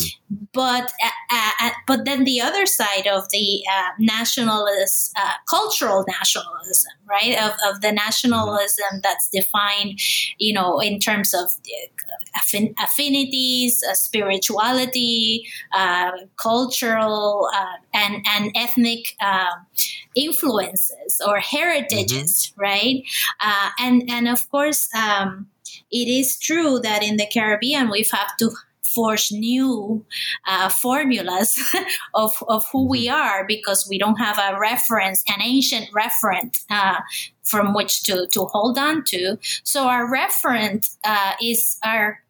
but 0.53 0.93
uh, 1.05 1.51
uh, 1.61 1.71
but 1.87 2.05
then 2.05 2.25
the 2.25 2.41
other 2.41 2.67
side 2.67 3.07
of 3.07 3.29
the 3.31 3.63
uh, 3.71 3.91
nationalist 3.99 5.13
uh, 5.17 5.33
cultural 5.49 6.05
nationalism 6.09 6.93
right? 7.09 7.37
Of, 7.39 7.53
of 7.69 7.81
the 7.83 7.93
nationalism 7.93 9.01
that's 9.03 9.29
defined 9.29 10.01
you 10.39 10.53
know 10.53 10.81
in 10.81 10.99
terms 10.99 11.35
of 11.35 11.53
uh, 11.53 12.39
affin- 12.41 12.75
affinities 12.83 13.83
uh, 13.89 13.95
spirituality 13.95 15.47
uh, 15.73 16.11
cultural 16.37 17.49
uh, 17.55 17.77
and 17.95 18.25
and 18.35 18.51
ethnic 18.57 19.17
um 19.25 19.67
influences 20.15 21.21
or 21.27 21.39
heritages 21.41 22.53
right? 22.57 23.03
Uh, 23.41 23.71
and 23.79 24.03
and 24.09 24.29
of 24.29 24.51
course 24.51 24.89
um, 24.95 25.49
it 25.91 26.09
is 26.09 26.39
true 26.39 26.79
that 26.81 27.03
in 27.03 27.17
the 27.17 27.27
caribbean 27.33 27.91
we've 27.91 28.11
have 28.11 28.37
to 28.39 28.51
forge 28.95 29.33
new 29.33 30.05
uh, 30.47 30.69
formulas 30.69 31.59
of, 32.15 32.33
of 32.49 32.65
who 32.73 32.87
we 32.87 33.09
are 33.09 33.47
because 33.47 33.87
we 33.89 33.99
don't 33.99 34.17
have 34.17 34.39
a 34.39 34.59
reference, 34.59 35.25
an 35.29 35.41
ancient 35.43 35.89
reference 35.93 36.65
uh, 36.71 37.01
from 37.43 37.75
which 37.75 38.03
to, 38.05 38.27
to 38.33 38.45
hold 38.47 38.79
on 38.79 39.05
to. 39.05 39.39
So 39.65 39.85
our 39.85 40.11
reference 40.11 40.99
uh, 41.05 41.33
is 41.43 41.79
our 41.83 42.21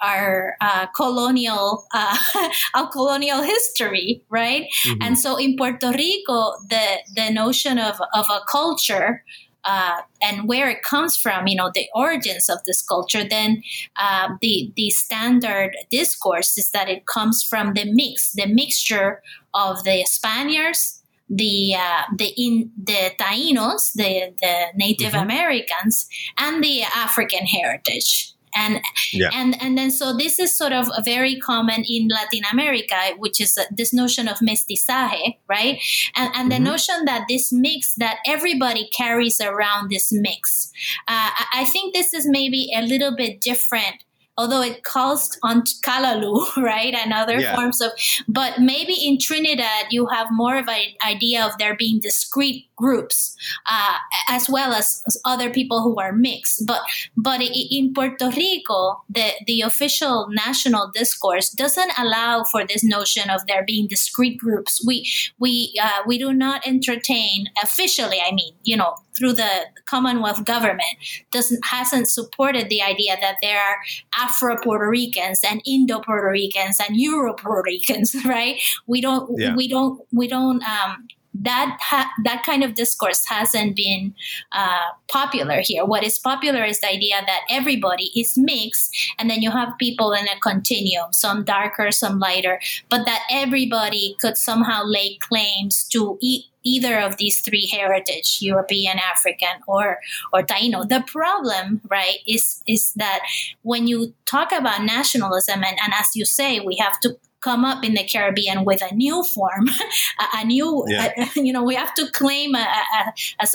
our 0.00 0.56
uh, 0.60 0.86
colonial 0.94 1.86
uh, 1.94 2.16
our 2.74 2.88
colonial 2.88 3.42
history, 3.42 4.22
right? 4.28 4.66
Mhm. 4.86 4.98
And 5.02 5.18
so 5.18 5.36
in 5.36 5.56
Puerto 5.56 5.90
Rico, 5.92 6.52
the 6.68 6.86
the 7.14 7.30
notion 7.30 7.78
of, 7.78 8.00
of 8.14 8.26
a 8.30 8.40
culture 8.50 9.24
uh, 9.64 10.00
and 10.22 10.48
where 10.48 10.70
it 10.70 10.82
comes 10.82 11.16
from, 11.16 11.46
you 11.46 11.56
know, 11.56 11.70
the 11.74 11.86
origins 11.94 12.48
of 12.48 12.58
this 12.64 12.80
culture, 12.82 13.24
then 13.28 13.62
uh, 13.96 14.28
the 14.40 14.72
the 14.76 14.90
standard 14.90 15.72
discourse 15.90 16.56
is 16.56 16.70
that 16.70 16.88
it 16.88 17.06
comes 17.06 17.42
from 17.42 17.74
the 17.74 17.84
mix, 17.92 18.32
the 18.32 18.46
mixture 18.46 19.20
of 19.54 19.82
the 19.84 20.04
Spaniards, 20.06 21.02
the 21.28 21.74
uh, 21.74 22.02
the 22.16 22.32
in 22.36 22.70
the 22.82 23.12
Tainos, 23.20 23.92
the 23.94 24.32
the 24.40 24.66
Native 24.76 25.12
Mhm. 25.12 25.22
Americans, 25.22 26.06
and 26.38 26.62
the 26.64 26.82
African 26.84 27.44
heritage. 27.46 28.32
And 28.62 28.74
Yeah. 29.12 29.30
and 29.40 29.50
and 29.62 29.72
then 29.78 29.90
so 29.90 30.06
this 30.22 30.38
is 30.44 30.50
sort 30.62 30.72
of 30.80 30.84
very 31.04 31.36
common 31.50 31.80
in 31.96 32.08
Latin 32.18 32.42
America, 32.52 32.98
which 33.24 33.38
is 33.40 33.56
uh, 33.56 33.64
this 33.78 33.92
notion 33.92 34.26
of 34.32 34.36
mestizaje, 34.50 35.36
right? 35.54 35.76
And 36.18 36.28
and 36.36 36.46
the 36.52 36.56
Mhm. 36.60 36.70
notion 36.72 36.98
that 37.10 37.22
this 37.28 37.52
mix 37.52 37.94
that 38.02 38.16
everybody 38.34 38.84
carries 39.00 39.40
around 39.40 39.90
this 39.90 40.06
mix. 40.12 40.70
Uh, 41.12 41.30
I 41.60 41.64
think 41.72 41.94
this 41.94 42.10
is 42.18 42.24
maybe 42.38 42.60
a 42.80 42.82
little 42.92 43.14
bit 43.22 43.40
different. 43.50 43.96
Although 44.38 44.62
it 44.62 44.84
calls 44.84 45.36
on 45.42 45.62
Kalalu, 45.84 46.56
right, 46.62 46.94
and 46.94 47.12
other 47.12 47.38
Yeah. 47.40 47.54
forms 47.56 47.80
of, 47.82 47.90
but 48.28 48.60
maybe 48.60 48.94
in 48.94 49.18
Trinidad 49.18 49.86
you 49.90 50.06
have 50.06 50.28
more 50.30 50.56
of 50.56 50.68
an 50.68 50.86
idea 51.06 51.44
of 51.44 51.58
there 51.58 51.76
being 51.76 51.98
discrete 52.00 52.66
groups, 52.76 53.36
uh, 53.66 53.96
as 54.28 54.48
well 54.48 54.72
as, 54.72 55.02
as 55.08 55.20
other 55.24 55.50
people 55.50 55.82
who 55.82 55.96
are 56.00 56.12
mixed. 56.12 56.64
But 56.66 56.82
but 57.16 57.40
in 57.42 57.92
Puerto 57.92 58.30
Rico, 58.30 59.02
the, 59.10 59.32
the 59.46 59.60
official 59.62 60.28
national 60.30 60.90
discourse 60.94 61.50
doesn't 61.50 61.92
allow 61.98 62.44
for 62.44 62.64
this 62.64 62.84
notion 62.84 63.30
of 63.30 63.46
there 63.48 63.64
being 63.66 63.88
discrete 63.88 64.38
groups. 64.38 64.80
We 64.86 65.10
we 65.38 65.74
uh, 65.82 66.02
we 66.06 66.18
do 66.18 66.32
not 66.32 66.64
entertain 66.66 67.46
officially. 67.62 68.20
I 68.24 68.32
mean, 68.32 68.54
you 68.62 68.76
know, 68.76 68.94
through 69.18 69.32
the 69.34 69.50
Commonwealth 69.86 70.44
government, 70.44 70.96
doesn't 71.32 71.60
hasn't 71.66 72.08
supported 72.08 72.68
the 72.68 72.82
idea 72.82 73.16
that 73.20 73.36
there 73.42 73.58
are 73.58 73.76
Afro 74.18 74.56
Puerto 74.62 74.88
Ricans 74.88 75.40
and 75.48 75.60
Indo 75.66 76.00
Puerto 76.00 76.30
Ricans 76.30 76.78
and 76.86 76.96
Euro 76.96 77.34
Puerto 77.34 77.62
Ricans, 77.66 78.14
right? 78.24 78.60
We 78.86 79.00
don't 79.00 79.28
Yeah. 79.38 79.54
we 79.56 79.68
don't 79.68 80.00
we 80.12 80.28
don't 80.28 80.62
um, 80.62 81.08
that 81.40 81.76
ha- 81.80 82.10
that 82.24 82.42
kind 82.44 82.64
of 82.64 82.74
discourse 82.74 83.22
hasn't 83.28 83.76
been 83.76 84.14
uh, 84.52 84.88
popular 85.08 85.60
here. 85.62 85.84
What 85.84 86.02
is 86.02 86.18
popular 86.18 86.64
is 86.64 86.80
the 86.80 86.88
idea 86.88 87.16
that 87.26 87.42
everybody 87.48 88.10
is 88.16 88.34
mixed, 88.36 88.96
and 89.18 89.30
then 89.30 89.40
you 89.42 89.50
have 89.52 89.68
people 89.78 90.12
in 90.12 90.26
a 90.26 90.40
continuum, 90.40 91.12
some 91.12 91.44
darker, 91.44 91.92
some 91.92 92.18
lighter, 92.18 92.58
but 92.88 93.04
that 93.06 93.22
everybody 93.30 94.16
could 94.20 94.36
somehow 94.36 94.82
lay 94.84 95.16
claims 95.18 95.84
to 95.92 96.18
e- 96.20 96.44
either 96.74 96.96
of 97.06 97.16
these 97.16 97.40
three 97.46 97.66
heritage 97.76 98.38
european 98.40 98.96
african 99.12 99.56
or 99.66 99.86
or 100.32 100.40
taino 100.52 100.80
the 100.94 101.02
problem 101.16 101.80
right 101.96 102.18
is 102.26 102.62
is 102.66 102.92
that 103.02 103.20
when 103.62 103.86
you 103.90 103.98
talk 104.34 104.50
about 104.52 104.82
nationalism 104.96 105.58
and, 105.68 105.76
and 105.84 105.92
as 106.02 106.08
you 106.14 106.24
say 106.24 106.50
we 106.60 106.76
have 106.76 106.98
to 107.00 107.10
come 107.40 107.64
up 107.64 107.84
in 107.84 107.94
the 107.94 108.04
caribbean 108.12 108.64
with 108.64 108.82
a 108.90 108.92
new 108.94 109.22
form 109.34 109.66
a, 110.24 110.26
a 110.40 110.44
new 110.44 110.84
Yeah. 110.88 111.12
a- 111.16 111.40
you 111.46 111.52
know 111.52 111.62
we 111.70 111.74
have 111.82 111.94
to 112.00 112.04
claim 112.20 112.54
a, 112.54 112.66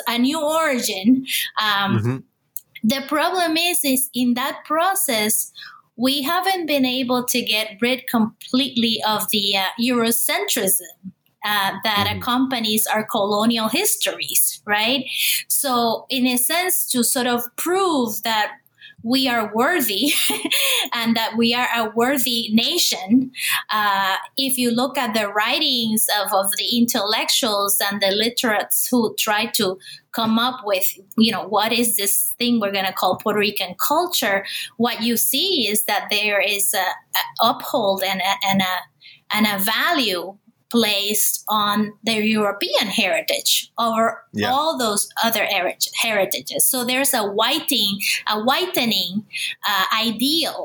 a, 0.08 0.18
new 0.28 0.40
origin 0.60 1.26
um, 1.68 1.90
Mhm. 1.98 2.24
the 2.94 3.02
problem 3.16 3.52
is 3.70 3.78
is 3.84 4.10
in 4.14 4.34
that 4.36 4.56
process 4.72 5.52
we 5.96 6.24
haven't 6.24 6.66
been 6.74 6.86
able 6.86 7.22
to 7.34 7.40
get 7.42 7.68
rid 7.82 8.00
completely 8.16 8.96
of 9.14 9.30
the 9.34 9.46
uh, 9.64 9.66
eurocentrism 9.80 10.96
uh, 11.44 11.72
that 11.84 12.08
Mhm. 12.08 12.18
accompanies 12.18 12.88
our 12.88 13.04
colonial 13.04 13.70
histories 13.70 14.62
right 14.66 15.06
so 15.48 16.06
in 16.10 16.26
a 16.26 16.38
sense 16.38 16.86
to 16.88 17.04
sort 17.04 17.28
of 17.28 17.44
prove 17.56 18.24
that 18.24 18.52
we 19.04 19.28
are 19.28 19.52
worthy 19.54 20.14
and 20.94 21.16
that 21.18 21.36
we 21.38 21.54
are 21.54 21.68
a 21.76 21.90
worthy 21.94 22.50
nation. 22.54 23.32
Uh, 23.70 24.16
if 24.38 24.58
you 24.58 24.72
look 24.72 24.98
at 24.98 25.14
the 25.14 25.28
writings 25.28 26.08
of, 26.22 26.34
of 26.34 26.50
the 26.58 26.78
intellectuals 26.78 27.82
and 27.82 28.02
the 28.02 28.12
literates 28.12 28.88
who 28.88 29.14
try 29.20 29.46
to 29.48 29.78
come 30.14 30.40
up 30.40 30.62
with, 30.64 30.86
you 31.18 31.32
know, 31.32 31.46
what 31.46 31.74
is 31.74 31.98
this 31.98 32.34
thing 32.40 32.60
we're 32.62 32.72
going 32.72 32.86
to 32.86 32.94
call 32.94 33.18
Puerto 33.18 33.40
Rican 33.40 33.76
culture, 33.76 34.46
what 34.78 35.02
you 35.02 35.18
see 35.18 35.68
is 35.68 35.84
that 35.86 36.08
there 36.10 36.40
is 36.40 36.74
a, 36.74 36.78
a 36.78 37.50
uphold 37.50 38.04
and 38.04 38.22
a, 38.22 38.48
and 38.48 38.62
a 38.62 38.76
and 39.36 39.48
a 39.48 39.64
value 39.64 40.38
placed 40.74 41.44
on 41.48 41.78
their 42.08 42.24
European 42.38 42.88
heritage 43.02 43.52
over 43.78 44.04
Yeah. 44.34 44.50
all 44.52 44.72
those 44.84 45.04
other 45.26 45.46
heri- 45.54 45.78
heritages. 46.06 46.62
So 46.72 46.78
there's 46.90 47.14
a 47.14 47.24
whiting, 47.40 47.94
a 48.36 48.38
whitening 48.50 49.12
uh, 49.70 49.86
ideal 50.08 50.60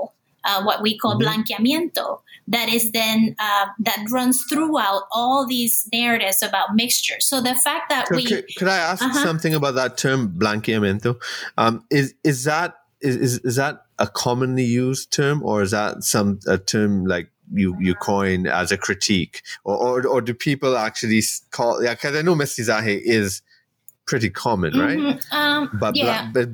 uh, 0.48 0.62
what 0.68 0.78
we 0.86 0.92
call 0.96 1.14
Mhm. 1.14 1.22
blanqueamiento 1.24 2.06
that 2.54 2.68
is 2.76 2.84
then 2.92 3.18
uh, 3.46 3.66
that 3.88 4.00
runs 4.16 4.36
throughout 4.50 5.02
all 5.18 5.46
these 5.46 5.74
narratives 5.92 6.40
about 6.42 6.68
mixture. 6.74 7.20
So 7.20 7.42
the 7.42 7.54
fact 7.66 7.84
that 7.92 8.06
Could, 8.06 8.16
we 8.16 8.24
could, 8.30 8.44
could 8.56 8.68
I 8.68 8.78
ask 8.90 9.02
Uh-huh. 9.02 9.22
something 9.28 9.52
about 9.54 9.74
that 9.74 9.98
term 9.98 10.20
blanqueamiento? 10.42 11.11
Um, 11.59 11.84
is 11.90 12.14
is 12.24 12.44
that 12.44 12.70
is, 13.09 13.16
is 13.16 13.32
is 13.48 13.56
that 13.56 13.74
a 13.98 14.06
commonly 14.24 14.64
used 14.64 15.12
term, 15.12 15.42
or 15.42 15.61
is 15.66 15.72
that 15.72 16.02
some 16.04 16.38
a 16.46 16.56
term 16.56 17.04
like 17.04 17.28
you 17.53 17.76
you 17.80 17.94
coin 17.94 18.46
as 18.46 18.72
a 18.72 18.76
critique, 18.78 19.42
or 19.64 19.76
or, 19.76 20.07
or 20.07 20.20
do 20.20 20.34
people 20.34 20.76
actually 20.76 21.22
call? 21.51 21.82
Yeah, 21.82 21.94
because 21.94 22.16
I 22.16 22.22
know 22.22 22.34
mestizaje 22.34 23.01
is 23.03 23.42
pretty 24.07 24.30
common, 24.30 24.72
right? 24.78 24.99
Mhm, 24.99 25.32
um, 25.32 25.70
But, 25.74 25.94
yeah. 25.94 26.30
bla- 26.32 26.44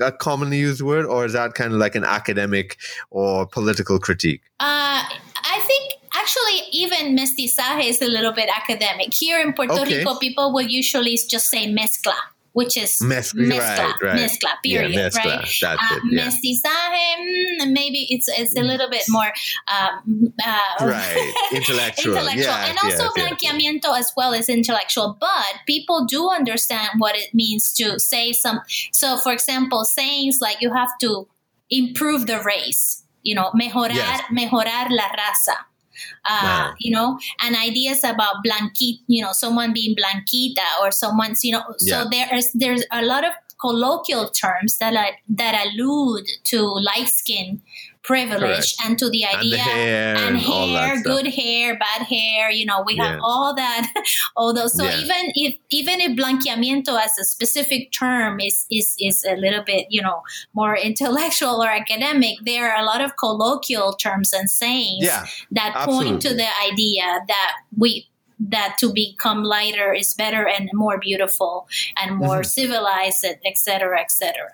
a 0.00 0.12
commonly 0.12 0.58
used 0.58 0.80
word, 0.80 1.04
or 1.04 1.24
is 1.26 1.32
that 1.32 1.54
kind 1.54 1.72
of 1.72 1.78
like 1.80 1.96
an 1.96 2.04
academic 2.04 2.78
or 3.10 3.44
political 3.44 3.98
critique? 3.98 4.40
Uh, 4.60 5.02
I 5.02 5.60
think 5.66 5.94
actually 6.14 6.62
even 6.70 7.16
mestizaje 7.16 7.88
is 7.88 8.00
a 8.00 8.06
little 8.06 8.32
bit 8.32 8.48
academic. 8.48 9.12
Here 9.12 9.40
in 9.40 9.52
Puerto 9.52 9.82
Okay. 9.82 9.98
Rico, 9.98 10.16
people 10.18 10.52
will 10.52 10.66
usually 10.66 11.18
just 11.28 11.48
say 11.50 11.66
mezcla, 11.66 12.14
which 12.54 12.76
is 12.78 12.98
Mez- 13.02 13.34
mezcla, 13.34 13.92
right, 14.00 14.16
mezcla, 14.20 14.50
period, 14.64 14.92
yeah, 14.92 15.00
mezcla, 15.08 15.36
right? 15.36 15.58
That's 15.60 15.82
Uh, 15.82 15.96
it. 15.96 16.02
Yeah. 16.10 16.26
Mestizaje, 16.26 17.06
mm, 17.20 17.72
maybe 17.78 18.00
it's 18.14 18.28
it's 18.40 18.54
a 18.56 18.62
little 18.62 18.88
bit 18.96 19.04
more 19.16 19.30
um, 19.76 20.32
uh, 20.42 20.74
Right, 20.94 21.34
intellectual. 21.52 22.14
intellectual. 22.16 22.56
Yes, 22.56 22.68
and 22.68 22.78
also 22.82 23.04
yes, 23.04 23.12
yes. 23.16 23.18
blanqueamiento 23.20 23.90
as 23.98 24.08
well 24.16 24.32
is 24.32 24.48
intellectual. 24.48 25.16
But 25.20 25.52
people 25.66 26.06
do 26.06 26.30
understand 26.30 26.90
what 26.98 27.14
it 27.22 27.34
means 27.34 27.72
to 27.74 27.98
say 27.98 28.32
some. 28.32 28.60
So, 28.92 29.16
for 29.18 29.32
example, 29.32 29.84
sayings 29.84 30.38
like 30.40 30.58
you 30.64 30.72
have 30.72 30.92
to 31.00 31.26
improve 31.70 32.26
the 32.26 32.40
race. 32.42 33.02
You 33.22 33.34
know, 33.34 33.50
mejorar, 33.60 34.20
mejorar 34.30 34.86
la 34.90 35.08
raza. 35.20 35.56
Uh, 36.24 36.40
Wow. 36.42 36.74
You 36.78 36.90
know, 36.92 37.18
and 37.42 37.56
ideas 37.56 38.04
about 38.04 38.36
blanquita, 38.44 39.00
you 39.06 39.22
know, 39.22 39.32
someone 39.32 39.72
being 39.72 39.94
blanquita 39.96 40.64
or 40.82 40.90
someone's, 40.90 41.44
you 41.44 41.52
know, 41.52 41.62
Yeah. 41.80 42.02
so 42.04 42.08
there 42.10 42.28
is 42.34 42.52
there's 42.52 42.84
a 42.92 43.02
lot 43.02 43.24
of 43.24 43.32
colloquial 43.60 44.28
terms 44.30 44.78
that 44.78 44.94
are, 44.96 45.12
that 45.28 45.66
allude 45.66 46.26
to 46.44 46.60
light 46.62 47.08
skin 47.08 47.62
privilege 48.04 48.76
and 48.84 48.98
to 48.98 49.08
the 49.10 49.24
And 49.24 49.38
idea 49.38 49.50
the 49.56 49.58
hair 49.58 50.16
and 50.16 50.36
and 50.36 50.38
hair, 50.38 51.02
good 51.02 51.26
hair, 51.26 51.78
bad 51.78 52.02
hair. 52.06 52.50
You 52.50 52.66
know, 52.66 52.82
we 52.86 52.94
Yeah. 52.96 53.12
have 53.12 53.20
all 53.22 53.54
that, 53.54 53.92
all 54.36 54.54
those. 54.54 54.76
So 54.76 54.84
Yeah. 54.84 54.96
even 54.98 55.32
if 55.34 55.56
even 55.70 56.00
if 56.00 56.12
blanqueamiento 56.16 56.94
as 57.00 57.18
a 57.18 57.24
specific 57.24 57.90
term 57.92 58.40
is 58.40 58.66
is 58.70 58.94
is 59.00 59.24
a 59.24 59.36
little 59.36 59.64
bit 59.64 59.86
you 59.90 60.02
know 60.02 60.22
more 60.54 60.76
intellectual 60.76 61.62
or 61.62 61.68
academic, 61.68 62.36
there 62.44 62.70
are 62.70 62.80
a 62.80 62.84
lot 62.86 63.00
of 63.00 63.16
colloquial 63.16 63.94
terms 63.94 64.32
and 64.32 64.48
sayings 64.50 65.04
Yeah, 65.06 65.24
that 65.52 65.74
point 65.84 66.20
to 66.22 66.34
the 66.34 66.48
idea 66.70 67.20
that 67.26 67.52
we 67.76 68.08
that 68.40 68.76
to 68.80 68.92
become 68.92 69.44
lighter 69.44 69.92
is 69.92 70.14
better 70.14 70.46
and 70.48 70.68
more 70.72 70.98
beautiful 70.98 71.66
and 72.02 72.16
more 72.16 72.40
Mm-hmm. 72.40 72.42
civilized 72.44 73.24
et 73.24 73.56
cetera 73.56 74.00
et 74.00 74.10
cetera 74.10 74.50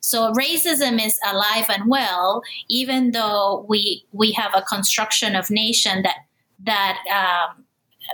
so 0.00 0.32
racism 0.32 1.04
is 1.04 1.18
alive 1.26 1.66
and 1.68 1.84
well 1.88 2.42
even 2.68 3.10
though 3.10 3.64
we 3.68 4.04
we 4.12 4.32
have 4.32 4.52
a 4.54 4.62
construction 4.62 5.34
of 5.34 5.50
nation 5.50 6.02
that 6.02 6.18
that 6.64 6.98
um, 7.20 7.64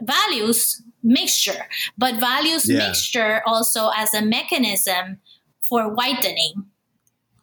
values 0.02 0.82
mixture 1.02 1.66
but 1.98 2.14
values 2.18 2.68
Yeah. 2.68 2.78
mixture 2.88 3.42
also 3.46 3.90
as 3.96 4.14
a 4.14 4.22
mechanism 4.22 5.18
for 5.60 5.94
whitening 5.94 6.64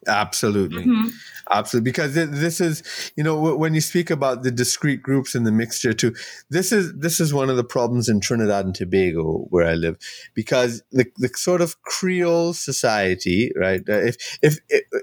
absolutely. 0.07 0.84
Mhm. 0.86 1.11
Absolutely, 1.49 1.89
because 1.89 2.13
this 2.13 2.59
is, 2.59 2.83
you 3.15 3.23
know, 3.23 3.55
when 3.55 3.73
you 3.73 3.79
speak 3.81 4.09
about 4.09 4.43
the 4.43 4.51
discrete 4.51 5.01
groups 5.01 5.33
and 5.33 5.45
the 5.47 5.51
mixture 5.51 5.93
too, 5.93 6.13
this 6.49 6.71
is 6.71 6.93
this 6.95 7.19
is 7.19 7.33
one 7.33 7.49
of 7.49 7.55
the 7.55 7.63
problems 7.63 8.09
in 8.09 8.19
Trinidad 8.19 8.65
and 8.65 8.75
Tobago 8.75 9.45
where 9.49 9.65
I 9.67 9.75
live, 9.75 9.97
because 10.33 10.83
the 10.91 11.05
the 11.17 11.29
sort 11.35 11.61
of 11.61 11.81
Creole 11.83 12.53
society, 12.53 13.51
right? 13.55 13.81
uh, 13.89 13.93
If 14.11 14.17
if 14.41 14.59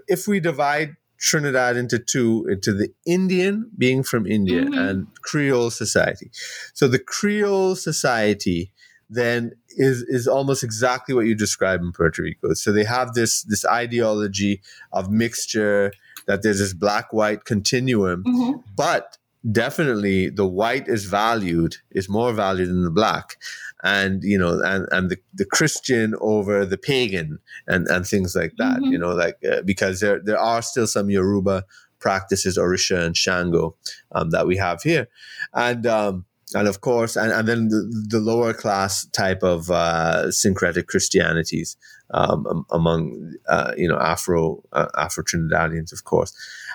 if, 0.07 0.28
we 0.28 0.38
divide 0.40 0.97
Trinidad 1.18 1.76
into 1.76 1.99
two, 1.99 2.47
into 2.51 2.72
the 2.74 2.88
Indian 3.07 3.70
being 3.78 4.03
from 4.03 4.26
India 4.26 4.64
Mhm. 4.64 4.90
and 4.90 5.07
Creole 5.22 5.70
society, 5.70 6.30
so 6.74 6.88
the 6.88 6.99
Creole 6.99 7.74
society 7.76 8.70
then 9.11 9.53
is 9.76 10.03
is 10.09 10.26
almost 10.26 10.62
exactly 10.64 11.14
what 11.14 11.26
you 11.26 11.34
describe 11.34 11.80
in 11.80 11.92
Puerto 11.92 12.22
Rico. 12.22 12.53
So 12.55 12.72
they 12.72 12.84
have 12.84 13.14
this 13.14 13.42
this 13.45 13.64
ideology 13.64 14.61
of 14.92 15.11
mixture 15.11 15.92
that 16.27 16.43
there's 16.43 16.59
this 16.59 16.75
black 16.75 17.12
white 17.12 17.45
continuum, 17.45 18.25
Mhm. 18.25 18.62
but 18.77 19.18
definitely 19.53 20.31
the 20.31 20.47
white 20.47 20.89
is 20.89 21.05
valued 21.05 21.77
is 21.91 22.09
more 22.09 22.33
valued 22.33 22.68
than 22.68 22.83
the 22.83 22.91
black 22.91 23.37
and 23.83 24.25
you 24.25 24.39
know 24.39 24.59
and 24.62 24.89
and 24.91 25.11
the, 25.11 25.18
the 25.35 25.45
christian 25.45 26.14
over 26.22 26.64
the 26.64 26.79
pagan 26.79 27.39
and 27.66 27.87
and 27.89 28.07
things 28.07 28.35
like 28.35 28.55
that 28.57 28.79
Mhm. 28.79 28.93
you 28.93 28.99
know 28.99 29.12
like 29.12 29.37
uh, 29.45 29.61
because 29.62 30.01
there 30.01 30.18
there 30.18 30.39
are 30.39 30.62
still 30.62 30.87
some 30.87 31.11
yoruba 31.11 31.64
practices 31.99 32.57
orisha 32.57 33.05
and 33.05 33.18
shango 33.18 33.77
um, 34.12 34.31
that 34.31 34.47
we 34.47 34.57
have 34.57 34.81
here 34.83 35.09
and 35.53 35.87
um 35.87 36.25
and 36.55 36.68
of 36.68 36.81
course, 36.83 37.16
and, 37.16 37.33
and 37.33 37.49
then 37.49 37.66
the, 37.68 38.07
the 38.11 38.20
lower 38.20 38.53
class 38.55 39.07
type 39.07 39.43
of 39.43 39.70
uh, 39.72 40.31
syncretic 40.31 40.87
Christianities 40.87 41.77
um, 42.11 42.65
among 42.71 43.35
uh, 43.49 43.73
you 43.77 43.89
know 43.89 43.99
Afro 43.99 44.63
uh, 44.73 44.89
Afro 44.97 45.25
Trinidadians, 45.25 45.93
of 45.93 46.05
course. 46.05 46.33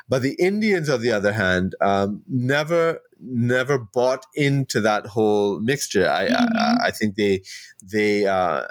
But 0.07 0.21
the 0.21 0.33
Indians, 0.39 0.89
on 0.89 1.01
the 1.01 1.11
other 1.11 1.33
hand, 1.33 1.75
um, 1.81 2.23
never 2.27 2.99
never 3.21 3.77
bought 3.77 4.25
into 4.35 4.81
that 4.81 5.05
whole 5.07 5.59
mixture. 5.59 6.09
I 6.09 6.25
I, 6.27 6.27
Mhm. 6.27 6.77
I 6.87 6.91
think 6.91 7.15
they 7.15 7.41
they 7.83 8.25
uh, 8.25 8.63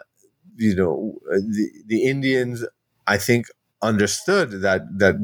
you 0.56 0.74
know 0.74 1.18
the 1.30 1.70
the 1.86 2.04
Indians 2.04 2.64
I 3.06 3.18
think 3.18 3.46
understood 3.82 4.62
that 4.62 4.82
that 4.98 5.16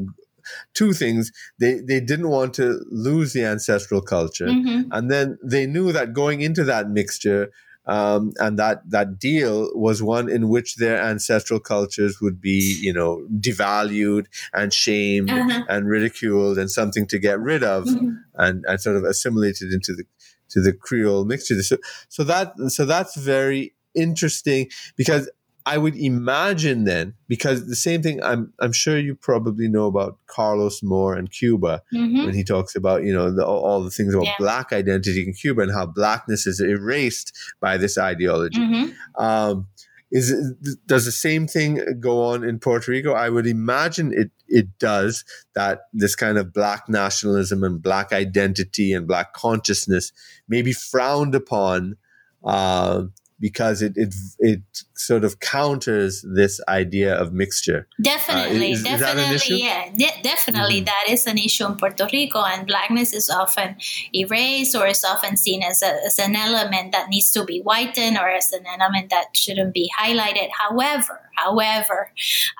two 0.75 0.93
things 0.93 1.33
they 1.59 1.81
they 1.81 2.01
didn't 2.01 2.29
want 2.29 2.55
to 2.55 2.85
lose 2.91 3.33
the 3.33 3.45
ancestral 3.45 4.03
culture 4.03 4.49
Mhm. 4.49 4.89
and 4.93 5.11
then 5.11 5.39
they 5.43 5.67
knew 5.67 5.91
that 5.93 6.13
going 6.13 6.41
into 6.43 6.65
that 6.65 6.91
mixture 6.91 7.51
um, 7.87 8.33
and 8.39 8.59
that 8.59 8.83
that 8.91 9.19
deal 9.19 9.71
was 9.75 10.03
one 10.03 10.29
in 10.31 10.49
which 10.49 10.77
their 10.77 10.99
ancestral 11.03 11.61
cultures 11.61 12.21
would 12.21 12.41
be 12.41 12.79
you 12.81 12.93
know 12.93 13.27
devalued 13.41 14.27
and 14.53 14.73
shamed 14.73 15.31
Uh-huh. 15.31 15.65
and 15.69 15.89
ridiculed 15.89 16.59
and 16.59 16.71
something 16.71 17.07
to 17.09 17.19
get 17.19 17.39
rid 17.41 17.63
of 17.63 17.85
Mhm. 17.85 18.17
and, 18.35 18.65
and 18.69 18.81
sort 18.81 18.97
of 18.97 19.05
assimilated 19.05 19.73
into 19.73 19.93
the 19.95 20.05
to 20.51 20.61
the 20.61 20.73
Creole 20.73 21.25
mixture. 21.25 21.63
So 21.63 21.77
so 22.09 22.25
that 22.25 22.53
so 22.69 22.85
that's 22.85 23.17
very 23.17 23.75
interesting 23.95 24.69
because 24.97 25.31
I 25.67 25.79
would 25.79 25.97
imagine 25.97 26.85
then 26.85 27.15
because 27.27 27.67
the 27.67 27.77
same 27.77 28.03
thing 28.03 28.23
I'm 28.23 28.53
I'm 28.61 28.73
sure 28.73 28.99
you 28.99 29.15
probably 29.15 29.67
know 29.69 29.87
about 29.87 30.19
Carlos 30.27 30.83
Moore 30.83 31.15
and 31.15 31.31
Cuba 31.31 31.83
Mhm. 31.95 32.27
when 32.27 32.35
he 32.35 32.45
talks 32.45 32.75
about 32.77 33.03
you 33.05 33.13
know 33.15 33.35
the, 33.35 33.45
all 33.47 33.83
the 33.83 33.91
things 33.91 34.13
about 34.15 34.27
Yeah. 34.27 34.35
black 34.39 34.73
identity 34.73 35.25
in 35.27 35.33
Cuba 35.33 35.63
and 35.63 35.73
how 35.73 35.87
blackness 35.87 36.47
is 36.47 36.61
erased 36.61 37.33
by 37.61 37.79
this 37.79 37.97
ideology. 37.97 38.61
Mhm. 38.61 38.95
Um, 39.19 39.67
is 40.13 40.31
it- 40.31 40.87
does 40.87 41.07
the 41.07 41.11
same 41.13 41.47
thing 41.49 41.81
go 41.99 42.23
on 42.23 42.45
in 42.45 42.59
Puerto 42.59 42.91
Rico? 42.93 43.13
I 43.15 43.29
would 43.31 43.47
imagine 43.47 44.13
it 44.13 44.31
it 44.47 44.79
does. 44.79 45.25
That 45.55 45.87
this 45.95 46.15
kind 46.15 46.37
of 46.37 46.53
black 46.53 46.91
nationalism 46.91 47.65
and 47.65 47.83
black 47.83 48.13
identity 48.13 48.93
and 48.93 49.07
black 49.09 49.33
consciousness 49.33 50.13
may 50.47 50.61
be 50.61 50.75
frowned 50.75 51.35
upon 51.35 51.97
uh, 52.45 53.05
because 53.41 53.83
it, 53.83 53.93
it 53.97 54.15
it 54.39 54.61
sort 54.95 55.25
of 55.25 55.41
counters 55.41 56.25
this 56.37 56.61
idea 56.69 57.15
of 57.15 57.33
mixture. 57.33 57.87
Definitely, 58.01 58.73
is- 58.73 58.85
is 58.87 59.01
that 59.01 59.17
an 59.19 59.35
issue? 59.35 59.59
definitely, 59.59 59.63
yeah, 59.65 59.91
de- 60.13 60.23
definitely, 60.23 60.81
Mhm. 60.83 60.87
that 60.87 61.05
is 61.09 61.27
an 61.27 61.39
issue 61.39 61.67
in 61.67 61.75
Puerto 61.77 62.09
Rico, 62.13 62.43
and 62.43 62.67
blackness 62.67 63.13
is 63.13 63.29
often 63.31 63.77
erased 64.15 64.75
or 64.77 64.87
is 64.87 65.05
often 65.05 65.37
seen 65.37 65.63
as, 65.63 65.83
a, 65.83 65.93
as 66.07 66.19
an 66.19 66.37
element 66.37 66.93
that 66.93 67.09
needs 67.09 67.31
to 67.33 67.45
be 67.45 67.61
whitened 67.61 68.17
or 68.17 68.29
as 68.29 68.53
an 68.53 68.65
element 68.67 69.11
that 69.11 69.27
shouldn't 69.35 69.75
be 69.75 69.91
highlighted. 69.99 70.49
However, 70.59 71.21
however, 71.37 72.11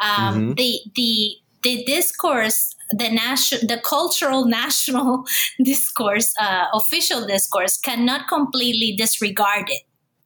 um, 0.03 0.35
Mhm. 0.35 0.57
the 0.57 0.81
the 0.97 1.37
the 1.63 1.83
discourse, 1.85 2.75
the 2.91 3.09
national, 3.09 3.63
the 3.67 3.81
cultural 3.81 4.45
national 4.61 5.25
discourse, 5.63 6.35
uh, 6.39 6.67
official 6.75 7.27
discourse, 7.27 7.79
cannot 7.79 8.29
completely 8.29 8.95
disregard 8.97 9.71
it. 9.71 9.83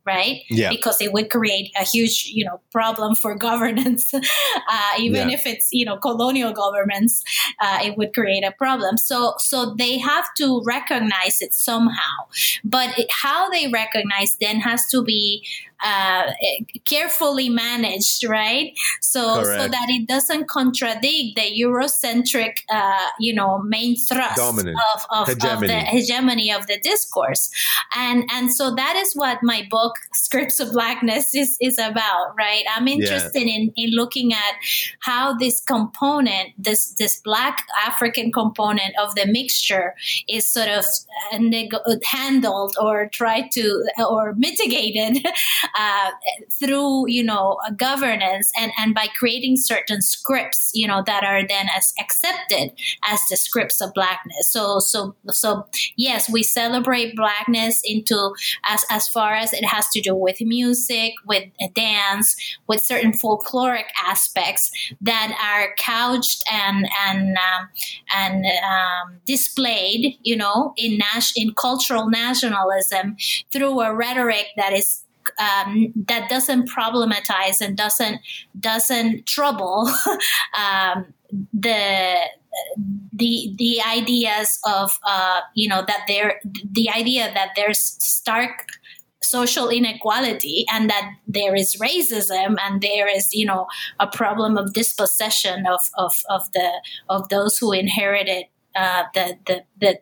Right, 0.09 0.37
Yeah. 0.49 0.71
because 0.71 0.99
it 1.01 1.13
would 1.13 1.29
create 1.29 1.69
a 1.79 1.85
huge, 1.85 2.17
you 2.33 2.45
know, 2.47 2.61
problem 2.73 3.15
for 3.15 3.35
governance. 3.49 4.15
uh, 4.15 4.93
even 4.99 5.29
Yeah. 5.29 5.37
if 5.37 5.47
it's, 5.47 5.69
you 5.71 5.85
know, 5.85 5.99
colonial 5.99 6.53
governments, 6.53 7.23
uh, 7.61 7.79
it 7.87 7.93
would 7.99 8.15
create 8.15 8.45
a 8.45 8.53
problem. 8.53 8.97
So, 8.97 9.35
so 9.39 9.75
they 9.77 9.99
have 9.99 10.27
to 10.41 10.63
recognize 10.65 11.37
it 11.43 11.53
somehow. 11.55 12.17
But 12.65 12.99
it, 12.99 13.09
how 13.25 13.51
they 13.51 13.69
recognize 13.69 14.37
then 14.41 14.61
has 14.61 14.87
to 14.93 15.03
be 15.05 15.45
uh, 15.81 16.33
carefully 16.85 17.49
managed, 17.49 18.25
right? 18.25 18.73
So 19.01 19.43
Correct. 19.43 19.61
so 19.61 19.69
that 19.69 19.87
it 19.89 20.09
doesn't 20.09 20.49
contradict 20.49 21.37
the 21.37 21.49
Eurocentric, 21.63 22.55
uh, 22.71 23.07
you 23.21 23.33
know, 23.33 23.63
main 23.63 23.97
thrust 23.97 24.41
of, 24.41 24.59
of, 25.11 25.29
of, 25.29 25.61
the 25.61 25.85
hegemony 25.87 26.53
of 26.53 26.67
the 26.67 26.81
discourse, 26.81 27.51
and 27.95 28.25
and 28.33 28.53
so 28.53 28.75
that 28.75 28.97
is 28.97 29.15
what 29.15 29.39
my 29.43 29.67
book 29.71 29.95
Scripts 30.13 30.61
of 30.61 30.73
Blackness 30.73 31.35
is 31.35 31.57
is 31.61 31.79
about, 31.79 32.35
right? 32.37 32.65
I'm 32.75 32.89
interested 32.89 33.47
yeah. 33.47 33.55
in 33.55 33.73
in 33.77 33.91
looking 33.91 34.33
at 34.33 34.55
how 35.01 35.37
this 35.37 35.61
component, 35.61 36.51
this 36.59 36.95
this 36.95 37.21
Black 37.21 37.67
African 37.87 38.33
component 38.33 38.95
of 39.01 39.15
the 39.15 39.27
mixture, 39.27 39.95
is 40.29 40.51
sort 40.51 40.69
of 40.69 40.85
uh, 41.33 41.97
handled 42.05 42.77
or 42.81 43.09
tried 43.13 43.51
to 43.53 43.85
or 44.09 44.35
mitigated 44.37 45.25
uh, 45.79 46.11
through 46.59 47.09
you 47.09 47.23
know 47.23 47.59
governance 47.77 48.53
and 48.59 48.73
and 48.79 48.95
by 48.95 49.07
creating 49.19 49.57
certain 49.57 50.01
scripts 50.01 50.71
you 50.75 50.87
know 50.87 51.03
that 51.07 51.25
are 51.25 51.47
then 51.47 51.69
as 51.77 51.93
accepted 52.01 52.73
as 53.07 53.21
the 53.31 53.37
scripts 53.37 53.81
of 53.81 53.93
blackness 53.95 54.51
so 54.51 54.79
so 54.79 55.15
so 55.29 55.67
yes 55.97 56.31
we 56.31 56.43
celebrate 56.43 57.17
blackness 57.17 57.81
into 57.85 58.33
as 58.65 58.85
as 58.91 59.09
far 59.09 59.35
as 59.35 59.53
it 59.53 59.65
has 59.65 59.88
to 59.89 60.01
do 60.01 60.15
with 60.15 60.41
music 60.41 61.13
with 61.27 61.45
dance 61.75 62.37
with 62.69 62.83
certain 62.83 63.13
folkloric 63.13 63.85
aspects 64.07 64.71
that 65.01 65.37
are 65.43 65.75
couched 65.77 66.43
and 66.53 66.89
and 67.07 67.37
um, 67.37 67.69
and 68.15 68.45
um, 68.47 69.17
displayed 69.25 70.19
you 70.23 70.37
know 70.37 70.73
in 70.77 70.99
nas- 70.99 71.33
in 71.37 71.53
cultural 71.55 72.09
nationalism 72.09 73.17
through 73.53 73.81
a 73.81 73.95
rhetoric 73.95 74.47
that 74.57 74.73
is 74.73 75.05
um, 75.39 75.93
that 76.09 76.29
doesn't 76.29 76.69
problematize 76.71 77.61
and 77.61 77.77
doesn't 77.77 78.21
doesn't 78.59 79.27
trouble 79.27 79.91
um, 80.59 81.13
the 81.53 82.17
the 83.13 83.55
the 83.57 83.81
ideas 83.87 84.59
of 84.65 84.91
uh, 85.07 85.41
you 85.55 85.69
know 85.69 85.85
that 85.87 86.05
there 86.09 86.41
the 86.73 86.89
idea 86.91 87.33
that 87.35 87.51
there's 87.57 87.81
stark 87.81 88.67
social 89.23 89.69
inequality 89.69 90.65
and 90.73 90.89
that 90.89 91.11
there 91.27 91.55
is 91.55 91.77
racism 91.77 92.57
and 92.63 92.81
there 92.83 93.09
is 93.09 93.35
you 93.35 93.45
know 93.45 93.67
a 93.99 94.07
problem 94.07 94.57
of 94.57 94.73
dispossession 94.73 95.67
of 95.67 95.81
of, 95.97 96.13
of 96.31 96.51
the 96.53 96.71
of 97.09 97.29
those 97.29 97.59
who 97.59 97.73
inherited 97.73 98.45
uh, 98.77 99.05
the, 99.15 99.37
the 99.47 99.63
the 99.81 99.99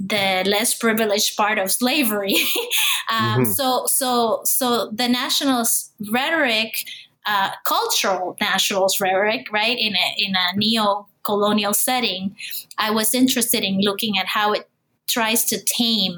the 0.00 0.42
less 0.46 0.74
privileged 0.74 1.36
part 1.36 1.58
of 1.58 1.70
slavery. 1.70 2.34
um, 3.10 3.42
mm-hmm. 3.42 3.52
So, 3.52 3.84
so, 3.86 4.40
so 4.44 4.90
the 4.90 5.08
nationalist 5.08 5.92
rhetoric, 6.10 6.84
uh, 7.26 7.50
cultural 7.66 8.36
nationalist 8.40 8.98
rhetoric, 9.00 9.48
right, 9.52 9.78
in 9.78 9.94
a 9.94 10.14
in 10.16 10.34
a 10.34 10.56
neo-colonial 10.56 11.74
setting, 11.74 12.34
I 12.78 12.90
was 12.90 13.14
interested 13.14 13.62
in 13.62 13.80
looking 13.82 14.16
at 14.16 14.26
how 14.26 14.52
it 14.52 14.68
tries 15.06 15.44
to 15.46 15.62
tame 15.62 16.16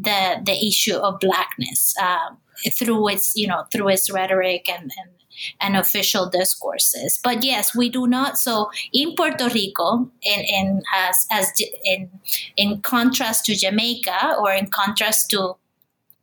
the 0.00 0.40
the 0.44 0.66
issue 0.66 0.96
of 0.96 1.20
blackness 1.20 1.94
uh, 2.00 2.30
through 2.78 3.08
its 3.08 3.34
you 3.36 3.46
know 3.46 3.64
through 3.72 3.88
its 3.88 4.10
rhetoric 4.10 4.68
and, 4.68 4.90
and 4.98 5.10
and 5.60 5.76
official 5.76 6.28
discourses. 6.28 7.18
But 7.22 7.44
yes, 7.44 7.74
we 7.74 7.88
do 7.88 8.06
not. 8.06 8.38
So 8.38 8.70
in 8.92 9.14
Puerto 9.14 9.48
Rico, 9.48 10.10
in, 10.22 10.40
in 10.40 10.82
as, 10.94 11.16
as 11.30 11.52
in 11.84 12.10
in 12.56 12.80
contrast 12.80 13.44
to 13.46 13.54
Jamaica 13.54 14.36
or 14.38 14.52
in 14.52 14.68
contrast 14.68 15.30
to 15.30 15.56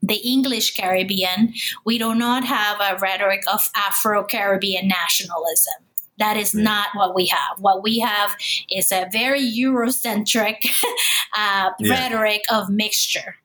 the 0.01 0.17
English 0.17 0.76
Caribbean, 0.76 1.53
we 1.86 1.97
do 1.97 2.13
not 2.13 2.43
have 2.43 2.80
a 2.80 2.97
rhetoric 2.99 3.41
of 3.51 3.61
Afro 3.76 4.23
Caribbean 4.23 4.88
nationalism. 4.88 5.73
That 6.17 6.38
is 6.38 6.53
not 6.53 6.89
what 6.93 7.13
we 7.13 7.28
have. 7.28 7.59
What 7.59 7.84
we 7.84 7.99
have 7.99 8.38
is 8.69 8.91
a 8.91 9.07
very 9.11 9.41
Eurocentric 9.41 10.57
uh, 11.38 11.71
yeah. 11.80 11.89
rhetoric 11.89 12.43
of 12.49 12.69
mixture 12.69 13.36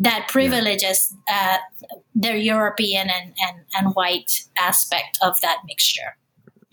that 0.00 0.28
privileges 0.28 1.14
uh, 1.30 1.58
the 2.14 2.38
European 2.38 3.08
and, 3.10 3.34
and, 3.46 3.64
and 3.78 3.94
white 3.94 4.32
aspect 4.58 5.18
of 5.22 5.38
that 5.42 5.58
mixture. 5.66 6.16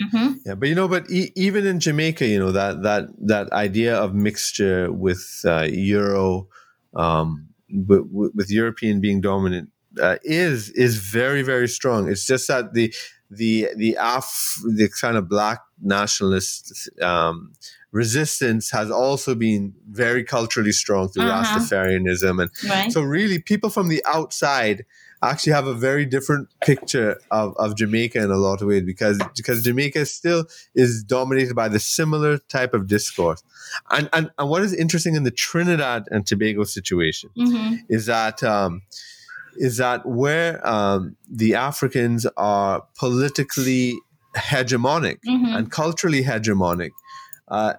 Mm-hmm. 0.01 0.33
Yeah, 0.45 0.55
but 0.55 0.69
you 0.69 0.75
know, 0.75 0.87
but 0.87 1.09
e- 1.09 1.31
even 1.35 1.65
in 1.65 1.79
Jamaica, 1.79 2.25
you 2.25 2.39
know 2.39 2.51
that 2.51 2.83
that 2.83 3.09
that 3.19 3.51
idea 3.51 3.95
of 3.97 4.13
mixture 4.13 4.91
with 4.91 5.41
uh, 5.43 5.67
Euro, 5.71 6.47
um, 6.95 7.47
with, 7.69 8.07
with 8.11 8.51
European 8.51 9.01
being 9.01 9.21
dominant, 9.21 9.71
uh, 9.99 10.17
is 10.23 10.69
is 10.69 10.97
very 10.97 11.41
very 11.41 11.67
strong. 11.67 12.09
It's 12.09 12.27
just 12.27 12.47
that 12.47 12.73
the 12.73 12.93
the 13.31 13.69
the 13.75 13.97
Af 13.99 14.61
the 14.65 14.87
kind 15.01 15.17
of 15.17 15.27
black 15.27 15.61
nationalist 15.81 16.89
um, 17.01 17.53
resistance 17.91 18.71
has 18.71 18.91
also 18.91 19.35
been 19.35 19.73
very 19.89 20.23
culturally 20.23 20.71
strong 20.71 21.09
through 21.09 21.23
uh-huh. 21.23 21.59
Rastafarianism. 21.59 22.41
And 22.41 22.69
right. 22.69 22.91
so, 22.91 23.01
really, 23.01 23.39
people 23.39 23.69
from 23.69 23.89
the 23.89 24.03
outside 24.05 24.85
actually 25.23 25.53
have 25.53 25.65
a 25.65 25.73
very 25.73 26.05
different 26.05 26.47
picture 26.61 27.19
of, 27.31 27.55
of 27.57 27.75
Jamaica 27.75 28.19
in 28.19 28.29
a 28.29 28.37
lot 28.37 28.61
of 28.61 28.67
ways 28.67 28.83
because 28.83 29.19
because 29.35 29.63
Jamaica 29.63 30.05
still 30.05 30.45
is 30.75 31.03
dominated 31.03 31.55
by 31.55 31.67
the 31.67 31.79
similar 31.79 32.37
type 32.37 32.73
of 32.73 32.87
discourse. 32.87 33.41
And 33.89 34.09
and, 34.13 34.31
and 34.37 34.49
what 34.49 34.61
is 34.63 34.73
interesting 34.73 35.15
in 35.15 35.23
the 35.23 35.31
Trinidad 35.31 36.05
and 36.11 36.25
Tobago 36.25 36.63
situation 36.63 37.29
mm-hmm. 37.37 37.75
is 37.89 38.05
that 38.05 38.43
um, 38.43 38.83
is 39.55 39.77
that 39.77 40.05
where 40.05 40.65
um, 40.67 41.15
the 41.29 41.55
Africans 41.55 42.25
are 42.37 42.85
politically 42.97 43.95
hegemonic 44.35 45.17
mm-hmm. 45.27 45.55
and 45.55 45.71
culturally 45.71 46.23
hegemonic, 46.23 46.91
uh, 47.47 47.73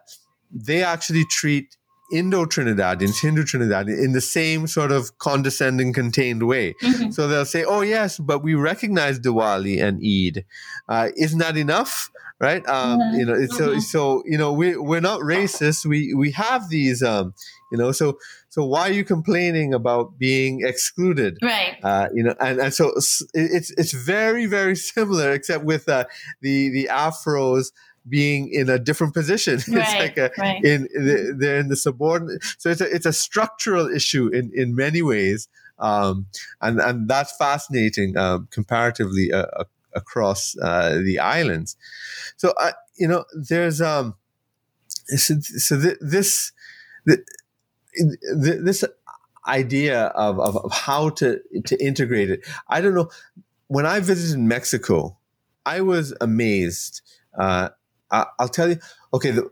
they 0.51 0.83
actually 0.83 1.25
treat 1.25 1.77
Indo 2.11 2.47
Trinidadians, 2.47 3.21
Hindu 3.21 3.45
Trinidadians, 3.45 4.03
in 4.03 4.13
the 4.13 4.21
same 4.21 4.67
sort 4.67 4.93
of 4.93 5.19
condescending, 5.19 5.93
contained 5.93 6.47
way. 6.47 6.75
Mm-hmm. 6.83 7.11
So 7.11 7.29
they'll 7.29 7.45
say, 7.45 7.65
"Oh 7.65 7.83
yes, 7.83 8.19
but 8.19 8.43
we 8.43 8.55
recognize 8.55 9.21
Diwali 9.21 9.83
and 9.83 10.03
Eid. 10.03 10.45
Uh, 10.89 11.11
isn't 11.17 11.39
that 11.39 11.57
enough?" 11.57 12.11
Right? 12.41 12.67
Um, 12.69 13.01
mm-hmm. 13.01 13.19
You 13.19 13.27
know, 13.27 13.47
so 13.47 13.69
mm-hmm. 13.69 13.81
so 13.81 14.23
you 14.25 14.39
know, 14.39 14.53
we 14.53 14.77
we're 14.77 15.01
not 15.01 15.21
racist. 15.21 15.85
We 15.85 16.15
we 16.15 16.33
have 16.33 16.71
these. 16.71 17.03
Um, 17.03 17.35
you 17.71 17.77
know, 17.77 17.93
so 17.93 18.19
so 18.49 18.65
why 18.65 18.89
are 18.89 18.93
you 18.93 19.05
complaining 19.05 19.75
about 19.75 20.19
being 20.19 20.63
excluded? 20.65 21.37
Right. 21.43 21.77
Uh, 21.83 22.09
you 22.15 22.23
know, 22.23 22.35
and, 22.41 22.59
and 22.59 22.73
so 22.73 22.93
it's 22.97 23.23
it's 23.35 23.93
very 23.93 24.47
very 24.47 24.77
similar, 24.77 25.33
except 25.33 25.65
with 25.65 25.89
uh, 25.89 26.05
the 26.41 26.71
the 26.71 26.89
Afros 26.91 27.67
being 28.09 28.51
in 28.53 28.69
a 28.69 28.79
different 28.79 29.15
position. 29.15 29.55
it's 29.67 29.69
like 29.69 30.17
a, 30.17 30.31
right. 30.39 30.63
in, 30.65 30.89
they're 31.39 31.59
in 31.59 31.69
the 31.69 31.77
subordinate. 31.77 32.43
So 32.59 32.71
it's 32.71 32.81
a, 32.81 32.95
it's 32.95 33.07
a 33.07 33.13
structural 33.13 33.89
issue 33.89 34.29
in, 34.29 34.51
in 34.55 34.75
many 34.75 35.03
ways. 35.03 35.49
Um, 35.79 36.27
and, 36.61 36.81
and 36.81 37.09
that's 37.09 37.37
fascinating, 37.37 38.17
um, 38.17 38.49
comparatively, 38.51 39.33
uh, 39.33 39.47
across, 39.95 40.57
uh, 40.59 41.01
the 41.05 41.19
islands. 41.19 41.77
So, 42.37 42.53
uh, 42.61 42.73
you 42.97 43.07
know, 43.07 43.25
there's, 43.33 43.81
um, 43.81 44.17
so, 45.07 45.41
so 45.41 45.81
th- 45.81 45.99
this, 46.01 46.53
th- 47.07 47.21
th- 47.97 48.61
this 48.63 48.85
idea 49.47 50.07
of, 50.07 50.39
of, 50.39 50.57
of 50.57 50.73
how 50.73 51.11
to, 51.11 51.41
to 51.67 51.85
integrate 51.85 52.31
it. 52.31 52.47
I 52.69 52.81
don't 52.81 52.95
know. 52.95 53.11
When 53.69 53.87
I 53.87 54.01
visited 54.01 54.41
Mexico, 54.41 55.19
I 55.65 55.83
was 55.83 56.15
amazed 56.21 57.03
uh, 57.39 57.69
I, 58.11 58.27
will 58.39 58.49
tell 58.49 58.71
you. 58.71 58.79
Okay, 59.13 59.31
the, 59.31 59.43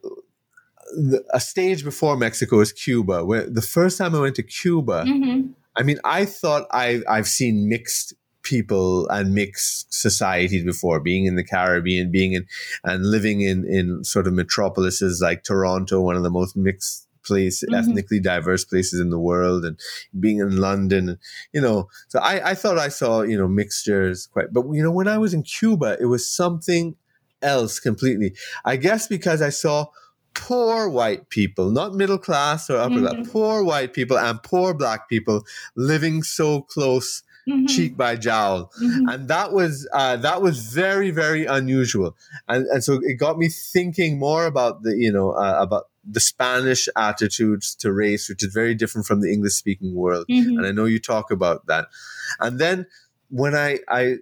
the, 0.97 1.25
a 1.33 1.41
stage 1.41 1.85
before 1.85 2.17
Mexico 2.17 2.61
is 2.61 2.73
Cuba. 2.73 3.25
Where 3.25 3.49
the 3.49 3.63
first 3.63 3.99
time 3.99 4.15
I 4.15 4.21
went 4.21 4.37
to 4.37 4.43
Cuba, 4.43 5.05
mm-hmm. 5.07 5.49
I 5.77 5.83
mean, 5.83 5.99
I 6.05 6.25
thought 6.25 6.67
I 6.73 7.03
I've 7.09 7.29
seen 7.29 7.69
mixed 7.69 8.15
people 8.43 9.09
and 9.09 9.35
mixed 9.35 9.93
societies 9.93 10.65
before, 10.65 11.01
being 11.01 11.27
in 11.27 11.35
the 11.35 11.45
Caribbean, 11.45 12.13
being 12.13 12.33
in 12.33 12.47
and 12.85 13.05
living 13.05 13.41
in 13.41 13.67
in 13.69 14.05
sort 14.05 14.27
of 14.27 14.33
metropolises 14.33 15.21
like 15.21 15.43
Toronto, 15.43 16.01
one 16.01 16.17
of 16.17 16.23
the 16.23 16.31
most 16.31 16.57
mixed 16.57 17.07
place, 17.25 17.63
mm-hmm. 17.63 17.75
ethnically 17.75 18.21
diverse 18.21 18.65
places 18.65 19.01
in 19.01 19.11
the 19.11 19.19
world, 19.19 19.65
and 19.65 19.79
being 20.19 20.39
in 20.39 20.57
London, 20.59 21.19
you 21.53 21.61
know. 21.61 21.89
So 22.09 22.21
I, 22.21 22.51
I 22.51 22.55
thought 22.55 22.79
I 22.79 22.89
saw, 22.89 23.23
you 23.23 23.37
know, 23.37 23.49
mixtures 23.49 24.27
quite, 24.27 24.53
but 24.53 24.65
you 24.73 24.83
know, 24.83 24.93
when 24.93 25.09
I 25.09 25.19
was 25.19 25.35
in 25.35 25.43
Cuba, 25.43 25.97
it 26.01 26.07
was 26.07 26.31
something 26.31 26.97
else 27.43 27.79
completely. 27.81 28.35
I 28.65 28.77
guess 28.77 29.07
because 29.07 29.43
I 29.43 29.51
saw 29.51 29.87
poor 30.35 30.89
white 30.89 31.31
people, 31.31 31.71
not 31.71 31.95
middle 31.95 32.19
class 32.19 32.69
or 32.69 32.77
upper 32.77 32.97
mm-hmm. 32.97 33.07
class, 33.07 33.29
poor 33.31 33.65
white 33.65 33.93
people 33.93 34.19
and 34.19 34.43
poor 34.43 34.75
black 34.75 35.09
people 35.09 35.45
living 35.77 36.23
so 36.23 36.63
close. 36.63 37.23
Mm-hmm. 37.49 37.67
cheek 37.67 37.97
by 37.97 38.17
jowl 38.17 38.73
mm-hmm. 38.83 39.09
and 39.09 39.29
that 39.29 39.53
was 39.53 39.89
uh, 39.93 40.17
that 40.17 40.43
was 40.43 40.67
very 40.75 41.13
very 41.13 41.47
unusual 41.47 42.17
and 42.49 42.67
and 42.67 42.83
so 42.83 42.99
it 43.05 43.21
got 43.21 43.39
me 43.39 43.49
thinking 43.49 44.19
more 44.19 44.47
about 44.47 44.83
the 44.83 44.97
you 44.97 45.13
know 45.13 45.31
uh, 45.31 45.57
about 45.61 45.85
the 46.09 46.21
Spanish 46.21 46.89
attitudes 46.97 47.75
to 47.77 47.93
race, 47.93 48.29
which 48.29 48.45
is 48.45 48.53
very 48.53 48.75
different 48.75 49.07
from 49.07 49.21
the 49.21 49.33
English 49.33 49.55
speaking 49.55 49.95
world. 49.95 50.27
Mm-hmm. 50.31 50.59
And 50.59 50.67
I 50.67 50.71
know 50.71 50.85
you 50.85 51.01
talk 51.01 51.31
about 51.31 51.67
that. 51.67 51.89
And 52.39 52.59
then 52.59 52.87
when 53.29 53.55
I, 53.55 53.81
I 53.89 54.19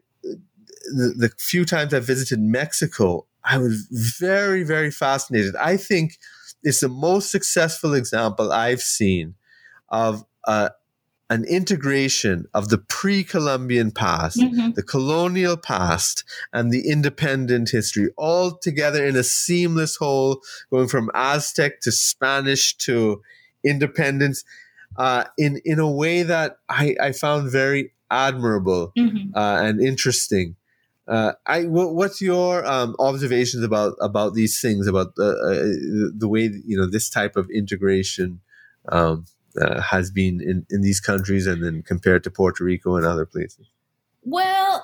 the, 0.92 1.14
the 1.16 1.28
few 1.38 1.64
times 1.64 1.94
I 1.94 2.00
visited 2.00 2.40
Mexico, 2.40 3.26
I 3.44 3.58
was 3.58 3.86
very, 4.18 4.62
very 4.62 4.90
fascinated. 4.90 5.54
I 5.56 5.76
think 5.76 6.18
it's 6.62 6.80
the 6.80 6.88
most 6.88 7.30
successful 7.30 7.94
example 7.94 8.52
I've 8.52 8.80
seen 8.80 9.34
of 9.90 10.24
uh, 10.46 10.70
an 11.30 11.44
integration 11.44 12.46
of 12.54 12.68
the 12.68 12.78
pre-Columbian 12.78 13.90
past, 13.90 14.38
mm-hmm. 14.38 14.72
the 14.72 14.82
colonial 14.82 15.56
past, 15.56 16.24
and 16.52 16.70
the 16.70 16.88
independent 16.88 17.70
history 17.70 18.08
all 18.16 18.56
together 18.56 19.04
in 19.04 19.16
a 19.16 19.22
seamless 19.22 19.96
whole, 19.96 20.42
going 20.70 20.88
from 20.88 21.10
Aztec 21.14 21.80
to 21.80 21.92
Spanish 21.92 22.76
to 22.78 23.22
independence, 23.64 24.44
uh, 24.96 25.24
in 25.38 25.60
in 25.64 25.78
a 25.78 25.90
way 25.90 26.22
that 26.22 26.58
I, 26.68 26.94
I 27.00 27.12
found 27.12 27.50
very 27.50 27.92
admirable 28.10 28.92
mm-hmm. 28.96 29.36
uh, 29.36 29.62
and 29.62 29.80
interesting. 29.80 30.56
Uh, 31.06 31.32
I 31.46 31.64
what's 31.64 32.22
your 32.22 32.64
um, 32.64 32.96
observations 32.98 33.62
about 33.62 33.94
about 34.00 34.32
these 34.32 34.58
things 34.60 34.86
about 34.86 35.16
the 35.16 35.30
uh, 35.30 36.16
the 36.16 36.28
way 36.28 36.50
you 36.64 36.78
know 36.78 36.86
this 36.86 37.10
type 37.10 37.36
of 37.36 37.50
integration 37.50 38.40
um, 38.88 39.26
uh, 39.60 39.82
has 39.82 40.10
been 40.10 40.40
in, 40.40 40.66
in 40.70 40.80
these 40.80 41.00
countries 41.00 41.46
and 41.46 41.62
then 41.62 41.82
compared 41.82 42.24
to 42.24 42.30
Puerto 42.30 42.64
Rico 42.64 42.96
and 42.96 43.04
other 43.04 43.26
places? 43.26 43.68
Well, 44.22 44.82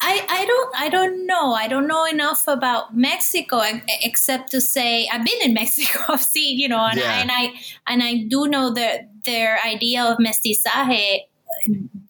I, 0.00 0.26
I 0.28 0.46
don't 0.46 0.80
I 0.80 0.88
don't 0.88 1.26
know 1.26 1.52
I 1.52 1.68
don't 1.68 1.86
know 1.86 2.06
enough 2.06 2.44
about 2.48 2.96
Mexico 2.96 3.60
except 4.02 4.50
to 4.52 4.62
say 4.62 5.06
I've 5.12 5.24
been 5.24 5.38
in 5.42 5.52
Mexico 5.62 6.00
I've 6.08 6.22
seen 6.22 6.58
you 6.58 6.68
know 6.68 6.82
and, 6.84 6.98
yeah. 6.98 7.10
I, 7.10 7.20
and 7.20 7.30
I 7.30 7.52
and 7.86 8.02
I 8.02 8.24
do 8.26 8.48
know 8.48 8.72
that 8.72 9.10
their 9.26 9.58
idea 9.62 10.04
of 10.04 10.16
mestizaje 10.16 11.18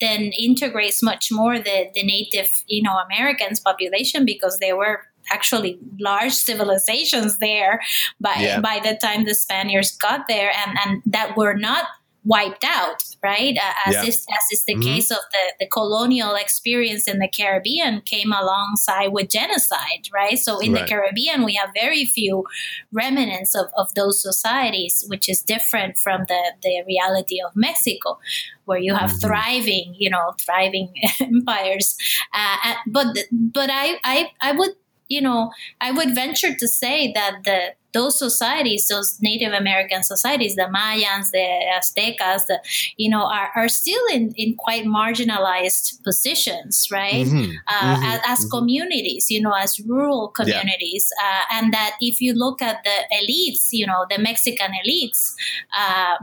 then 0.00 0.30
integrates 0.38 1.02
much 1.02 1.30
more 1.30 1.58
the, 1.58 1.86
the 1.94 2.02
native, 2.02 2.48
you 2.66 2.82
know, 2.82 2.96
Americans 3.10 3.60
population 3.60 4.24
because 4.24 4.58
they 4.58 4.72
were 4.72 5.02
actually 5.30 5.78
large 6.00 6.32
civilizations 6.32 7.38
there 7.38 7.80
by 8.20 8.34
yeah. 8.38 8.60
by 8.60 8.80
the 8.82 8.96
time 8.96 9.24
the 9.24 9.34
Spaniards 9.34 9.96
got 9.96 10.26
there 10.28 10.50
and, 10.66 10.78
and 10.84 11.02
that 11.04 11.36
were 11.36 11.54
not 11.54 11.84
wiped 12.24 12.64
out, 12.64 13.02
right? 13.22 13.56
Uh, 13.56 13.72
as, 13.86 13.94
yeah. 13.94 14.04
is, 14.04 14.26
as 14.30 14.58
is 14.58 14.64
the 14.64 14.74
mm-hmm. 14.74 14.82
case 14.82 15.10
of 15.10 15.18
the, 15.32 15.64
the 15.64 15.68
colonial 15.68 16.34
experience 16.34 17.08
in 17.08 17.18
the 17.18 17.28
Caribbean 17.28 18.02
came 18.02 18.32
alongside 18.32 19.08
with 19.08 19.30
genocide, 19.30 20.08
right? 20.12 20.38
So 20.38 20.58
in 20.58 20.72
right. 20.72 20.82
the 20.82 20.88
Caribbean, 20.88 21.44
we 21.44 21.54
have 21.54 21.70
very 21.74 22.04
few 22.04 22.44
remnants 22.92 23.54
of, 23.54 23.66
of 23.76 23.94
those 23.94 24.20
societies, 24.20 25.04
which 25.08 25.28
is 25.28 25.42
different 25.42 25.98
from 25.98 26.22
the, 26.28 26.52
the 26.62 26.82
reality 26.86 27.38
of 27.44 27.52
Mexico, 27.54 28.18
where 28.64 28.78
you 28.78 28.94
have 28.94 29.10
mm-hmm. 29.10 29.26
thriving, 29.26 29.94
you 29.96 30.10
know, 30.10 30.34
thriving 30.44 30.92
empires. 31.20 31.96
Uh, 32.34 32.74
but 32.86 33.16
but 33.32 33.70
I, 33.72 33.98
I 34.04 34.30
I 34.40 34.52
would 34.52 34.72
you 35.08 35.20
know 35.20 35.50
I 35.80 35.90
would 35.90 36.14
venture 36.14 36.54
to 36.54 36.68
say 36.68 37.12
that 37.14 37.40
the 37.44 37.74
those 37.92 38.18
societies, 38.18 38.86
those 38.88 39.18
Native 39.20 39.52
American 39.52 40.02
societies, 40.02 40.56
the 40.56 40.68
Mayans, 40.74 41.30
the 41.30 41.46
Aztecas, 41.72 42.46
the, 42.46 42.60
you 42.96 43.08
know, 43.08 43.24
are, 43.24 43.50
are 43.56 43.68
still 43.68 44.02
in, 44.12 44.32
in 44.36 44.54
quite 44.56 44.84
marginalized 44.84 46.02
positions, 46.04 46.88
right? 46.92 47.26
Mm-hmm. 47.26 47.50
Uh, 47.66 47.96
mm-hmm. 47.96 48.04
As, 48.04 48.20
as 48.26 48.38
mm-hmm. 48.40 48.58
communities, 48.58 49.30
you 49.30 49.40
know, 49.40 49.52
as 49.52 49.80
rural 49.80 50.28
communities. 50.28 51.10
Yeah. 51.18 51.28
Uh, 51.28 51.42
and 51.52 51.72
that 51.72 51.96
if 52.00 52.20
you 52.20 52.34
look 52.34 52.60
at 52.60 52.84
the 52.84 53.16
elites, 53.16 53.68
you 53.72 53.86
know, 53.86 54.04
the 54.10 54.18
Mexican 54.18 54.72
elites, 54.84 55.34
uh, 55.76 56.16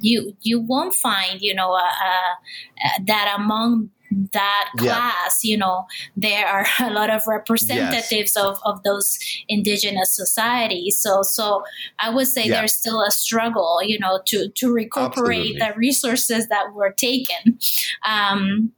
you, 0.00 0.36
you 0.42 0.60
won't 0.60 0.94
find, 0.94 1.40
you 1.40 1.54
know, 1.54 1.72
uh, 1.72 1.80
uh, 1.80 2.90
that 3.06 3.34
among 3.36 3.90
that 4.10 4.70
class 4.78 5.40
yeah. 5.42 5.50
you 5.50 5.56
know 5.56 5.86
there 6.16 6.46
are 6.46 6.66
a 6.80 6.90
lot 6.90 7.10
of 7.10 7.22
representatives 7.26 8.32
yes. 8.34 8.36
of, 8.36 8.58
of 8.64 8.82
those 8.82 9.18
indigenous 9.48 10.14
societies 10.14 10.98
so 10.98 11.22
so 11.22 11.62
i 11.98 12.10
would 12.10 12.26
say 12.26 12.46
yeah. 12.46 12.58
there's 12.58 12.74
still 12.74 13.02
a 13.02 13.10
struggle 13.10 13.80
you 13.82 13.98
know 13.98 14.20
to 14.24 14.48
to 14.50 14.72
recuperate 14.72 15.56
Absolutely. 15.56 15.58
the 15.58 15.72
resources 15.76 16.48
that 16.48 16.72
were 16.74 16.92
taken 16.92 17.58
um, 18.06 18.72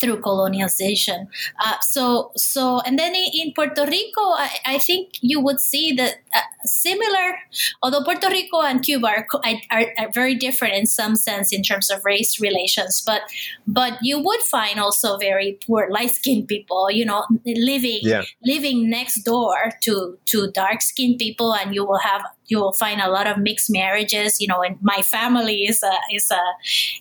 through 0.00 0.20
colonization. 0.20 1.28
Uh, 1.64 1.74
so, 1.80 2.32
so, 2.36 2.80
and 2.80 2.98
then 2.98 3.14
in, 3.14 3.52
Puerto 3.54 3.84
Rico, 3.86 4.20
I, 4.20 4.50
I, 4.66 4.78
think 4.78 5.12
you 5.20 5.40
would 5.40 5.60
see 5.60 5.92
that 5.92 6.16
uh, 6.34 6.40
similar, 6.64 7.38
although 7.82 8.02
Puerto 8.02 8.28
Rico 8.28 8.60
and 8.60 8.82
Cuba 8.82 9.06
are, 9.06 9.26
are, 9.70 9.86
are, 9.98 10.10
very 10.12 10.34
different 10.34 10.74
in 10.74 10.86
some 10.86 11.14
sense 11.16 11.52
in 11.52 11.62
terms 11.62 11.90
of 11.90 12.04
race 12.04 12.40
relations, 12.40 13.02
but 13.06 13.22
but 13.66 13.98
you 14.02 14.18
would 14.18 14.40
find 14.42 14.80
also 14.80 15.16
very 15.16 15.58
poor 15.66 15.88
light 15.90 16.10
skinned 16.10 16.48
people, 16.48 16.90
you 16.90 17.04
know, 17.04 17.24
living 17.44 18.00
yeah. 18.02 18.22
living 18.44 18.90
next 18.90 19.22
door 19.22 19.72
to 19.82 20.18
to 20.26 20.50
dark 20.52 20.82
skinned 20.82 21.18
people, 21.18 21.54
and 21.54 21.74
you 21.74 21.84
will 21.84 21.98
have 21.98 22.22
you 22.46 22.58
will 22.58 22.72
find 22.72 23.00
a 23.00 23.10
lot 23.10 23.26
of 23.26 23.38
mixed 23.38 23.70
marriages 23.70 24.40
you 24.40 24.46
know 24.46 24.62
and 24.62 24.76
my 24.82 25.02
family 25.02 25.64
is 25.64 25.82
a 25.82 25.94
is 26.12 26.30
a 26.30 26.42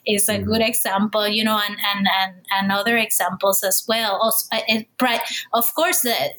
is 0.06 0.30
a 0.30 0.38
good 0.38 0.62
mm-hmm. 0.62 0.70
example 0.70 1.28
you 1.28 1.44
know 1.44 1.60
and 1.68 1.78
and 1.96 2.08
and, 2.22 2.36
and 2.52 2.72
other 2.72 2.98
examples 2.98 3.64
as 3.64 3.84
well 3.88 4.20
also, 4.22 4.46
it, 4.68 4.88
of 5.54 5.74
course 5.76 6.02
the 6.02 6.32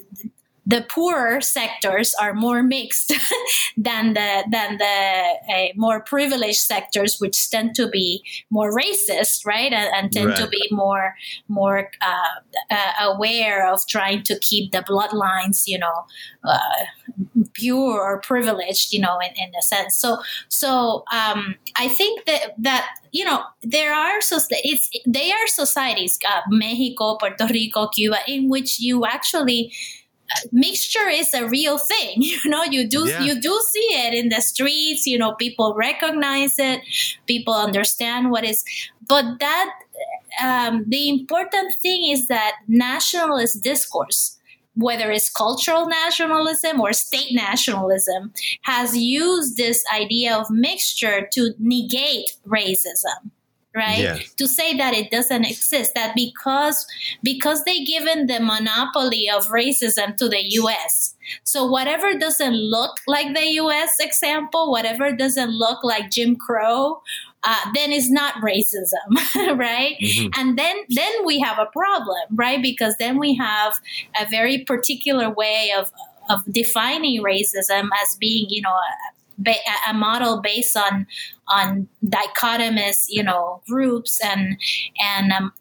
the 0.66 0.82
poorer 0.88 1.40
sectors 1.40 2.14
are 2.20 2.32
more 2.32 2.62
mixed 2.62 3.12
than 3.76 4.14
the 4.14 4.44
than 4.50 4.78
the 4.78 5.34
uh, 5.52 5.66
more 5.76 6.00
privileged 6.00 6.60
sectors, 6.60 7.20
which 7.20 7.50
tend 7.50 7.74
to 7.74 7.88
be 7.88 8.24
more 8.50 8.72
racist, 8.72 9.44
right, 9.44 9.72
and, 9.72 9.94
and 9.94 10.12
tend 10.12 10.28
right. 10.28 10.36
to 10.36 10.48
be 10.48 10.66
more 10.70 11.14
more 11.48 11.90
uh, 12.00 12.40
uh, 12.70 12.92
aware 13.00 13.70
of 13.70 13.86
trying 13.86 14.22
to 14.22 14.38
keep 14.38 14.72
the 14.72 14.78
bloodlines, 14.78 15.64
you 15.66 15.78
know, 15.78 16.06
uh, 16.44 16.84
pure 17.52 18.00
or 18.00 18.20
privileged, 18.20 18.92
you 18.92 19.00
know, 19.00 19.18
in, 19.18 19.32
in 19.36 19.54
a 19.58 19.62
sense. 19.62 19.96
So 19.96 20.22
so 20.48 21.04
um, 21.12 21.56
I 21.76 21.88
think 21.88 22.24
that 22.24 22.54
that 22.58 22.88
you 23.12 23.24
know 23.24 23.42
there 23.62 23.92
are 23.94 24.20
so 24.22 24.38
it's 24.50 24.88
they 25.06 25.30
are 25.30 25.46
societies, 25.46 26.18
uh, 26.26 26.40
Mexico, 26.48 27.16
Puerto 27.16 27.46
Rico, 27.50 27.88
Cuba, 27.88 28.18
in 28.26 28.48
which 28.48 28.80
you 28.80 29.04
actually 29.04 29.72
mixture 30.52 31.08
is 31.08 31.32
a 31.34 31.46
real 31.48 31.78
thing 31.78 32.14
you 32.16 32.38
know 32.46 32.64
you 32.64 32.88
do 32.88 33.08
yeah. 33.08 33.22
you 33.22 33.40
do 33.40 33.62
see 33.72 33.88
it 33.92 34.14
in 34.14 34.28
the 34.28 34.40
streets 34.40 35.06
you 35.06 35.18
know 35.18 35.34
people 35.34 35.74
recognize 35.74 36.58
it 36.58 36.80
people 37.26 37.54
understand 37.54 38.30
what 38.30 38.44
is 38.44 38.64
but 39.06 39.38
that 39.38 39.70
um, 40.42 40.84
the 40.88 41.08
important 41.08 41.74
thing 41.80 42.10
is 42.10 42.26
that 42.28 42.56
nationalist 42.66 43.62
discourse 43.62 44.38
whether 44.76 45.10
it's 45.12 45.30
cultural 45.30 45.86
nationalism 45.86 46.80
or 46.80 46.92
state 46.92 47.32
nationalism 47.32 48.32
has 48.62 48.96
used 48.96 49.56
this 49.56 49.84
idea 49.94 50.36
of 50.36 50.50
mixture 50.50 51.28
to 51.32 51.52
negate 51.58 52.30
racism 52.46 53.30
right 53.74 53.98
yes. 53.98 54.32
to 54.34 54.46
say 54.46 54.76
that 54.76 54.94
it 54.94 55.10
doesn't 55.10 55.44
exist 55.44 55.92
that 55.94 56.14
because 56.14 56.86
because 57.22 57.64
they 57.64 57.84
given 57.84 58.26
the 58.26 58.40
monopoly 58.40 59.28
of 59.28 59.48
racism 59.48 60.16
to 60.16 60.28
the 60.28 60.42
US 60.60 61.14
so 61.42 61.64
whatever 61.64 62.14
doesn't 62.14 62.54
look 62.54 62.96
like 63.06 63.34
the 63.34 63.46
US 63.62 63.96
example 64.00 64.70
whatever 64.70 65.12
doesn't 65.12 65.50
look 65.50 65.82
like 65.82 66.10
Jim 66.10 66.36
Crow 66.36 67.02
uh, 67.42 67.70
then 67.74 67.92
it's 67.92 68.10
not 68.10 68.34
racism 68.36 69.10
right 69.58 69.96
mm-hmm. 70.00 70.28
and 70.40 70.58
then 70.58 70.76
then 70.88 71.12
we 71.26 71.40
have 71.40 71.58
a 71.58 71.66
problem 71.66 72.24
right 72.34 72.62
because 72.62 72.94
then 72.98 73.18
we 73.18 73.34
have 73.34 73.80
a 74.20 74.28
very 74.28 74.58
particular 74.58 75.30
way 75.30 75.72
of 75.76 75.90
of 76.30 76.40
defining 76.50 77.22
racism 77.22 77.88
as 78.02 78.16
being 78.18 78.46
you 78.48 78.62
know 78.62 78.76
a, 79.46 79.90
a 79.90 79.94
model 79.94 80.40
based 80.40 80.76
on 80.76 81.06
on 81.48 81.88
dichotomous 82.04 83.04
you 83.08 83.22
know 83.22 83.62
groups 83.68 84.20
and 84.24 84.58
and 85.00 85.32
um, 85.32 85.52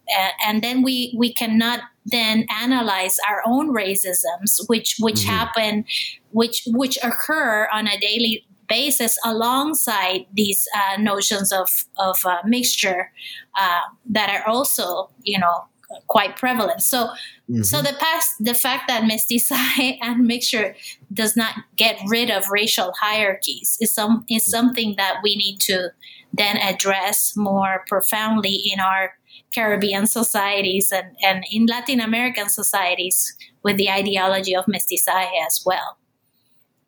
and 0.45 0.61
then 0.61 0.82
we 0.82 1.13
we 1.17 1.34
cannot 1.34 1.82
then 2.05 2.45
analyze 2.61 3.17
our 3.30 3.41
own 3.45 3.74
racisms 3.74 4.59
which 4.67 4.95
which 4.99 5.21
mm-hmm. 5.21 5.30
happen 5.30 5.86
which 6.32 6.63
which 6.67 6.97
occur 7.03 7.67
on 7.74 7.88
a 7.88 7.99
daily 7.99 8.45
basis 8.67 9.17
alongside 9.26 10.26
these 10.34 10.67
uh, 10.76 10.99
notions 10.99 11.51
of 11.51 11.69
of 11.97 12.17
uh, 12.26 12.38
mixture 12.45 13.11
uh, 13.59 13.82
that 14.09 14.30
are 14.30 14.47
also 14.47 15.09
you 15.24 15.39
know 15.39 15.65
quite 16.08 16.36
prevalent. 16.36 16.82
So, 16.82 17.08
mm-hmm. 17.50 17.62
so 17.64 17.82
the 17.82 17.96
past, 18.00 18.32
the 18.39 18.54
fact 18.54 18.88
that 18.88 19.04
mestizaje 19.04 19.98
and 20.02 20.26
mixture 20.26 20.76
does 21.12 21.36
not 21.36 21.56
get 21.76 22.00
rid 22.08 22.30
of 22.30 22.50
racial 22.50 22.94
hierarchies 23.00 23.78
is 23.82 23.94
some 23.94 24.26
is 24.30 24.46
something 24.46 24.96
that 24.98 25.18
we 25.24 25.36
need 25.36 25.60
to 25.62 25.91
then 26.34 26.58
address 26.58 27.36
more 27.36 27.84
profoundly 27.88 28.72
in 28.74 28.80
our 28.80 29.14
Caribbean 29.54 30.08
societies 30.08 30.91
and, 30.91 31.16
and 31.22 31.44
in 31.52 31.68
Latin 31.68 32.00
American 32.00 32.50
societies 32.50 33.36
with 33.64 33.78
the 33.78 33.89
ideology 33.89 34.56
of 34.56 34.66
mestizaje 34.66 35.30
as 35.46 35.62
well. 35.66 35.98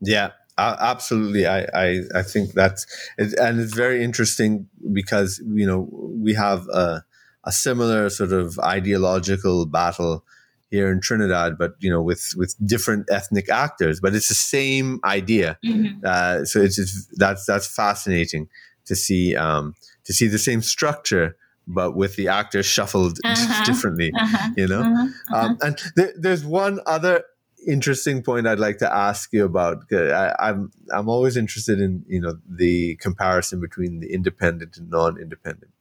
Yeah, 0.01 0.31
absolutely. 0.57 1.45
I, 1.45 1.65
I, 1.73 2.01
I 2.15 2.21
think 2.23 2.53
that's, 2.53 2.85
and 3.17 3.59
it's 3.59 3.73
very 3.73 4.03
interesting 4.03 4.67
because, 4.91 5.41
you 5.45 5.65
know, 5.65 5.87
we 5.91 6.33
have, 6.33 6.67
uh, 6.71 7.01
a 7.45 7.51
similar 7.51 8.09
sort 8.09 8.31
of 8.31 8.59
ideological 8.59 9.65
battle 9.65 10.23
here 10.69 10.91
in 10.91 10.99
Trinidad, 10.99 11.57
but 11.57 11.75
you 11.79 11.89
know, 11.89 12.01
with 12.01 12.33
with 12.35 12.55
different 12.65 13.07
ethnic 13.09 13.49
actors. 13.49 13.99
But 13.99 14.15
it's 14.15 14.27
the 14.27 14.33
same 14.33 14.99
idea. 15.03 15.57
Mm-hmm. 15.65 15.99
Uh, 16.03 16.45
so 16.45 16.61
it's 16.61 16.75
just, 16.75 17.09
that's 17.17 17.45
that's 17.45 17.67
fascinating 17.67 18.49
to 18.85 18.95
see 18.95 19.35
um, 19.35 19.75
to 20.05 20.13
see 20.13 20.27
the 20.27 20.39
same 20.39 20.61
structure, 20.61 21.37
but 21.67 21.95
with 21.95 22.15
the 22.15 22.27
actors 22.27 22.65
shuffled 22.65 23.19
uh-huh. 23.25 23.65
differently. 23.65 24.11
Uh-huh. 24.17 24.49
You 24.57 24.67
know, 24.67 24.81
uh-huh. 24.81 25.07
uh-huh. 25.33 25.45
Um, 25.45 25.57
and 25.61 25.77
th- 25.95 26.15
there's 26.17 26.43
one 26.43 26.79
other 26.85 27.23
interesting 27.67 28.21
point 28.21 28.47
I'd 28.47 28.59
like 28.59 28.77
to 28.79 28.93
ask 28.93 29.33
you 29.33 29.45
about. 29.45 29.83
I, 29.91 30.35
I'm 30.39 30.71
I'm 30.91 31.09
always 31.09 31.37
interested 31.37 31.79
in 31.79 32.03
you 32.07 32.21
know 32.21 32.37
the 32.49 32.95
comparison 32.97 33.59
between 33.59 33.99
the 33.99 34.13
independent 34.13 34.77
and 34.77 34.89
non-independent. 34.89 35.71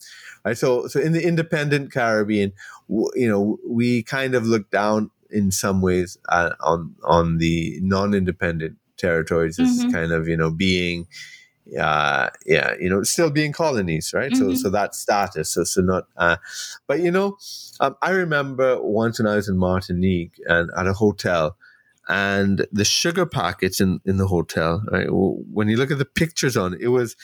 Right. 0.44 0.58
So 0.58 0.86
so 0.88 1.00
in 1.00 1.12
the 1.12 1.26
independent 1.26 1.92
Caribbean, 1.92 2.52
you 2.88 3.28
know, 3.28 3.58
we 3.66 4.02
kind 4.02 4.34
of 4.34 4.44
look 4.44 4.70
down 4.70 5.10
in 5.30 5.50
some 5.50 5.80
ways 5.80 6.18
uh, 6.28 6.50
on 6.60 6.94
on 7.02 7.38
the 7.38 7.78
non-independent 7.82 8.76
territories 8.96 9.58
as 9.58 9.80
mm-hmm. 9.80 9.90
kind 9.90 10.12
of 10.12 10.28
you 10.28 10.36
know 10.36 10.50
being 10.50 11.06
uh 11.78 12.28
yeah 12.46 12.74
you 12.78 12.88
know 12.88 13.02
still 13.02 13.30
being 13.30 13.52
colonies 13.52 14.12
right 14.14 14.32
mm-hmm. 14.32 14.54
so 14.54 14.54
so 14.54 14.70
that 14.70 14.94
status 14.94 15.50
so 15.50 15.64
so 15.64 15.80
not 15.80 16.06
uh 16.16 16.36
but 16.86 17.00
you 17.00 17.10
know 17.10 17.36
um, 17.80 17.96
i 18.02 18.10
remember 18.10 18.80
once 18.80 19.18
when 19.18 19.26
i 19.26 19.34
was 19.34 19.48
in 19.48 19.56
martinique 19.56 20.40
and 20.46 20.70
at 20.76 20.86
a 20.86 20.92
hotel 20.92 21.56
and 22.08 22.66
the 22.70 22.84
sugar 22.84 23.26
packets 23.26 23.80
in 23.80 23.98
in 24.04 24.18
the 24.18 24.26
hotel 24.26 24.84
right 24.90 25.08
when 25.10 25.68
you 25.68 25.76
look 25.76 25.90
at 25.90 25.98
the 25.98 26.04
pictures 26.04 26.56
on 26.56 26.74
it, 26.74 26.82
it 26.82 26.88
was 26.88 27.16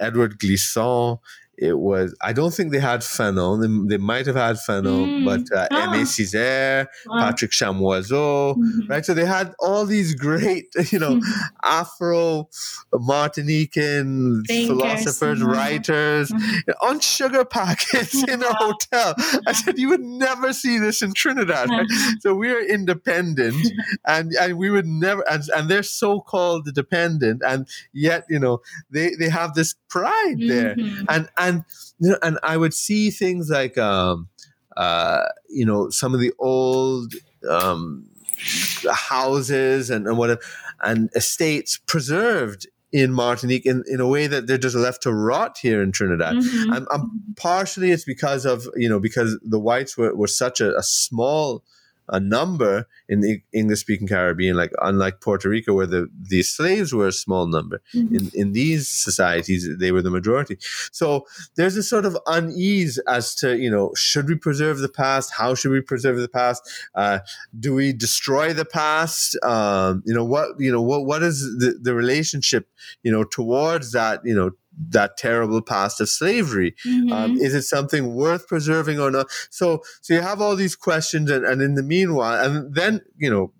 edward 0.00 0.38
glissant 0.38 1.18
it 1.60 1.78
was, 1.78 2.16
I 2.20 2.32
don't 2.32 2.54
think 2.54 2.70
they 2.70 2.78
had 2.78 3.00
Fanon. 3.00 3.60
They, 3.88 3.96
they 3.96 4.02
might 4.02 4.26
have 4.26 4.36
had 4.36 4.56
Fanon, 4.56 5.22
mm. 5.22 5.24
but 5.24 5.56
uh. 5.56 5.68
Aimé 5.72 6.02
Césaire, 6.02 6.86
wow. 7.06 7.18
Patrick 7.18 7.50
Chamoiseau, 7.50 8.54
mm-hmm. 8.54 8.86
right? 8.88 9.04
So 9.04 9.12
they 9.12 9.24
had 9.24 9.54
all 9.58 9.84
these 9.84 10.14
great, 10.14 10.66
you 10.92 11.00
know, 11.00 11.20
Afro 11.64 12.48
Martinican 12.94 14.46
Thinkers. 14.46 14.68
philosophers, 14.68 15.40
mm-hmm. 15.40 15.50
writers 15.50 16.30
mm-hmm. 16.30 16.86
on 16.86 17.00
sugar 17.00 17.44
packets 17.44 18.14
in 18.28 18.42
a 18.42 18.54
hotel. 18.58 19.14
I 19.46 19.52
said, 19.52 19.78
you 19.78 19.88
would 19.88 20.02
never 20.02 20.52
see 20.52 20.78
this 20.78 21.02
in 21.02 21.12
Trinidad. 21.12 21.70
Right? 21.70 21.86
So 22.20 22.34
we're 22.34 22.64
independent 22.64 23.66
and, 24.06 24.32
and 24.40 24.58
we 24.58 24.70
would 24.70 24.86
never, 24.86 25.28
and, 25.28 25.42
and 25.56 25.68
they're 25.68 25.82
so 25.82 26.20
called 26.20 26.72
dependent. 26.72 27.42
And 27.44 27.66
yet, 27.92 28.26
you 28.30 28.38
know, 28.38 28.60
they, 28.90 29.14
they 29.18 29.28
have 29.28 29.54
this 29.54 29.74
pride 29.88 30.36
there. 30.38 30.76
Mm-hmm. 30.76 31.04
And, 31.08 31.28
and 31.36 31.47
and 31.48 31.64
you 31.98 32.10
know, 32.10 32.18
and 32.22 32.38
I 32.42 32.56
would 32.56 32.74
see 32.74 33.10
things 33.10 33.50
like 33.50 33.76
um, 33.78 34.28
uh, 34.76 35.24
you 35.48 35.66
know 35.66 35.90
some 35.90 36.14
of 36.14 36.20
the 36.20 36.32
old 36.38 37.14
um, 37.48 38.08
houses 38.90 39.90
and, 39.90 40.06
and 40.06 40.16
whatever 40.16 40.40
and 40.80 41.10
estates 41.14 41.78
preserved 41.86 42.66
in 42.92 43.12
Martinique 43.12 43.66
in, 43.66 43.84
in 43.86 44.00
a 44.00 44.06
way 44.06 44.26
that 44.26 44.46
they're 44.46 44.56
just 44.58 44.76
left 44.76 45.02
to 45.02 45.12
rot 45.12 45.58
here 45.60 45.82
in 45.82 45.92
Trinidad. 45.92 46.36
Mm-hmm. 46.36 46.72
And, 46.72 46.86
and 46.90 47.10
partially 47.36 47.90
it's 47.90 48.04
because 48.04 48.46
of, 48.46 48.66
you 48.76 48.88
know, 48.88 48.98
because 49.00 49.38
the 49.42 49.58
whites 49.58 49.98
were, 49.98 50.14
were 50.14 50.26
such 50.26 50.60
a, 50.60 50.74
a 50.76 50.82
small 50.82 51.64
a 52.10 52.20
number 52.20 52.86
in 53.08 53.20
the 53.20 53.40
English 53.52 53.80
speaking 53.80 54.08
Caribbean, 54.08 54.56
like 54.56 54.72
unlike 54.82 55.20
Puerto 55.20 55.48
Rico, 55.48 55.74
where 55.74 55.86
the, 55.86 56.08
the 56.20 56.42
slaves 56.42 56.92
were 56.92 57.08
a 57.08 57.12
small 57.12 57.46
number. 57.46 57.80
Mm-hmm. 57.94 58.14
In, 58.16 58.30
in 58.34 58.52
these 58.52 58.88
societies, 58.88 59.68
they 59.78 59.92
were 59.92 60.02
the 60.02 60.10
majority. 60.10 60.58
So 60.92 61.26
there's 61.56 61.76
a 61.76 61.82
sort 61.82 62.04
of 62.04 62.16
unease 62.26 62.98
as 63.08 63.34
to, 63.36 63.56
you 63.56 63.70
know, 63.70 63.92
should 63.96 64.28
we 64.28 64.36
preserve 64.36 64.78
the 64.78 64.88
past? 64.88 65.32
How 65.36 65.54
should 65.54 65.72
we 65.72 65.80
preserve 65.80 66.18
the 66.18 66.28
past? 66.28 66.62
Uh, 66.94 67.20
do 67.58 67.74
we 67.74 67.92
destroy 67.92 68.52
the 68.52 68.64
past? 68.64 69.36
Um, 69.42 70.02
you 70.04 70.14
know, 70.14 70.24
what, 70.24 70.58
you 70.58 70.72
know, 70.72 70.82
what, 70.82 71.06
what 71.06 71.22
is 71.22 71.40
the, 71.58 71.78
the 71.80 71.94
relationship, 71.94 72.68
you 73.02 73.12
know, 73.12 73.24
towards 73.24 73.92
that, 73.92 74.20
you 74.24 74.34
know, 74.34 74.50
that 74.90 75.16
terrible 75.16 75.60
past 75.62 76.00
of 76.00 76.08
slavery. 76.08 76.74
Um, 76.86 76.92
mm-hmm. 76.92 77.12
Um, 77.12 77.36
is 77.38 77.54
it 77.54 77.62
something 77.62 78.14
worth 78.14 78.46
preserving 78.46 79.00
or 79.00 79.10
not? 79.10 79.30
So, 79.50 79.82
so 80.00 80.14
you 80.14 80.20
have 80.20 80.40
all 80.40 80.56
these 80.56 80.76
questions, 80.76 81.30
and, 81.30 81.44
and 81.44 81.60
in 81.60 81.74
the 81.74 81.82
meanwhile, 81.82 82.44
and 82.44 82.74
then 82.74 83.02
you 83.16 83.30
know, 83.30 83.52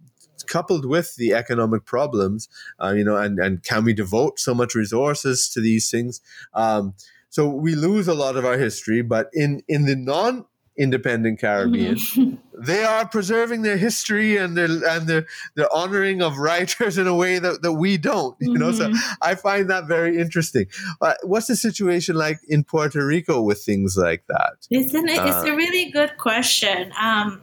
coupled 0.47 0.85
with 0.85 1.17
the 1.17 1.35
economic 1.35 1.85
problems, 1.85 2.49
uh, 2.83 2.95
you 2.97 3.05
know, 3.05 3.17
and 3.17 3.39
and 3.39 3.63
can 3.63 3.85
we 3.85 3.93
devote 3.93 4.39
so 4.39 4.55
much 4.55 4.75
resources 4.75 5.49
to 5.51 5.61
these 5.61 5.91
things? 5.91 6.21
Um, 6.55 6.95
so 7.31 7.49
we 7.49 7.75
lose 7.75 8.09
a 8.09 8.15
lot 8.15 8.37
of 8.37 8.45
our 8.45 8.59
history, 8.59 9.03
but 9.03 9.29
in 9.33 9.63
in 9.69 9.85
the 9.85 9.97
non 9.97 10.47
independent 10.79 11.41
Caribbean. 11.41 11.97
Mm-hmm. 11.97 12.35
they 12.65 12.85
are 12.85 13.07
preserving 13.07 13.63
their 13.63 13.77
history 13.77 14.37
and 14.37 14.57
their 14.57 14.69
and 14.89 15.07
their 15.07 15.27
their 15.55 15.73
honoring 15.75 16.23
of 16.23 16.39
writers 16.39 16.97
in 16.97 17.07
a 17.07 17.15
way 17.15 17.39
that, 17.39 17.63
that 17.63 17.75
we 17.75 17.97
don't. 17.97 18.37
You 18.41 18.51
mm-hmm. 18.51 18.61
know, 18.61 18.73
so 18.73 18.89
mm-hmm. 18.89 19.13
I 19.23 19.35
find 19.35 19.69
that 19.71 19.87
very 19.87 20.19
interesting. 20.19 20.67
Uh, 21.01 21.15
what's 21.23 21.49
the 21.49 21.57
situation 21.57 22.15
like 22.15 22.39
in 22.49 22.65
Puerto 22.65 23.05
Rico 23.05 23.43
with 23.43 23.63
things 23.63 23.97
like 23.97 24.25
that? 24.29 24.67
Isn't 24.71 25.09
it? 25.09 25.19
Uh, 25.19 25.27
it's 25.27 25.49
a 25.49 25.55
really 25.55 25.91
good 25.91 26.17
question. 26.19 26.93
Um, 27.01 27.43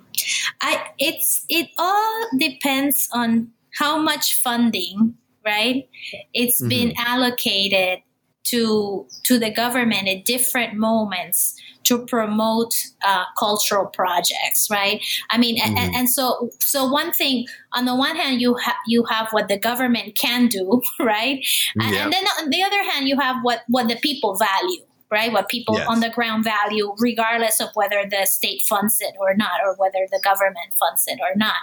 I 0.61 0.87
it's 0.97 1.45
it 1.49 1.69
all 1.77 2.27
depends 2.37 3.09
on 3.11 3.51
how 3.77 3.97
much 3.97 4.41
funding 4.41 5.15
right 5.45 5.89
it's 6.33 6.59
mm-hmm. 6.59 6.69
been 6.69 6.93
allocated 6.97 7.99
to 8.45 9.07
to 9.23 9.37
the 9.37 9.51
government 9.51 10.07
at 10.07 10.23
different 10.23 10.75
moments 10.75 11.59
to 11.85 12.05
promote 12.05 12.73
uh, 13.05 13.25
cultural 13.37 13.85
projects, 13.85 14.67
right? 14.69 15.03
I 15.29 15.37
mean, 15.37 15.57
mm-hmm. 15.57 15.77
and, 15.77 15.95
and, 15.95 16.09
so 16.09 16.49
so 16.59 16.87
one 16.87 17.11
thing 17.13 17.45
on 17.73 17.85
the 17.85 17.95
one 17.95 18.15
hand 18.15 18.41
you 18.41 18.55
have 18.55 18.75
you 18.87 19.05
have 19.05 19.29
what 19.31 19.47
the 19.47 19.57
government 19.57 20.17
can 20.17 20.47
do, 20.47 20.81
right? 20.99 21.45
And, 21.79 21.93
yeah. 21.93 22.03
and, 22.03 22.13
then 22.13 22.25
on 22.41 22.49
the 22.49 22.63
other 22.63 22.83
hand 22.91 23.07
you 23.07 23.19
have 23.19 23.37
what 23.43 23.61
what 23.67 23.87
the 23.87 23.95
people 23.97 24.35
value. 24.35 24.81
Right, 25.11 25.31
what 25.31 25.49
people 25.49 25.77
yes. 25.77 25.87
on 25.87 25.99
the 25.99 26.09
ground 26.09 26.43
value, 26.43 26.93
regardless 26.97 27.61
of 27.61 27.69
whether 27.75 28.09
the 28.09 28.25
state 28.25 28.63
funds 28.67 28.97
it 28.99 29.13
or 29.19 29.35
not, 29.35 29.61
or 29.63 29.75
whether 29.77 30.07
the 30.11 30.19
government 30.21 30.73
funds 30.79 31.03
it 31.05 31.19
or 31.21 31.37
not. 31.37 31.53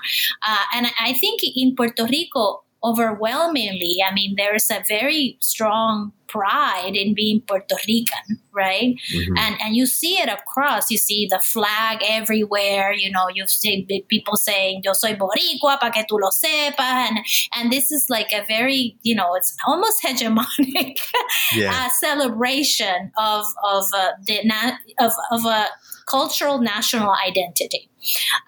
Uh, 0.46 0.62
and 0.76 0.86
I 0.98 1.12
think 1.14 1.40
in 1.56 1.74
Puerto 1.74 2.06
Rico, 2.06 2.62
overwhelmingly, 2.84 3.98
I 4.06 4.12
mean, 4.12 4.34
there's 4.36 4.70
a 4.70 4.82
very 4.88 5.36
strong 5.40 6.12
pride 6.32 6.92
in 6.94 7.14
being 7.14 7.42
Puerto 7.42 7.76
Rican, 7.86 8.40
right? 8.52 8.96
Mm-hmm. 9.14 9.36
And 9.36 9.56
and 9.60 9.76
you 9.76 9.86
see 9.86 10.14
it 10.14 10.28
across. 10.28 10.90
You 10.90 10.96
see 10.96 11.28
the 11.30 11.38
flag 11.38 11.98
everywhere. 12.02 12.92
You 12.92 13.10
know, 13.10 13.28
you 13.32 13.46
see 13.46 13.86
people 14.08 14.36
saying 14.36 14.80
"Yo 14.84 14.94
soy 14.94 15.14
Boricua" 15.14 15.78
para 15.78 15.92
que 15.92 16.04
tú 16.10 16.18
lo 16.18 16.30
sepas, 16.30 17.08
and 17.08 17.18
and 17.54 17.70
this 17.70 17.92
is 17.92 18.06
like 18.08 18.32
a 18.32 18.44
very 18.46 18.96
you 19.02 19.14
know 19.14 19.34
it's 19.34 19.54
almost 19.66 20.02
hegemonic 20.06 20.96
yeah. 21.54 21.70
uh, 21.72 21.88
celebration 22.00 23.12
of 23.18 23.44
of 23.62 23.84
uh, 23.94 24.12
the 24.26 24.40
na- 24.44 24.78
of 24.98 25.12
of 25.30 25.44
a 25.44 25.66
cultural 26.06 26.58
national 26.58 27.14
identity. 27.28 27.90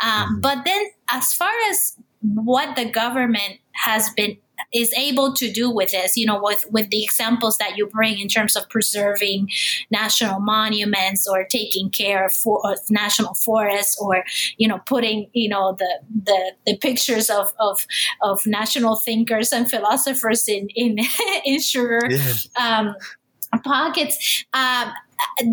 Uh, 0.01 0.24
mm-hmm. 0.24 0.41
But 0.41 0.64
then, 0.64 0.82
as 1.11 1.32
far 1.32 1.53
as 1.70 1.97
what 2.25 2.75
the 2.77 2.91
government 2.91 3.59
has 3.72 4.11
been 4.11 4.39
is 4.72 4.93
able 4.95 5.33
to 5.35 5.53
do 5.53 5.70
with 5.70 5.91
this, 5.91 6.16
you 6.16 6.25
know, 6.25 6.41
with, 6.41 6.64
with 6.70 6.89
the 6.91 7.03
examples 7.03 7.59
that 7.59 7.77
you 7.77 7.87
bring 7.87 8.18
in 8.18 8.29
terms 8.29 8.57
of 8.57 8.68
preserving 8.68 9.49
national 9.91 10.41
monuments 10.41 11.27
or 11.29 11.45
taking 11.45 11.91
care 11.91 12.27
of, 12.27 12.33
for, 12.33 12.61
of 12.64 12.79
national 12.91 13.35
forests 13.35 13.99
or, 14.01 14.25
you 14.57 14.68
know, 14.68 14.79
putting, 14.87 15.29
you 15.33 15.49
know, 15.49 15.77
the, 15.79 16.01
the, 16.25 16.53
the 16.66 16.77
pictures 16.79 17.31
of, 17.31 17.53
of, 17.59 17.87
of 18.22 18.47
national 18.47 18.97
thinkers 18.97 19.53
and 19.53 19.70
philosophers 19.70 20.49
in, 20.49 20.68
in, 20.75 20.99
in 21.45 21.61
sugar 21.61 22.01
yeah. 22.09 22.33
um, 22.61 22.95
pockets. 23.63 24.45
Um, 24.53 24.93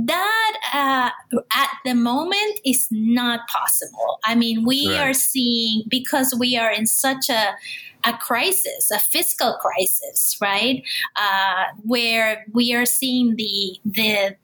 that 0.06 0.58
uh, 0.74 1.38
at 1.56 1.70
the 1.86 1.94
moment 1.94 2.60
is 2.66 2.88
not 2.92 3.48
possible. 3.48 4.20
I 4.24 4.36
mean, 4.36 4.66
we 4.66 4.88
right. 4.90 5.10
are 5.10 5.14
seeing 5.14 5.84
because 5.88 6.36
we 6.38 6.58
are 6.58 6.72
in 6.72 6.88
such 6.88 7.30
a 7.30 7.56
a 8.04 8.14
crisis, 8.14 8.90
a 8.92 8.98
fiscal 8.98 9.58
crisis, 9.62 10.36
right? 10.42 10.84
Uh, 11.16 11.66
where 11.84 12.46
we 12.52 12.74
are 12.74 12.86
seeing 12.86 13.36
the 13.36 13.78
the 13.86 14.36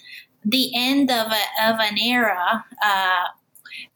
the 0.45 0.72
end 0.76 1.10
of 1.12 1.28
a, 1.28 1.70
of 1.70 1.80
an 1.80 1.97
era. 1.97 2.66
Uh, 2.84 3.24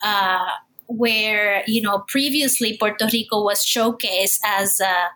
uh, 0.03 0.47
where 0.87 1.63
you 1.67 1.81
know 1.81 1.99
previously 2.07 2.77
Puerto 2.77 3.07
Rico 3.11 3.43
was 3.43 3.65
showcased 3.65 4.39
as 4.45 4.79
a 4.79 5.09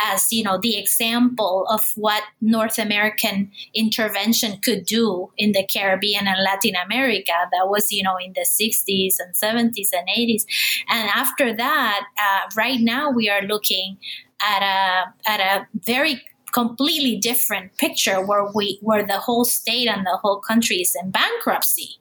as 0.00 0.32
you 0.32 0.42
know 0.42 0.58
the 0.60 0.78
example 0.78 1.66
of 1.68 1.92
what 1.96 2.22
North 2.40 2.78
American 2.78 3.50
intervention 3.74 4.58
could 4.62 4.84
do 4.84 5.30
in 5.36 5.52
the 5.52 5.66
Caribbean 5.66 6.26
and 6.26 6.42
Latin 6.42 6.74
America. 6.84 7.32
That 7.52 7.68
was 7.68 7.90
you 7.90 8.02
know 8.02 8.16
in 8.16 8.32
the 8.34 8.46
60s 8.46 9.14
and 9.18 9.34
70s 9.34 9.88
and 9.92 10.08
80s, 10.08 10.44
and 10.88 11.08
after 11.14 11.54
that, 11.56 12.06
uh, 12.18 12.50
right 12.56 12.80
now 12.80 13.10
we 13.10 13.28
are 13.28 13.42
looking 13.42 13.98
at 14.40 14.62
a 14.62 15.30
at 15.30 15.40
a 15.40 15.66
very 15.74 16.22
completely 16.52 17.16
different 17.16 17.76
picture 17.76 18.24
where 18.24 18.46
we 18.54 18.78
where 18.82 19.06
the 19.06 19.18
whole 19.18 19.44
state 19.44 19.88
and 19.88 20.06
the 20.06 20.16
whole 20.22 20.40
country 20.40 20.76
is 20.76 20.96
in 21.00 21.10
bankruptcy 21.10 21.96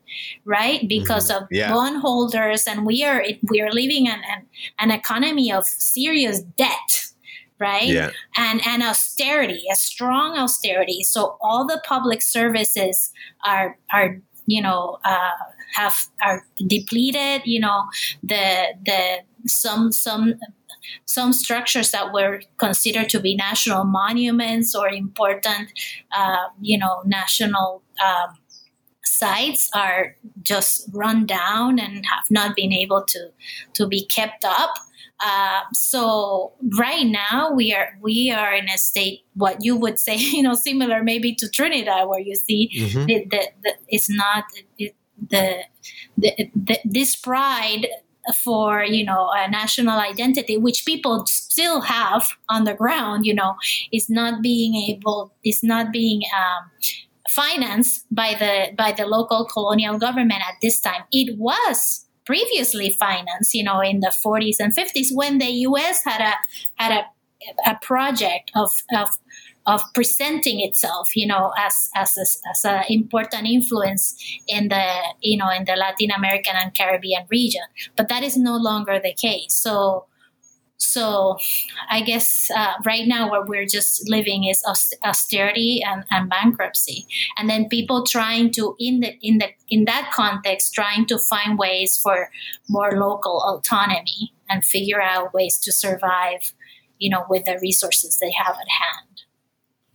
right 0.45 0.87
because 0.87 1.29
mm-hmm. 1.29 1.43
of 1.43 1.49
yeah. 1.51 1.71
bondholders 1.71 2.65
and 2.65 2.85
we 2.85 3.03
are 3.03 3.23
we 3.49 3.61
are 3.61 3.71
living 3.71 4.05
in 4.05 4.13
an, 4.13 4.45
an 4.79 4.91
economy 4.91 5.51
of 5.51 5.65
serious 5.65 6.41
debt 6.57 7.07
right 7.59 7.87
yeah. 7.87 8.11
and 8.35 8.61
and 8.65 8.83
austerity 8.83 9.63
a 9.71 9.75
strong 9.75 10.37
austerity 10.37 11.03
so 11.03 11.37
all 11.41 11.65
the 11.65 11.81
public 11.85 12.21
services 12.21 13.11
are 13.45 13.77
are 13.91 14.19
you 14.45 14.61
know 14.61 14.97
uh, 15.03 15.31
have 15.73 16.05
are 16.21 16.45
depleted 16.67 17.41
you 17.45 17.59
know 17.59 17.83
the 18.23 18.73
the 18.85 19.17
some 19.45 19.91
some 19.91 20.35
some 21.05 21.33
structures 21.33 21.91
that 21.91 22.13
were 22.13 22.41
considered 22.57 23.09
to 23.09 23.19
be 23.19 23.35
national 23.35 23.83
monuments 23.83 24.75
or 24.75 24.89
important, 24.89 25.71
uh, 26.15 26.45
you 26.61 26.77
know, 26.77 27.01
national 27.05 27.83
um, 28.05 28.37
sites 29.03 29.69
are 29.73 30.15
just 30.41 30.89
run 30.93 31.25
down 31.25 31.79
and 31.79 32.05
have 32.05 32.25
not 32.29 32.55
been 32.55 32.73
able 32.73 33.03
to 33.03 33.29
to 33.73 33.87
be 33.87 34.05
kept 34.05 34.45
up. 34.45 34.73
Uh, 35.19 35.61
so 35.73 36.53
right 36.77 37.07
now 37.07 37.51
we 37.51 37.73
are 37.73 37.97
we 38.01 38.29
are 38.29 38.53
in 38.53 38.69
a 38.69 38.77
state 38.77 39.21
what 39.33 39.57
you 39.61 39.75
would 39.75 39.99
say 39.99 40.15
you 40.15 40.43
know 40.43 40.53
similar 40.53 41.03
maybe 41.03 41.33
to 41.33 41.49
Trinidad 41.49 42.07
where 42.07 42.19
you 42.19 42.35
see 42.35 42.69
mm-hmm. 42.75 43.29
that, 43.31 43.77
it's 43.87 44.09
not 44.09 44.43
it, 44.77 44.95
the, 45.29 45.63
the, 46.17 46.51
the, 46.55 46.79
this 46.85 47.15
pride 47.15 47.87
for 48.43 48.83
you 48.83 49.05
know 49.05 49.29
a 49.33 49.49
national 49.49 49.99
identity 49.99 50.57
which 50.57 50.85
people 50.85 51.25
still 51.25 51.81
have 51.81 52.27
on 52.49 52.65
the 52.65 52.73
ground 52.73 53.25
you 53.25 53.33
know 53.33 53.55
is 53.91 54.09
not 54.09 54.41
being 54.41 54.75
able 54.75 55.33
is 55.43 55.63
not 55.63 55.91
being 55.91 56.21
um, 56.35 56.69
financed 57.29 58.05
by 58.11 58.35
the 58.37 58.73
by 58.75 58.91
the 58.91 59.05
local 59.05 59.45
colonial 59.45 59.97
government 59.97 60.41
at 60.47 60.55
this 60.61 60.79
time 60.79 61.03
it 61.11 61.37
was 61.37 62.06
previously 62.27 62.95
financed 62.99 63.53
you 63.53 63.63
know 63.63 63.79
in 63.81 64.01
the 64.01 64.13
40s 64.23 64.57
and 64.59 64.75
50s 64.75 65.07
when 65.11 65.39
the 65.39 65.47
us 65.47 66.03
had 66.03 66.21
a 66.21 66.33
had 66.75 66.91
a 66.91 67.05
a 67.65 67.75
project 67.81 68.51
of, 68.55 68.71
of 68.93 69.09
of 69.67 69.81
presenting 69.93 70.61
itself, 70.61 71.15
you 71.15 71.27
know, 71.27 71.51
as 71.57 71.89
as 71.95 72.17
as 72.17 72.65
an 72.65 72.85
important 72.89 73.45
influence 73.45 74.15
in 74.47 74.69
the 74.69 74.85
you 75.21 75.37
know 75.37 75.49
in 75.51 75.65
the 75.65 75.75
Latin 75.75 76.09
American 76.11 76.55
and 76.55 76.73
Caribbean 76.73 77.25
region. 77.29 77.63
But 77.97 78.07
that 78.07 78.23
is 78.23 78.37
no 78.37 78.55
longer 78.55 78.99
the 78.99 79.13
case. 79.13 79.53
So 79.53 80.05
so 80.77 81.37
I 81.89 82.01
guess 82.01 82.49
uh, 82.55 82.73
right 82.85 83.07
now 83.07 83.29
what 83.29 83.47
we're 83.47 83.65
just 83.65 84.07
living 84.07 84.45
is 84.45 84.63
austerity 85.03 85.81
and, 85.85 86.05
and 86.11 86.29
bankruptcy, 86.29 87.07
and 87.37 87.49
then 87.49 87.67
people 87.67 88.05
trying 88.05 88.51
to 88.51 88.75
in 88.79 88.99
the 88.99 89.17
in 89.21 89.39
the 89.39 89.49
in 89.69 89.85
that 89.85 90.11
context 90.13 90.73
trying 90.73 91.05
to 91.07 91.17
find 91.17 91.57
ways 91.57 91.97
for 91.97 92.29
more 92.69 92.91
local 92.91 93.41
autonomy 93.41 94.33
and 94.49 94.63
figure 94.63 95.01
out 95.01 95.33
ways 95.33 95.57
to 95.59 95.71
survive, 95.71 96.53
you 96.99 97.09
know, 97.09 97.25
with 97.29 97.45
the 97.45 97.57
resources 97.61 98.19
they 98.19 98.31
have 98.31 98.55
at 98.55 98.69
hand. 98.69 99.21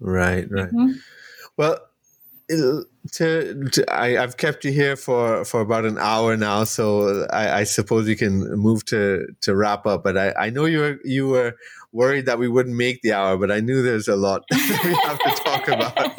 Right, 0.01 0.51
right. 0.51 0.69
Mm-hmm. 0.69 0.93
Well, 1.57 1.79
to, 3.13 3.69
to 3.73 3.85
I, 3.95 4.11
have 4.11 4.37
kept 4.37 4.65
you 4.65 4.73
here 4.73 4.97
for, 4.97 5.45
for 5.45 5.61
about 5.61 5.85
an 5.85 5.99
hour 5.99 6.37
now, 6.37 6.65
so 6.65 7.27
I, 7.33 7.61
I, 7.61 7.65
suppose 7.65 8.09
you 8.09 8.17
can 8.17 8.53
move 8.55 8.85
to, 8.87 9.27
to 9.43 9.55
wrap 9.55 9.87
up. 9.87 10.05
But 10.05 10.17
I, 10.17 10.33
I 10.33 10.51
know 10.51 10.65
you 10.67 10.79
were 10.79 10.99
you 11.05 11.29
were 11.29 11.55
worried 11.93 12.27
that 12.27 12.39
we 12.39 12.49
wouldn't 12.49 12.77
make 12.77 13.03
the 13.03 13.13
hour, 13.13 13.37
but 13.37 13.51
I 13.51 13.61
knew 13.61 13.83
there's 13.83 14.09
a 14.09 14.17
lot 14.17 14.45
we 14.51 14.59
have 14.59 15.19
to 15.19 15.41
talk 15.45 15.69
about. 15.69 15.97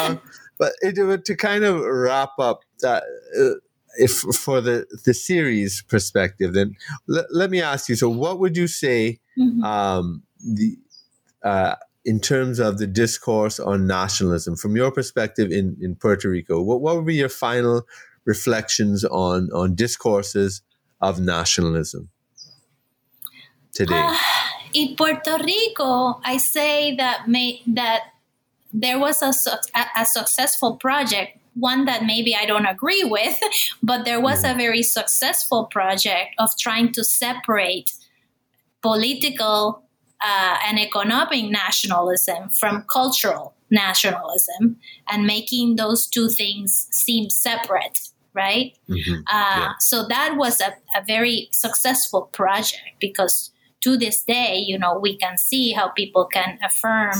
Um, 0.00 0.18
but 0.58 0.72
it, 0.80 1.24
to 1.26 1.36
kind 1.36 1.62
of 1.64 1.80
wrap 1.82 2.30
up 2.38 2.60
that. 2.80 3.02
Uh, 3.38 3.60
if 3.98 4.12
for 4.12 4.60
the 4.60 4.86
the 5.04 5.12
series 5.12 5.82
perspective, 5.82 6.54
then 6.54 6.76
l- 7.12 7.26
let 7.30 7.50
me 7.50 7.60
ask 7.60 7.88
you. 7.88 7.96
So, 7.96 8.08
what 8.08 8.38
would 8.38 8.56
you 8.56 8.68
say 8.68 9.18
mm-hmm. 9.36 9.62
um, 9.64 10.22
the 10.40 10.78
uh, 11.42 11.74
in 12.04 12.20
terms 12.20 12.58
of 12.58 12.78
the 12.78 12.86
discourse 12.86 13.60
on 13.60 13.86
nationalism, 13.86 14.56
from 14.56 14.76
your 14.76 14.90
perspective 14.90 15.50
in, 15.50 15.76
in 15.80 15.94
Puerto 15.94 16.30
Rico, 16.30 16.62
what, 16.62 16.80
what 16.80 16.96
would 16.96 17.06
be 17.06 17.16
your 17.16 17.28
final 17.28 17.86
reflections 18.24 19.04
on, 19.04 19.50
on 19.52 19.74
discourses 19.74 20.62
of 21.00 21.20
nationalism 21.20 22.08
today? 23.74 24.00
Uh, 24.02 24.16
in 24.72 24.96
Puerto 24.96 25.38
Rico, 25.44 26.20
I 26.24 26.36
say 26.38 26.94
that 26.96 27.28
may, 27.28 27.62
that 27.66 28.04
there 28.72 28.98
was 28.98 29.22
a, 29.22 29.32
a, 29.74 30.02
a, 30.02 30.06
successful 30.06 30.76
project, 30.76 31.38
one 31.54 31.84
that 31.86 32.04
maybe 32.04 32.36
I 32.36 32.46
don't 32.46 32.66
agree 32.66 33.04
with, 33.04 33.38
but 33.82 34.04
there 34.04 34.20
was 34.20 34.44
mm. 34.44 34.52
a 34.52 34.56
very 34.56 34.82
successful 34.82 35.64
project 35.64 36.34
of 36.38 36.50
trying 36.58 36.92
to 36.92 37.04
separate 37.04 37.90
political 38.80 39.82
uh, 40.22 40.56
an 40.66 40.78
economic 40.78 41.50
nationalism 41.50 42.50
from 42.50 42.84
cultural 42.92 43.54
nationalism 43.70 44.76
and 45.10 45.26
making 45.26 45.76
those 45.76 46.06
two 46.06 46.28
things 46.28 46.88
seem 46.90 47.30
separate 47.30 47.98
right 48.34 48.76
mm-hmm. 48.88 49.14
uh, 49.14 49.60
yeah. 49.60 49.72
so 49.78 50.06
that 50.08 50.36
was 50.36 50.60
a, 50.60 50.72
a 50.96 51.04
very 51.06 51.48
successful 51.52 52.22
project 52.32 52.82
because 53.00 53.52
to 53.80 53.96
this 53.96 54.22
day 54.22 54.56
you 54.56 54.78
know 54.78 54.98
we 54.98 55.16
can 55.16 55.38
see 55.38 55.72
how 55.72 55.88
people 55.88 56.26
can 56.26 56.58
affirm 56.64 57.14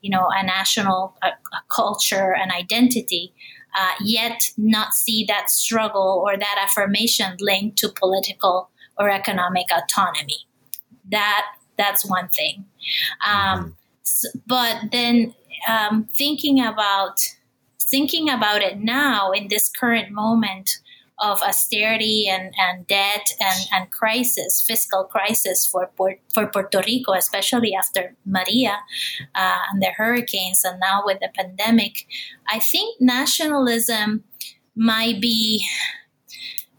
you 0.00 0.10
know 0.10 0.28
a 0.30 0.44
national 0.44 1.16
a, 1.22 1.28
a 1.28 1.62
culture 1.74 2.34
and 2.34 2.52
identity 2.52 3.32
uh, 3.76 3.92
yet 4.00 4.40
not 4.56 4.94
see 4.94 5.24
that 5.26 5.50
struggle 5.50 6.22
or 6.24 6.36
that 6.36 6.56
affirmation 6.62 7.34
linked 7.40 7.76
to 7.76 7.88
political 7.88 8.70
or 8.98 9.10
economic 9.10 9.66
autonomy 9.72 10.46
that 11.10 11.46
that's 11.76 12.04
one 12.04 12.28
thing. 12.28 12.64
Um, 13.26 13.58
mm-hmm. 13.58 13.68
so, 14.02 14.28
but 14.46 14.76
then 14.92 15.34
um, 15.68 16.08
thinking 16.16 16.64
about 16.64 17.20
thinking 17.80 18.30
about 18.30 18.62
it 18.62 18.78
now 18.78 19.30
in 19.30 19.48
this 19.48 19.68
current 19.70 20.10
moment 20.10 20.78
of 21.20 21.42
austerity 21.42 22.26
and, 22.28 22.52
and 22.58 22.86
debt 22.86 23.30
and, 23.40 23.68
and 23.72 23.90
crisis, 23.90 24.62
fiscal 24.66 25.04
crisis 25.04 25.66
for 25.66 25.90
for 26.32 26.46
Puerto 26.48 26.82
Rico, 26.84 27.12
especially 27.12 27.72
after 27.74 28.16
Maria 28.26 28.78
uh, 29.34 29.60
and 29.70 29.80
the 29.80 29.92
hurricanes, 29.96 30.64
and 30.64 30.80
now 30.80 31.02
with 31.04 31.20
the 31.20 31.30
pandemic, 31.36 32.06
I 32.48 32.58
think 32.58 33.00
nationalism 33.00 34.24
might 34.74 35.20
be 35.20 35.64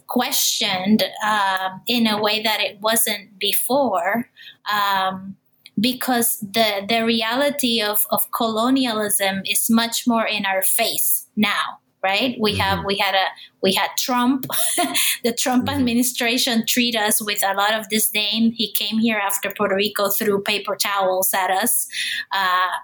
questioned 0.07 1.03
uh, 1.23 1.69
in 1.87 2.07
a 2.07 2.21
way 2.21 2.41
that 2.43 2.61
it 2.61 2.79
wasn't 2.81 3.39
before. 3.39 4.29
Um, 4.72 5.36
because 5.80 6.39
the 6.39 6.86
the 6.88 7.03
reality 7.03 7.82
of, 7.82 8.05
of 8.11 8.32
colonialism 8.32 9.41
is 9.45 9.70
much 9.70 10.07
more 10.07 10.26
in 10.26 10.45
our 10.45 10.61
face 10.61 11.28
now 11.36 11.80
right 12.01 12.38
we 12.39 12.53
mm-hmm. 12.53 12.61
have 12.61 12.86
we 12.86 12.97
had 12.97 13.13
a 13.13 13.26
we 13.61 13.74
had 13.74 13.89
trump 13.97 14.45
the 15.26 15.34
trump 15.34 15.66
mm-hmm. 15.66 15.78
administration 15.78 16.63
treat 16.66 16.95
us 16.95 17.22
with 17.22 17.43
a 17.43 17.53
lot 17.55 17.74
of 17.74 17.89
disdain 17.89 18.53
he 18.53 18.72
came 18.72 18.99
here 18.99 19.18
after 19.18 19.51
puerto 19.57 19.76
rico 19.76 20.07
threw 20.07 20.41
paper 20.41 20.78
towels 20.78 21.34
at 21.34 21.51
us 21.51 21.88
uh, 22.32 22.38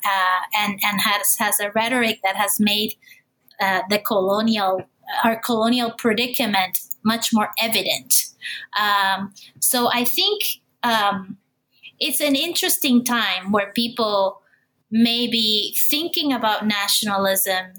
uh, 0.06 0.42
and 0.58 0.78
and 0.84 1.00
has 1.00 1.38
has 1.38 1.62
a 1.62 1.72
rhetoric 1.72 2.20
that 2.26 2.36
has 2.36 2.60
made 2.60 2.94
uh, 3.62 3.84
the 3.90 4.00
colonial 4.00 4.82
our 5.24 5.38
colonial 5.38 5.92
predicament 5.92 6.78
much 7.04 7.34
more 7.34 7.50
evident. 7.62 8.26
Um, 8.80 9.34
so 9.60 9.90
I 9.92 10.06
think 10.06 10.42
um, 10.84 11.38
it's 12.02 12.20
an 12.20 12.36
interesting 12.36 13.06
time 13.06 13.52
where 13.52 13.72
people 13.74 14.42
may 14.90 15.28
be 15.28 15.78
thinking 15.90 16.34
about 16.34 16.66
nationalism 16.66 17.74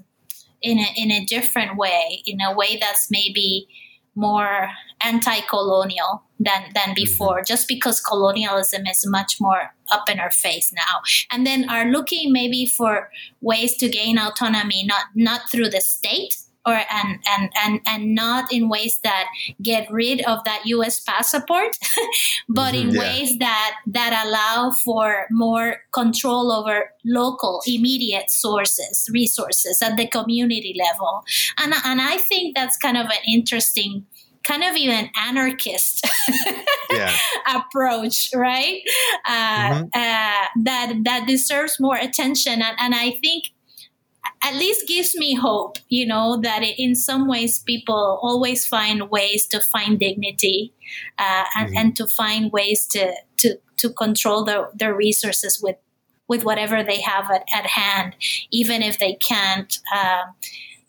in 0.61 0.79
a, 0.79 0.87
in 0.95 1.11
a 1.11 1.25
different 1.25 1.77
way, 1.77 2.23
in 2.25 2.39
a 2.41 2.55
way 2.55 2.77
that's 2.79 3.11
maybe 3.11 3.67
more 4.15 4.69
anti-colonial 5.01 6.23
than 6.39 6.63
than 6.73 6.89
mm-hmm. 6.89 6.93
before 6.93 7.37
mm-hmm. 7.37 7.45
just 7.47 7.67
because 7.67 7.99
colonialism 7.99 8.85
is 8.85 9.05
much 9.07 9.41
more 9.41 9.73
up 9.91 10.07
in 10.09 10.19
our 10.19 10.31
face 10.31 10.71
now 10.71 11.01
and 11.31 11.47
then 11.47 11.67
are 11.67 11.85
looking 11.85 12.31
maybe 12.31 12.65
for 12.65 13.09
ways 13.41 13.75
to 13.75 13.89
gain 13.89 14.19
autonomy 14.19 14.85
not 14.85 15.05
not 15.15 15.41
through 15.51 15.67
the 15.67 15.81
state 15.81 16.37
or 16.65 16.73
and 16.73 17.19
and 17.27 17.51
and 17.61 17.81
and 17.85 18.15
not 18.15 18.51
in 18.51 18.69
ways 18.69 18.99
that 19.03 19.27
get 19.61 19.91
rid 19.91 20.21
of 20.21 20.43
that 20.45 20.61
US 20.65 20.99
passport 20.99 21.77
but 22.49 22.73
mm-hmm, 22.73 22.89
in 22.89 22.95
yeah. 22.95 22.99
ways 22.99 23.37
that 23.39 23.75
that 23.87 24.25
allow 24.25 24.71
for 24.71 25.27
more 25.31 25.77
control 25.91 26.51
over 26.51 26.91
local 27.05 27.61
immediate 27.67 28.31
sources 28.31 29.09
resources 29.13 29.81
at 29.81 29.97
the 29.97 30.07
community 30.07 30.75
level 30.77 31.23
and 31.57 31.73
and 31.85 32.01
I 32.01 32.17
think 32.17 32.55
that's 32.55 32.77
kind 32.77 32.97
of 32.97 33.05
an 33.07 33.23
interesting 33.27 34.05
kind 34.43 34.63
of 34.63 34.75
even 34.75 35.09
anarchist 35.15 36.05
yeah. 36.91 37.15
approach, 37.55 38.29
right? 38.35 38.81
Uh, 39.25 39.69
mm-hmm. 39.69 39.83
uh, 39.85 40.47
that 40.63 40.93
that 41.03 41.25
deserves 41.27 41.79
more 41.79 41.95
attention, 41.95 42.61
and, 42.61 42.75
and 42.79 42.95
I 42.95 43.11
think 43.11 43.52
at 44.43 44.55
least 44.55 44.87
gives 44.87 45.15
me 45.15 45.35
hope, 45.35 45.77
you 45.87 46.05
know, 46.05 46.39
that 46.41 46.63
it, 46.63 46.75
in 46.77 46.95
some 46.95 47.27
ways 47.27 47.59
people 47.59 48.19
always 48.21 48.65
find 48.65 49.09
ways 49.09 49.47
to 49.47 49.61
find 49.61 49.99
dignity 49.99 50.73
uh, 51.17 51.45
and, 51.55 51.69
mm-hmm. 51.69 51.77
and 51.77 51.95
to 51.95 52.07
find 52.07 52.51
ways 52.51 52.85
to 52.87 53.13
to 53.37 53.57
to 53.77 53.89
control 53.89 54.43
their, 54.43 54.69
their 54.73 54.93
resources 54.93 55.61
with 55.61 55.77
with 56.27 56.43
whatever 56.43 56.83
they 56.83 57.01
have 57.01 57.29
at, 57.31 57.45
at 57.53 57.65
hand, 57.65 58.15
even 58.51 58.81
if 58.81 58.99
they 58.99 59.13
can't. 59.15 59.79
Uh, 59.93 60.23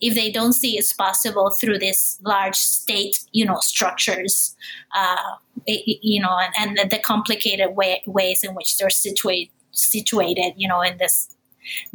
if 0.01 0.15
they 0.15 0.31
don't 0.31 0.53
see 0.53 0.77
it's 0.77 0.93
possible 0.93 1.51
through 1.51 1.79
this 1.79 2.19
large 2.23 2.57
state, 2.57 3.21
you 3.33 3.43
know, 3.43 3.57
structures, 3.61 4.55
uh, 4.95 5.37
it, 5.67 5.99
you 6.03 6.21
know, 6.21 6.39
and, 6.59 6.79
and 6.79 6.91
the 6.91 6.99
complicated 6.99 7.75
way, 7.75 8.03
ways 8.07 8.45
in 8.45 8.55
which 8.55 8.77
they're 8.77 8.91
situated, 8.91 9.51
situated, 9.71 10.53
you 10.57 10.69
know, 10.69 10.83
in 10.83 10.99
this 10.99 11.34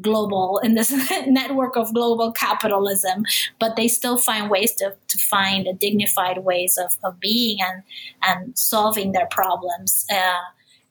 global 0.01 0.59
in 0.63 0.75
this 0.75 0.91
network 1.27 1.75
of 1.75 1.93
global 1.93 2.31
capitalism 2.31 3.23
but 3.59 3.75
they 3.75 3.87
still 3.87 4.17
find 4.17 4.49
ways 4.49 4.73
to, 4.75 4.95
to 5.07 5.17
find 5.17 5.67
dignified 5.79 6.39
ways 6.39 6.77
of, 6.77 6.97
of 7.03 7.19
being 7.19 7.57
and 7.61 7.83
and 8.23 8.57
solving 8.57 9.11
their 9.11 9.27
problems 9.27 10.05
uh, 10.11 10.39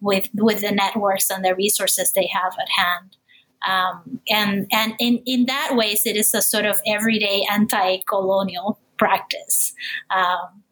with 0.00 0.28
with 0.34 0.60
the 0.60 0.72
networks 0.72 1.30
and 1.30 1.44
the 1.44 1.54
resources 1.54 2.12
they 2.12 2.28
have 2.32 2.54
at 2.60 2.68
hand. 2.68 3.16
Um, 3.66 4.20
and 4.30 4.66
and 4.72 4.94
in 4.98 5.22
in 5.26 5.46
that 5.46 5.70
ways 5.74 6.02
it 6.04 6.16
is 6.16 6.32
a 6.34 6.42
sort 6.42 6.64
of 6.64 6.80
everyday 6.86 7.44
anti-colonial 7.50 8.78
practice. 8.96 9.74
Um, 10.10 10.62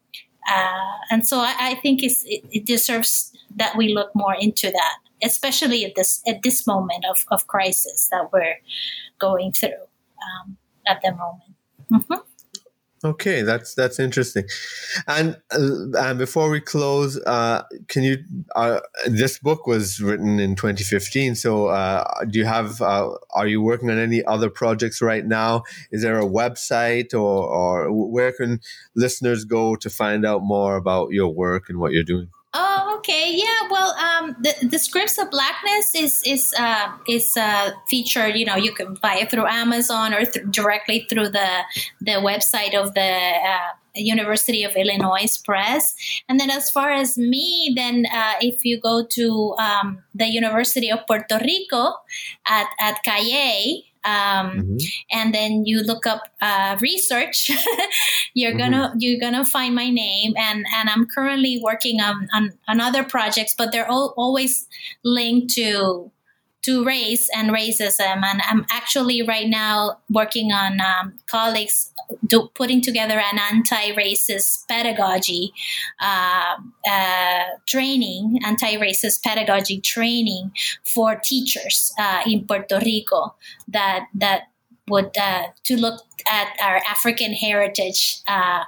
uh, 0.49 0.97
and 1.11 1.27
so 1.27 1.39
I, 1.39 1.55
I 1.59 1.75
think 1.75 2.03
it, 2.03 2.13
it 2.25 2.65
deserves 2.65 3.33
that 3.57 3.75
we 3.75 3.93
look 3.93 4.11
more 4.15 4.35
into 4.39 4.71
that 4.71 4.97
especially 5.23 5.85
at 5.85 5.95
this 5.95 6.21
at 6.27 6.41
this 6.43 6.65
moment 6.67 7.05
of, 7.09 7.25
of 7.31 7.47
crisis 7.47 8.07
that 8.11 8.29
we're 8.31 8.57
going 9.19 9.51
through 9.51 9.69
um, 9.69 10.57
at 10.87 11.01
the 11.01 11.11
moment. 11.11 11.55
Mm-hmm. 11.91 12.27
Okay, 13.03 13.43
that's 13.43 13.75
that's 13.75 13.99
interesting. 13.99 14.45
And 15.07 15.37
uh, 15.51 15.99
and 15.99 16.17
before 16.17 16.49
we 16.49 16.59
close, 16.59 17.19
uh, 17.27 17.61
can 17.87 18.01
you? 18.01 18.17
Uh, 18.55 18.79
this 19.05 19.37
book 19.37 19.67
was 19.67 19.99
written 19.99 20.39
in 20.39 20.55
2015. 20.55 21.35
So, 21.35 21.67
uh, 21.67 22.03
do 22.27 22.39
you 22.39 22.45
have? 22.45 22.81
Uh, 22.81 23.11
are 23.35 23.45
you 23.45 23.61
working 23.61 23.91
on 23.91 23.99
any 23.99 24.25
other 24.25 24.49
projects 24.49 24.99
right 24.99 25.25
now? 25.25 25.61
Is 25.91 26.01
there 26.01 26.19
a 26.19 26.25
website, 26.25 27.13
or 27.13 27.43
or 27.47 27.91
where 27.91 28.31
can 28.31 28.61
listeners 28.95 29.45
go 29.45 29.75
to 29.75 29.89
find 29.91 30.25
out 30.25 30.41
more 30.41 30.75
about 30.75 31.11
your 31.11 31.29
work 31.29 31.69
and 31.69 31.79
what 31.79 31.91
you're 31.91 32.03
doing? 32.03 32.29
Okay. 33.07 33.35
Yeah. 33.35 33.69
Well, 33.71 33.95
um, 33.95 34.35
the, 34.41 34.67
the 34.67 34.77
scripts 34.77 35.17
of 35.17 35.31
blackness 35.31 35.95
is 35.95 36.21
is 36.25 36.53
uh, 36.59 36.91
is 37.07 37.37
uh, 37.37 37.71
featured. 37.87 38.35
You 38.35 38.45
know, 38.45 38.57
you 38.57 38.73
can 38.73 38.95
buy 38.95 39.15
it 39.15 39.31
through 39.31 39.47
Amazon 39.47 40.13
or 40.13 40.25
th- 40.25 40.45
directly 40.51 41.07
through 41.09 41.29
the 41.29 41.63
the 42.01 42.19
website 42.19 42.75
of 42.75 42.93
the 42.95 43.01
uh, 43.07 43.71
University 43.95 44.63
of 44.65 44.75
Illinois 44.75 45.37
Press. 45.37 45.95
And 46.27 46.37
then, 46.37 46.49
as 46.49 46.69
far 46.69 46.91
as 46.91 47.17
me, 47.17 47.71
then 47.77 48.05
uh, 48.11 48.33
if 48.41 48.65
you 48.65 48.77
go 48.77 49.05
to 49.05 49.55
um, 49.57 50.03
the 50.13 50.27
University 50.27 50.91
of 50.91 50.99
Puerto 51.07 51.39
Rico 51.39 51.93
at 52.45 52.67
at 52.81 53.03
Cayey, 53.03 53.86
um, 54.05 54.49
mm-hmm. 54.49 54.77
and 55.11 55.33
then 55.33 55.65
you 55.65 55.81
look 55.81 56.05
up 56.05 56.23
uh, 56.41 56.77
research 56.81 57.49
you're 58.33 58.51
mm-hmm. 58.51 58.59
gonna 58.59 58.93
you're 58.97 59.19
gonna 59.19 59.45
find 59.45 59.75
my 59.75 59.89
name 59.89 60.33
and 60.37 60.65
and 60.73 60.89
i'm 60.89 61.05
currently 61.07 61.59
working 61.63 61.99
on 62.01 62.27
on, 62.33 62.51
on 62.67 62.79
other 62.79 63.03
projects 63.03 63.53
but 63.57 63.71
they're 63.71 63.89
all, 63.89 64.13
always 64.17 64.67
linked 65.03 65.53
to 65.53 66.11
to 66.67 66.83
race 66.83 67.29
and 67.33 67.49
racism. 67.49 68.23
And 68.25 68.41
I'm 68.43 68.65
actually 68.69 69.21
right 69.21 69.47
now 69.47 69.99
working 70.09 70.51
on 70.51 70.81
um, 70.81 71.13
colleagues 71.31 71.93
do, 72.25 72.49
putting 72.55 72.81
together 72.81 73.19
an 73.19 73.39
anti-racist 73.39 74.67
pedagogy 74.67 75.53
uh, 76.01 76.55
uh, 76.89 77.43
training, 77.67 78.39
anti-racist 78.45 79.23
pedagogy 79.23 79.81
training 79.81 80.51
for 80.85 81.15
teachers 81.15 81.93
uh, 81.99 82.21
in 82.25 82.45
Puerto 82.45 82.79
Rico 82.83 83.35
that 83.67 84.07
that 84.13 84.43
would 84.89 85.17
uh, 85.17 85.47
to 85.63 85.75
look 85.75 86.01
at 86.29 86.55
our 86.61 86.77
African 86.89 87.33
heritage 87.33 88.21
uh, 88.27 88.63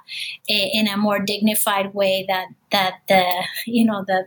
in 0.48 0.88
a 0.88 0.98
more 0.98 1.20
dignified 1.20 1.94
way 1.94 2.26
that 2.28 2.48
that 2.72 2.96
the 3.08 3.26
you 3.66 3.86
know 3.86 4.04
the 4.06 4.26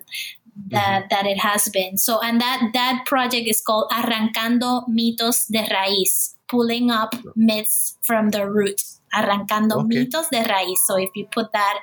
that 0.69 1.03
mm-hmm. 1.03 1.07
that 1.11 1.27
it 1.27 1.39
has 1.39 1.69
been. 1.69 1.97
So 1.99 2.21
and 2.21 2.41
that 2.41 2.71
that 2.75 3.05
project 3.07 3.49
is 3.49 3.61
called 3.61 3.91
Arrancando 3.91 4.89
Mitos 4.89 5.51
de 5.51 5.63
Raíz, 5.65 6.35
pulling 6.49 6.91
up 6.91 7.15
myths 7.37 7.99
from 8.03 8.31
the 8.31 8.51
root. 8.51 8.83
Arrancando 9.15 9.85
okay. 9.85 10.07
Mitos 10.07 10.29
de 10.31 10.43
Raíz. 10.43 10.79
So 10.87 10.97
if 10.99 11.11
you 11.15 11.27
put 11.31 11.53
that 11.53 11.81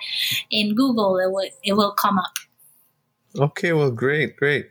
in 0.50 0.76
Google, 0.76 1.18
it 1.20 1.32
will 1.32 1.50
it 1.64 1.74
will 1.74 1.94
come 1.94 2.18
up. 2.18 2.34
Okay, 3.38 3.74
well, 3.74 3.92
great, 3.92 4.36
great. 4.38 4.68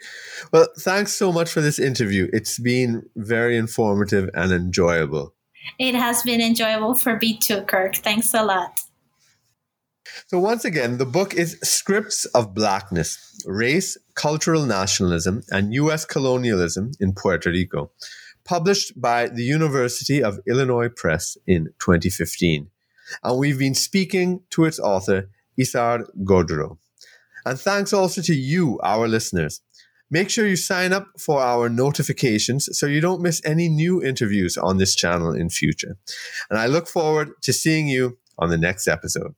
Well, 0.52 0.66
thanks 0.80 1.12
so 1.12 1.30
much 1.30 1.51
for 1.51 1.60
this 1.60 1.78
interview. 1.78 2.28
It's 2.32 2.59
been 2.59 3.09
very 3.14 3.56
informative 3.56 4.30
and 4.35 4.51
enjoyable. 4.51 5.32
It 5.78 5.94
has 5.94 6.22
been 6.22 6.40
enjoyable 6.40 6.94
for 6.94 7.18
me 7.20 7.36
too, 7.36 7.62
Kirk. 7.62 7.97
Thanks 7.97 8.35
a 8.35 8.44
lot. 8.44 8.80
So, 10.26 10.39
once 10.39 10.64
again, 10.64 10.98
the 10.98 11.06
book 11.06 11.35
is 11.35 11.59
Scripts 11.62 12.24
of 12.26 12.55
Blackness 12.55 13.43
Race, 13.47 13.97
Cultural 14.14 14.64
Nationalism, 14.64 15.43
and 15.51 15.72
U.S. 15.74 16.05
Colonialism 16.05 16.93
in 16.98 17.12
Puerto 17.12 17.51
Rico, 17.51 17.93
published 18.49 18.99
by 18.99 19.29
the 19.29 19.43
University 19.43 20.23
of 20.23 20.41
Illinois 20.49 20.89
Press 20.89 21.37
in 21.47 21.66
2015. 21.81 22.70
And 23.23 23.39
we've 23.39 23.59
been 23.59 23.75
speaking 23.75 24.41
to 24.51 24.65
its 24.65 24.79
author, 24.79 25.29
Isar 25.61 26.07
Godreau. 26.25 26.79
And 27.45 27.61
thanks 27.61 27.93
also 27.93 28.23
to 28.23 28.35
you, 28.35 28.81
our 28.83 29.07
listeners. 29.07 29.61
Make 30.11 30.31
sure 30.31 30.47
you 30.47 30.57
sign 30.57 30.95
up 30.95 31.09
for 31.19 31.43
our 31.43 31.69
notifications 31.69 32.70
so 32.73 32.87
you 32.87 33.03
don't 33.03 33.20
miss 33.20 33.43
any 33.45 33.69
new 33.69 34.03
interviews 34.03 34.57
on 34.57 34.79
this 34.79 34.97
channel 34.97 35.35
in 35.35 35.51
future. 35.51 35.99
And 36.49 36.59
I 36.59 36.66
look 36.69 36.89
forward 36.89 37.33
to 37.43 37.53
seeing 37.53 37.87
you 37.87 38.16
on 38.39 38.49
the 38.49 38.57
next 38.57 38.89
episode. 38.89 39.35